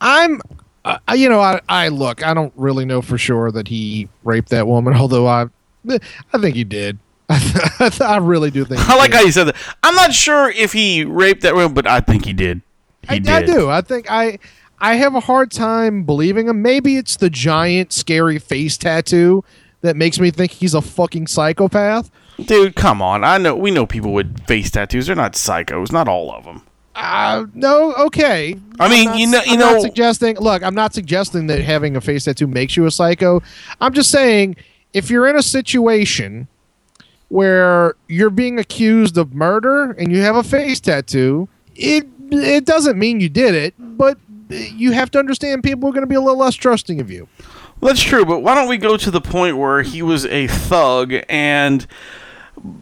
I'm, 0.00 0.40
uh, 0.84 0.98
you 1.14 1.28
know, 1.28 1.40
I, 1.40 1.60
I 1.68 1.88
look, 1.88 2.24
I 2.26 2.34
don't 2.34 2.52
really 2.56 2.84
know 2.84 3.00
for 3.02 3.16
sure 3.18 3.50
that 3.52 3.68
he 3.68 4.08
raped 4.24 4.48
that 4.50 4.66
woman, 4.66 4.94
although 4.96 5.26
I, 5.26 5.46
I 5.88 6.38
think 6.38 6.56
he 6.56 6.64
did. 6.64 6.98
I 7.28 8.18
really 8.20 8.50
do 8.50 8.64
think. 8.64 8.80
I 8.88 8.96
like 8.96 9.10
did. 9.10 9.16
how 9.16 9.22
you 9.24 9.32
said 9.32 9.44
that. 9.44 9.56
I'm 9.82 9.94
not 9.94 10.12
sure 10.12 10.50
if 10.50 10.72
he 10.72 11.04
raped 11.04 11.42
that 11.42 11.54
woman, 11.54 11.72
but 11.72 11.86
I 11.86 12.00
think 12.00 12.26
he 12.26 12.32
did. 12.32 12.60
He 13.08 13.16
I, 13.16 13.18
did. 13.18 13.28
I 13.28 13.42
do. 13.42 13.70
I 13.70 13.80
think 13.80 14.10
I 14.10 14.38
I 14.78 14.96
have 14.96 15.14
a 15.14 15.20
hard 15.20 15.50
time 15.50 16.04
believing 16.04 16.48
him. 16.48 16.60
Maybe 16.62 16.96
it's 16.96 17.16
the 17.16 17.30
giant 17.30 17.92
scary 17.92 18.38
face 18.38 18.76
tattoo 18.76 19.42
that 19.80 19.96
makes 19.96 20.20
me 20.20 20.30
think 20.30 20.52
he's 20.52 20.74
a 20.74 20.82
fucking 20.82 21.26
psychopath. 21.26 22.10
Dude, 22.44 22.74
come 22.74 23.00
on. 23.00 23.24
I 23.24 23.38
know 23.38 23.54
we 23.54 23.70
know 23.70 23.86
people 23.86 24.12
with 24.12 24.46
face 24.46 24.70
tattoos. 24.70 25.06
They're 25.06 25.16
not 25.16 25.32
psychos. 25.34 25.92
Not 25.92 26.08
all 26.08 26.32
of 26.32 26.44
them. 26.44 26.62
Uh, 26.96 27.46
no, 27.54 27.92
okay. 27.94 28.56
I 28.78 28.88
mean, 28.88 29.06
not- 29.06 29.18
you 29.18 29.26
know, 29.26 29.42
you 29.44 29.52
I'm 29.54 29.58
know. 29.58 29.72
not 29.72 29.82
suggesting. 29.82 30.36
Look, 30.36 30.62
I'm 30.62 30.74
not 30.74 30.94
suggesting 30.94 31.46
that 31.48 31.60
having 31.60 31.96
a 31.96 32.00
face 32.00 32.24
tattoo 32.24 32.46
makes 32.46 32.76
you 32.76 32.86
a 32.86 32.90
psycho. 32.90 33.42
I'm 33.80 33.92
just 33.92 34.10
saying 34.10 34.56
if 34.94 35.10
you're 35.10 35.26
in 35.26 35.36
a 35.36 35.42
situation 35.42 36.48
where 37.28 37.96
you're 38.08 38.30
being 38.30 38.58
accused 38.58 39.18
of 39.18 39.34
murder 39.34 39.90
and 39.90 40.12
you 40.12 40.22
have 40.22 40.36
a 40.36 40.42
face 40.42 40.80
tattoo, 40.80 41.48
it 41.74 42.06
it 42.30 42.64
doesn't 42.64 42.98
mean 42.98 43.20
you 43.20 43.28
did 43.28 43.54
it, 43.54 43.74
but 43.78 44.16
you 44.48 44.92
have 44.92 45.10
to 45.10 45.18
understand 45.18 45.62
people 45.62 45.88
are 45.88 45.92
going 45.92 46.02
to 46.02 46.06
be 46.06 46.14
a 46.14 46.20
little 46.20 46.38
less 46.38 46.54
trusting 46.54 47.00
of 47.00 47.10
you. 47.10 47.28
That's 47.82 48.00
true, 48.00 48.24
but 48.24 48.40
why 48.40 48.54
don't 48.54 48.68
we 48.68 48.78
go 48.78 48.96
to 48.96 49.10
the 49.10 49.20
point 49.20 49.58
where 49.58 49.82
he 49.82 50.00
was 50.00 50.24
a 50.26 50.46
thug 50.46 51.12
and 51.28 51.86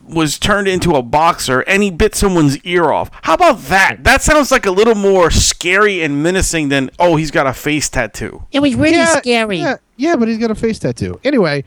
was 0.07 0.39
turned 0.39 0.69
into 0.69 0.95
a 0.95 1.03
boxer 1.03 1.61
and 1.61 1.83
he 1.83 1.91
bit 1.91 2.15
someone's 2.15 2.59
ear 2.59 2.93
off? 2.93 3.11
How 3.23 3.35
about 3.35 3.63
that? 3.63 4.05
That 4.05 4.23
sounds 4.23 4.51
like 4.53 4.67
a 4.67 4.71
little 4.71 4.95
more 4.95 5.31
scary 5.31 6.03
and 6.03 6.23
menacing 6.23 6.69
than 6.69 6.91
oh, 6.99 7.17
he's 7.17 7.31
got 7.31 7.47
a 7.47 7.53
face 7.53 7.89
tattoo. 7.89 8.45
It 8.53 8.61
was 8.61 8.75
really 8.75 8.97
yeah, 8.97 9.19
scary. 9.19 9.59
Yeah, 9.59 9.77
yeah, 9.97 10.17
but 10.17 10.29
he's 10.29 10.39
got 10.39 10.51
a 10.51 10.55
face 10.55 10.79
tattoo. 10.79 11.19
Anyway, 11.25 11.65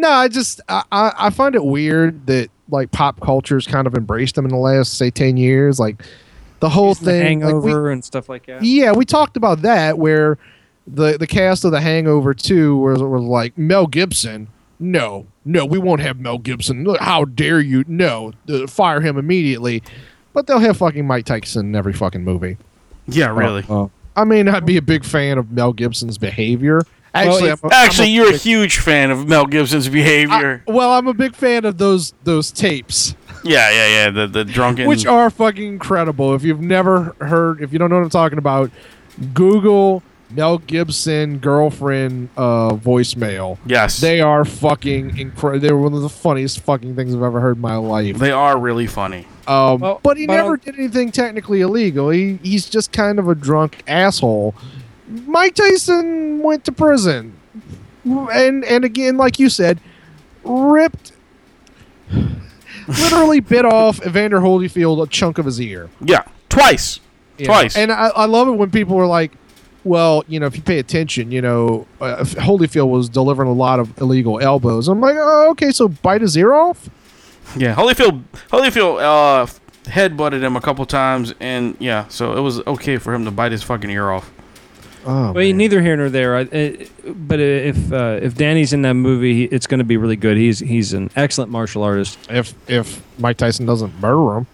no, 0.00 0.10
I 0.10 0.28
just 0.28 0.60
I, 0.68 0.82
I 0.90 1.12
I 1.18 1.30
find 1.30 1.54
it 1.54 1.64
weird 1.64 2.26
that 2.26 2.48
like 2.70 2.90
pop 2.90 3.20
culture's 3.20 3.66
kind 3.66 3.86
of 3.86 3.94
embraced 3.94 4.34
them 4.36 4.44
in 4.44 4.50
the 4.50 4.56
last 4.56 4.96
say 4.96 5.10
ten 5.10 5.36
years. 5.36 5.78
Like 5.78 6.02
the 6.60 6.68
whole 6.68 6.94
The 6.94 7.04
thing, 7.04 7.40
like, 7.40 7.54
we- 7.54 7.70
hangover 7.70 7.90
and 7.90 8.04
stuff 8.04 8.28
like 8.28 8.46
that. 8.46 8.62
yeah, 8.62 8.92
we 8.92 9.04
talked 9.04 9.36
about 9.36 9.62
that 9.62 9.98
where 9.98 10.38
the 10.86 11.16
the 11.18 11.26
cast 11.26 11.64
of 11.64 11.72
The 11.72 11.80
Hangover 11.80 12.34
Two 12.34 12.76
was 12.78 13.02
was 13.02 13.22
like 13.22 13.56
Mel 13.56 13.86
Gibson. 13.86 14.48
No, 14.82 15.26
no, 15.44 15.66
we 15.66 15.78
won't 15.78 16.00
have 16.00 16.18
Mel 16.18 16.38
Gibson. 16.38 16.86
How 17.00 17.24
dare 17.26 17.60
you? 17.60 17.84
No, 17.86 18.32
uh, 18.48 18.66
fire 18.66 19.00
him 19.02 19.18
immediately. 19.18 19.82
But 20.32 20.46
they'll 20.46 20.58
have 20.60 20.78
fucking 20.78 21.06
Mike 21.06 21.26
Tyson 21.26 21.66
in 21.66 21.76
every 21.76 21.92
fucking 21.92 22.24
movie. 22.24 22.56
Yeah, 23.06 23.34
really. 23.36 23.64
I 24.16 24.24
may 24.24 24.42
not 24.42 24.64
be 24.64 24.76
a 24.76 24.82
big 24.82 25.04
fan 25.04 25.36
of 25.38 25.50
Mel 25.50 25.72
Gibson's 25.72 26.16
behavior. 26.18 26.80
Actually, 27.14 27.50
if- 27.50 27.64
I'm 27.64 27.70
a- 27.70 27.74
Actually, 27.74 28.04
I'm 28.08 28.10
a 28.10 28.14
you're 28.14 28.34
a 28.34 28.36
huge 28.36 28.78
fan 28.78 29.10
of 29.10 29.28
Mel 29.28 29.46
Gibson's 29.46 29.88
behavior. 29.88 30.62
I- 30.66 30.70
well, 30.70 30.92
I'm 30.92 31.06
a 31.08 31.14
big 31.14 31.34
fan 31.34 31.64
of 31.64 31.78
those 31.78 32.12
those 32.24 32.50
tapes, 32.52 33.14
yeah, 33.44 33.70
yeah, 33.70 33.86
yeah. 33.88 34.10
The 34.10 34.26
the 34.26 34.44
drunken. 34.44 34.86
which 34.86 35.06
are 35.06 35.30
fucking 35.30 35.66
incredible. 35.66 36.34
If 36.34 36.42
you've 36.44 36.60
never 36.60 37.14
heard, 37.20 37.62
if 37.62 37.72
you 37.72 37.78
don't 37.78 37.90
know 37.90 37.96
what 37.96 38.04
I'm 38.04 38.10
talking 38.10 38.38
about, 38.38 38.70
Google 39.34 40.02
Mel 40.32 40.58
Gibson 40.58 41.38
girlfriend 41.38 42.28
uh, 42.36 42.70
voicemail. 42.74 43.58
yes, 43.66 44.00
They 44.00 44.20
are 44.20 44.44
fucking 44.44 45.18
incredible. 45.18 45.60
They're 45.60 45.76
one 45.76 45.92
of 45.92 46.02
the 46.02 46.08
funniest 46.08 46.60
fucking 46.60 46.94
things 46.94 47.14
I've 47.14 47.22
ever 47.22 47.40
heard 47.40 47.56
in 47.56 47.60
my 47.62 47.74
life. 47.76 48.16
they 48.18 48.30
are 48.30 48.56
really 48.56 48.86
funny. 48.86 49.26
Um, 49.48 49.80
Well, 49.80 50.00
but 50.04 50.16
he 50.16 50.26
but 50.28 50.36
never 50.36 50.52
on- 50.52 50.60
did 50.64 50.76
anything 50.78 51.10
technically 51.10 51.60
illegal. 51.62 52.10
He 52.10 52.38
he's 52.44 52.68
just 52.68 52.92
kind 52.92 53.18
of 53.18 53.28
a 53.28 53.34
drunk 53.34 53.82
asshole. 53.88 54.54
Mike 55.10 55.54
Tyson 55.54 56.42
went 56.42 56.64
to 56.64 56.72
prison, 56.72 57.36
and 58.04 58.64
and 58.64 58.84
again, 58.84 59.16
like 59.16 59.38
you 59.38 59.48
said, 59.48 59.80
ripped, 60.44 61.12
literally 62.86 63.40
bit 63.40 63.64
off 63.64 64.04
Evander 64.06 64.40
Holyfield 64.40 65.02
a 65.02 65.06
chunk 65.08 65.38
of 65.38 65.46
his 65.46 65.60
ear. 65.60 65.90
Yeah, 66.00 66.24
twice. 66.48 67.00
Twice. 67.38 67.76
And 67.76 67.90
I, 67.90 68.08
I 68.08 68.24
love 68.26 68.48
it 68.48 68.52
when 68.52 68.70
people 68.70 68.98
are 68.98 69.06
like, 69.06 69.32
well, 69.82 70.24
you 70.28 70.38
know, 70.38 70.46
if 70.46 70.56
you 70.56 70.62
pay 70.62 70.78
attention, 70.78 71.32
you 71.32 71.40
know, 71.40 71.86
uh, 72.00 72.18
Holyfield 72.18 72.90
was 72.90 73.08
delivering 73.08 73.48
a 73.48 73.54
lot 73.54 73.80
of 73.80 73.96
illegal 73.98 74.38
elbows. 74.40 74.88
I'm 74.88 75.00
like, 75.00 75.16
oh, 75.18 75.50
okay, 75.52 75.70
so 75.70 75.88
bite 75.88 76.20
his 76.20 76.36
ear 76.36 76.52
off. 76.52 76.90
Yeah, 77.56 77.74
Holyfield. 77.74 78.22
Holyfield. 78.50 79.00
Uh, 79.00 79.46
head 79.90 80.16
butted 80.16 80.42
him 80.44 80.56
a 80.56 80.60
couple 80.60 80.84
times, 80.86 81.34
and 81.40 81.76
yeah, 81.80 82.06
so 82.08 82.36
it 82.36 82.40
was 82.40 82.60
okay 82.66 82.98
for 82.98 83.14
him 83.14 83.24
to 83.24 83.30
bite 83.30 83.52
his 83.52 83.62
fucking 83.62 83.90
ear 83.90 84.10
off. 84.10 84.30
Oh, 85.06 85.32
Well, 85.32 85.34
man. 85.34 85.56
neither 85.56 85.80
here 85.80 85.96
nor 85.96 86.10
there. 86.10 86.36
I, 86.36 86.42
uh, 86.42 87.12
but 87.12 87.40
if 87.40 87.92
uh, 87.92 88.18
if 88.22 88.34
Danny's 88.34 88.72
in 88.72 88.82
that 88.82 88.94
movie, 88.94 89.34
he, 89.34 89.44
it's 89.44 89.66
going 89.66 89.78
to 89.78 89.84
be 89.84 89.96
really 89.96 90.16
good. 90.16 90.36
He's 90.36 90.58
he's 90.58 90.92
an 90.92 91.10
excellent 91.16 91.50
martial 91.50 91.82
artist. 91.82 92.18
if 92.28 92.54
if 92.68 93.02
Mike 93.18 93.36
Tyson 93.38 93.66
doesn't 93.66 93.98
murder 94.00 94.38
him, 94.38 94.46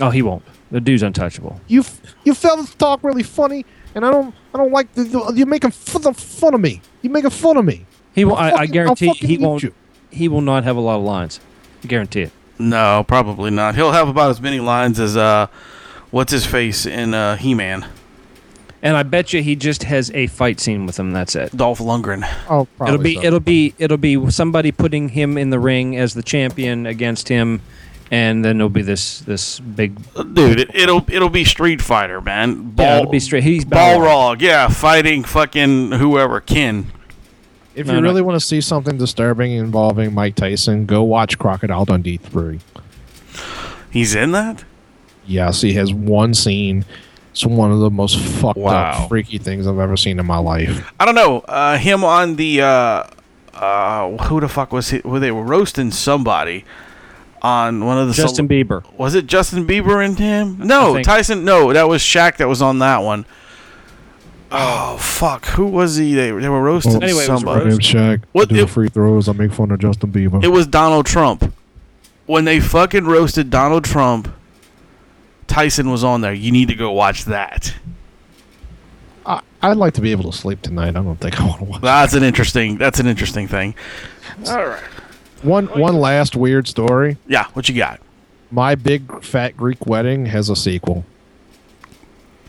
Oh, 0.00 0.10
he 0.10 0.22
won't. 0.22 0.42
The 0.70 0.80
dude's 0.80 1.02
untouchable. 1.02 1.60
you 1.68 1.80
f- 1.80 2.00
you 2.24 2.34
fellas 2.34 2.74
talk 2.74 3.04
really 3.04 3.22
funny, 3.22 3.64
and 3.94 4.04
I 4.04 4.10
don't 4.10 4.34
I 4.54 4.58
don't 4.58 4.72
like 4.72 4.92
the, 4.94 5.04
the 5.04 5.32
you're 5.34 5.46
making 5.46 5.70
fun 5.72 6.06
of, 6.06 6.16
fun 6.16 6.54
of 6.54 6.60
me. 6.60 6.80
You're 7.02 7.12
making 7.12 7.30
fun 7.30 7.56
of 7.56 7.64
me. 7.64 7.86
He 8.14 8.24
will. 8.24 8.34
I'll 8.34 8.40
I, 8.44 8.46
I 8.46 8.50
fucking- 8.50 8.60
I'll 8.60 8.66
guarantee 8.94 9.12
he 9.26 9.38
won't. 9.38 9.62
you. 9.62 9.74
He 10.10 10.26
will 10.28 10.40
not 10.40 10.64
have 10.64 10.76
a 10.76 10.80
lot 10.80 10.96
of 10.96 11.02
lines. 11.04 11.38
I 11.82 11.86
guarantee 11.86 12.22
it. 12.22 12.32
No, 12.58 13.04
probably 13.06 13.50
not. 13.50 13.74
He'll 13.74 13.92
have 13.92 14.08
about 14.08 14.30
as 14.30 14.40
many 14.40 14.60
lines 14.60 14.98
as 15.00 15.16
uh, 15.16 15.48
what's 16.12 16.30
his 16.32 16.46
face 16.46 16.86
in 16.86 17.12
uh, 17.12 17.36
He 17.36 17.52
Man, 17.54 17.84
And 18.84 18.98
I 18.98 19.02
bet 19.02 19.32
you 19.32 19.42
he 19.42 19.56
just 19.56 19.82
has 19.84 20.10
a 20.12 20.26
fight 20.26 20.60
scene 20.60 20.84
with 20.84 20.98
him. 20.98 21.12
That's 21.12 21.34
it. 21.34 21.56
Dolph 21.56 21.78
Lundgren. 21.78 22.22
Oh, 22.50 22.68
probably 22.76 22.92
it'll 22.92 23.00
be 23.02 23.14
so. 23.14 23.22
it'll 23.26 23.40
be 23.40 23.74
it'll 23.78 23.96
be 23.96 24.30
somebody 24.30 24.72
putting 24.72 25.08
him 25.08 25.38
in 25.38 25.48
the 25.48 25.58
ring 25.58 25.96
as 25.96 26.12
the 26.12 26.22
champion 26.22 26.84
against 26.84 27.28
him, 27.28 27.62
and 28.10 28.44
then 28.44 28.56
it'll 28.56 28.68
be 28.68 28.82
this 28.82 29.20
this 29.20 29.58
big 29.58 29.96
Dude, 30.34 30.60
it, 30.60 30.74
it'll 30.74 31.02
it'll 31.08 31.30
be 31.30 31.46
Street 31.46 31.80
Fighter, 31.80 32.20
man. 32.20 32.72
Ball, 32.72 32.86
yeah, 32.86 32.98
it'll 32.98 33.10
be 33.10 33.20
straight. 33.20 33.42
He's 33.42 33.64
Balrog, 33.64 34.42
yeah, 34.42 34.68
fighting 34.68 35.24
fucking 35.24 35.92
whoever, 35.92 36.42
Ken. 36.42 36.92
If 37.74 37.86
No, 37.86 37.94
you 37.94 38.00
no. 38.02 38.06
really 38.08 38.20
want 38.22 38.38
to 38.38 38.46
see 38.46 38.60
something 38.60 38.98
disturbing 38.98 39.52
involving 39.52 40.12
Mike 40.12 40.34
Tyson, 40.34 40.84
go 40.84 41.02
watch 41.02 41.38
Crocodile 41.38 41.86
Dundee 41.86 42.18
3. 42.18 42.60
He's 43.90 44.14
in 44.14 44.32
that. 44.32 44.62
Yes, 45.26 45.62
he 45.62 45.72
has 45.72 45.92
one 45.92 46.34
scene. 46.34 46.84
It's 47.34 47.44
one 47.44 47.72
of 47.72 47.80
the 47.80 47.90
most 47.90 48.16
fucked 48.16 48.58
Wow. 48.58 49.02
up, 49.02 49.08
freaky 49.08 49.38
things 49.38 49.66
I've 49.66 49.80
ever 49.80 49.96
seen 49.96 50.20
in 50.20 50.24
my 50.26 50.38
life. 50.38 50.88
I 51.00 51.04
don't 51.04 51.16
know. 51.16 51.40
Uh, 51.40 51.76
him 51.76 52.04
on 52.04 52.36
the 52.36 52.62
uh, 52.62 53.02
uh, 53.54 54.10
who 54.28 54.40
the 54.40 54.48
fuck 54.48 54.72
was 54.72 54.90
he? 54.90 54.98
Where 54.98 55.18
they 55.18 55.32
were 55.32 55.42
roasting 55.42 55.90
somebody 55.90 56.64
on 57.42 57.84
one 57.84 57.98
of 57.98 58.06
the 58.06 58.14
Justin 58.14 58.46
cele- 58.48 58.56
Bieber. 58.64 58.84
Was 58.98 59.16
it 59.16 59.26
Justin 59.26 59.66
Bieber 59.66 60.04
and 60.04 60.16
him? 60.16 60.58
No, 60.58 61.02
Tyson. 61.02 61.44
No, 61.44 61.72
that 61.72 61.88
was 61.88 62.02
Shaq. 62.02 62.36
That 62.36 62.46
was 62.48 62.62
on 62.62 62.78
that 62.78 62.98
one. 62.98 63.26
Oh 64.56 64.96
fuck! 65.00 65.46
Who 65.46 65.66
was 65.66 65.96
he? 65.96 66.14
They, 66.14 66.30
they 66.30 66.48
were 66.48 66.62
roasting 66.62 67.02
Anyway, 67.02 67.24
it 67.24 67.28
was 67.30 67.42
a 67.42 67.46
Shaq. 67.80 68.22
What 68.30 68.48
do 68.48 68.54
the 68.54 68.62
if- 68.62 68.70
free 68.70 68.88
throws. 68.88 69.28
I 69.28 69.32
make 69.32 69.52
fun 69.52 69.72
of 69.72 69.80
Justin 69.80 70.12
Bieber. 70.12 70.44
It 70.44 70.48
was 70.48 70.68
Donald 70.68 71.06
Trump. 71.06 71.52
When 72.26 72.44
they 72.44 72.60
fucking 72.60 73.04
roasted 73.04 73.50
Donald 73.50 73.84
Trump, 73.84 74.32
Tyson 75.46 75.90
was 75.90 76.04
on 76.04 76.20
there. 76.20 76.32
You 76.32 76.52
need 76.52 76.68
to 76.68 76.74
go 76.74 76.92
watch 76.92 77.24
that. 77.26 77.74
I, 79.26 79.40
I'd 79.62 79.76
like 79.76 79.94
to 79.94 80.00
be 80.00 80.10
able 80.12 80.30
to 80.30 80.36
sleep 80.36 80.62
tonight. 80.62 80.88
I 80.96 81.02
don't 81.02 81.16
think 81.16 81.40
I 81.40 81.46
want 81.46 81.58
to 81.58 81.64
watch. 81.64 81.80
That's 81.82 82.14
an 82.14 82.22
interesting. 82.22 82.78
That's 82.78 83.00
an 83.00 83.06
interesting 83.06 83.48
thing. 83.48 83.74
All 84.48 84.66
right. 84.66 84.82
One 85.42 85.66
one 85.66 85.96
last 85.96 86.36
weird 86.36 86.66
story. 86.66 87.18
Yeah. 87.26 87.44
What 87.52 87.68
you 87.68 87.74
got? 87.74 88.00
My 88.50 88.74
big 88.74 89.22
fat 89.22 89.56
Greek 89.56 89.86
wedding 89.86 90.26
has 90.26 90.48
a 90.48 90.56
sequel. 90.56 91.04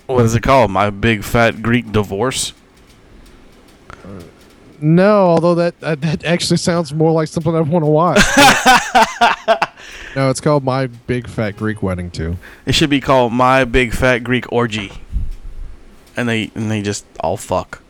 What 0.08 0.24
is 0.26 0.36
it 0.36 0.44
called? 0.44 0.72
My 0.72 0.90
big 0.90 1.24
fat 1.24 1.62
Greek 1.62 1.92
divorce. 1.92 2.54
No, 4.80 5.28
although 5.28 5.56
that 5.56 5.80
that, 5.80 6.02
that 6.02 6.26
actually 6.26 6.58
sounds 6.58 6.94
more 6.94 7.12
like 7.12 7.28
something 7.28 7.56
I 7.56 7.62
want 7.62 7.84
to 7.84 7.90
watch. 7.90 8.20
no, 10.16 10.30
it's 10.30 10.42
called 10.42 10.64
My 10.64 10.88
Big 10.88 11.28
Fat 11.28 11.58
Greek 11.58 11.84
Wedding 11.84 12.12
2. 12.12 12.38
It 12.66 12.76
should 12.76 12.90
be 12.90 13.02
called 13.02 13.34
My 13.34 13.66
Big 13.66 13.94
Fat 13.94 14.20
Greek 14.20 14.52
Orgy. 14.52 14.92
And 16.18 16.30
they 16.30 16.52
and 16.56 16.72
they 16.72 16.82
just 16.82 17.06
all 17.20 17.36
fuck. 17.38 17.82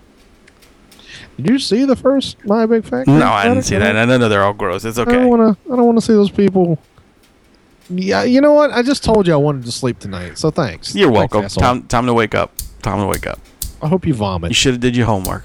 Did 1.38 1.50
you 1.50 1.60
see 1.60 1.86
the 1.86 1.96
first 1.96 2.44
My 2.46 2.66
Big 2.66 2.84
Fat? 2.84 3.06
Greek 3.06 3.20
No, 3.20 3.28
I 3.28 3.48
didn't 3.48 3.64
see 3.64 3.78
that. 3.78 3.96
I 3.96 4.06
know 4.06 4.30
they're 4.30 4.44
all 4.44 4.54
gross. 4.54 4.86
It's 4.86 4.98
okay. 4.98 5.12
I 5.12 5.16
don't 5.16 5.28
want 5.28 5.58
to. 5.58 5.74
I 5.74 5.76
don't 5.76 5.86
want 5.86 5.98
to 6.00 6.06
see 6.06 6.14
those 6.14 6.32
people. 6.32 6.80
Yeah, 7.90 8.24
you 8.24 8.42
know 8.42 8.54
what? 8.54 8.72
I 8.72 8.82
just 8.82 9.04
told 9.04 9.28
you 9.28 9.34
I 9.34 9.38
wanted 9.38 9.64
to 9.66 9.72
sleep 9.72 10.00
tonight, 10.00 10.40
so 10.40 10.50
thanks. 10.50 10.96
You're 10.96 11.12
welcome. 11.12 11.48
Time 11.48 11.84
time 11.84 12.08
to 12.08 12.14
wake 12.14 12.34
up. 12.34 12.52
Time 12.82 13.00
to 13.00 13.06
wake 13.06 13.28
up. 13.28 13.40
I 13.82 13.88
hope 13.88 14.08
you 14.08 14.16
vomit. 14.16 14.50
You 14.50 14.56
should 14.56 14.74
have 14.74 14.82
did 14.82 14.96
your 14.96 15.06
homework. 15.06 15.44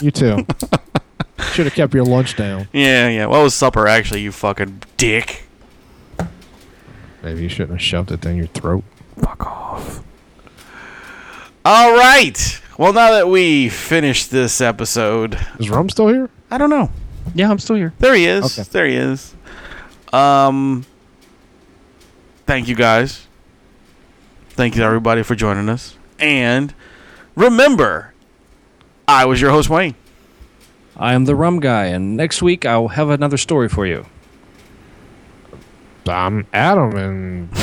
You 0.00 0.10
too. 0.10 0.46
Should 1.52 1.66
have 1.66 1.74
kept 1.74 1.94
your 1.94 2.04
lunch 2.04 2.36
down. 2.36 2.68
Yeah, 2.72 3.08
yeah. 3.08 3.26
What 3.26 3.42
was 3.42 3.54
supper 3.54 3.86
actually, 3.86 4.22
you 4.22 4.32
fucking 4.32 4.82
dick? 4.96 5.44
Maybe 7.22 7.42
you 7.42 7.48
shouldn't 7.48 7.72
have 7.72 7.82
shoved 7.82 8.10
it 8.10 8.20
down 8.20 8.36
your 8.36 8.46
throat. 8.48 8.84
Fuck 9.18 9.46
off. 9.46 10.02
All 11.64 11.94
right. 11.96 12.60
Well, 12.78 12.92
now 12.92 13.12
that 13.12 13.28
we 13.28 13.68
finished 13.68 14.30
this 14.30 14.60
episode, 14.60 15.38
Is 15.60 15.70
Rum 15.70 15.88
still 15.90 16.08
here? 16.08 16.30
I 16.50 16.58
don't 16.58 16.70
know. 16.70 16.90
Yeah, 17.34 17.50
I'm 17.50 17.58
still 17.58 17.76
here. 17.76 17.92
There 17.98 18.14
he 18.14 18.26
is. 18.26 18.58
Okay. 18.58 18.68
There 18.72 18.86
he 18.86 18.96
is. 18.96 19.34
Um, 20.12 20.84
thank 22.46 22.66
you 22.66 22.74
guys. 22.74 23.26
Thank 24.50 24.76
you 24.76 24.82
everybody 24.82 25.22
for 25.22 25.34
joining 25.34 25.68
us. 25.68 25.96
And 26.18 26.74
remember, 27.36 28.12
I 29.06 29.24
was 29.26 29.40
your 29.40 29.50
host 29.50 29.70
Wayne. 29.70 29.94
I 30.96 31.14
am 31.14 31.24
the 31.24 31.34
rum 31.34 31.60
guy, 31.60 31.86
and 31.86 32.16
next 32.16 32.42
week 32.42 32.66
I'll 32.66 32.88
have 32.88 33.08
another 33.10 33.36
story 33.36 33.68
for 33.68 33.86
you. 33.86 34.06
I'm 36.06 36.46
Adam, 36.52 36.96
and 36.96 37.56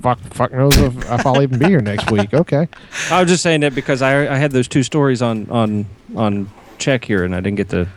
fuck, 0.00 0.18
fuck 0.20 0.52
knows 0.52 0.76
if, 0.76 0.96
if 1.10 1.26
I'll 1.26 1.42
even 1.42 1.58
be 1.58 1.66
here 1.66 1.80
next 1.80 2.10
week. 2.10 2.32
Okay. 2.32 2.68
I 3.10 3.20
was 3.20 3.30
just 3.30 3.42
saying 3.42 3.60
that 3.60 3.74
because 3.74 4.00
I 4.00 4.32
I 4.32 4.36
had 4.36 4.52
those 4.52 4.68
two 4.68 4.82
stories 4.82 5.22
on 5.22 5.50
on 5.50 5.86
on 6.16 6.50
check 6.78 7.04
here, 7.04 7.24
and 7.24 7.34
I 7.34 7.40
didn't 7.40 7.56
get 7.56 7.68
to 7.70 7.88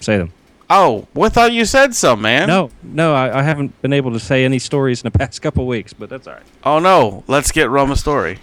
say 0.00 0.16
them. 0.18 0.32
Oh, 0.72 1.06
we 1.14 1.28
thought 1.28 1.52
you 1.52 1.64
said 1.64 1.94
some, 1.96 2.22
man. 2.22 2.46
No, 2.46 2.70
no, 2.82 3.12
I, 3.12 3.40
I 3.40 3.42
haven't 3.42 3.80
been 3.82 3.92
able 3.92 4.12
to 4.12 4.20
say 4.20 4.44
any 4.44 4.58
stories 4.60 5.02
in 5.02 5.10
the 5.10 5.18
past 5.18 5.42
couple 5.42 5.66
weeks, 5.66 5.92
but 5.92 6.08
that's 6.08 6.26
all 6.26 6.34
right. 6.34 6.42
Oh 6.64 6.78
no. 6.78 7.24
Let's 7.26 7.52
get 7.52 7.70
Rum 7.70 7.90
a 7.90 7.96
story. 7.96 8.38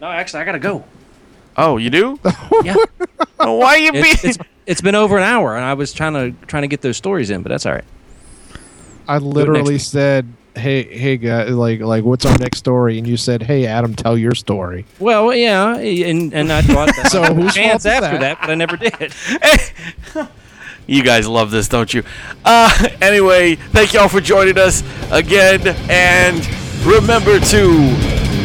No, 0.00 0.08
actually, 0.08 0.42
I 0.42 0.44
gotta 0.44 0.58
go. 0.58 0.84
Oh, 1.56 1.76
you 1.76 1.90
do? 1.90 2.18
Yeah, 2.64 2.76
Why 3.38 3.76
you 3.76 3.90
it's, 3.92 4.22
be? 4.22 4.28
it's 4.28 4.36
it's 4.36 4.38
been 4.80 4.94
over 4.94 5.16
an 5.16 5.22
hour, 5.24 5.56
and 5.56 5.64
I 5.64 5.74
was 5.74 5.92
trying 5.92 6.14
to 6.14 6.46
trying 6.46 6.62
to 6.62 6.68
get 6.68 6.80
those 6.82 6.96
stories 6.96 7.30
in, 7.30 7.42
but 7.42 7.50
that's 7.50 7.66
all 7.66 7.72
right. 7.72 7.84
I 9.08 9.18
literally 9.18 9.78
said, 9.78 10.26
"Hey, 10.54 10.84
hey, 10.84 11.16
guy, 11.16 11.44
like, 11.44 11.80
like, 11.80 12.04
what's 12.04 12.24
our 12.24 12.38
next 12.38 12.58
story?" 12.58 12.98
And 12.98 13.06
you 13.06 13.16
said, 13.16 13.42
"Hey, 13.42 13.66
Adam, 13.66 13.94
tell 13.94 14.16
your 14.16 14.34
story." 14.34 14.86
Well, 14.98 15.34
yeah, 15.34 15.76
and 15.76 16.32
and 16.32 16.52
I 16.52 16.62
thought 16.62 16.88
that 16.96 17.08
So 17.10 17.22
I 17.22 17.30
would 17.30 17.42
whose 17.42 17.54
chance 17.54 17.84
after 17.84 18.18
that? 18.18 18.20
that, 18.20 18.40
but 18.40 18.50
I 18.50 18.54
never 18.54 18.76
did. 18.76 19.12
You 20.84 21.04
guys 21.04 21.28
love 21.28 21.52
this, 21.52 21.68
don't 21.68 21.94
you? 21.94 22.02
Uh, 22.44 22.88
anyway, 23.00 23.54
thank 23.54 23.94
y'all 23.94 24.08
for 24.08 24.20
joining 24.20 24.58
us 24.58 24.82
again, 25.12 25.60
and 25.88 26.44
remember 26.84 27.38
to 27.38 27.68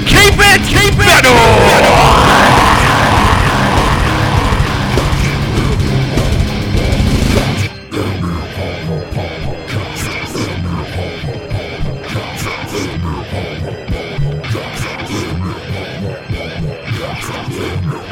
keep 0.06 0.36
it, 0.38 0.62
keep 0.68 0.94
it. 1.00 2.67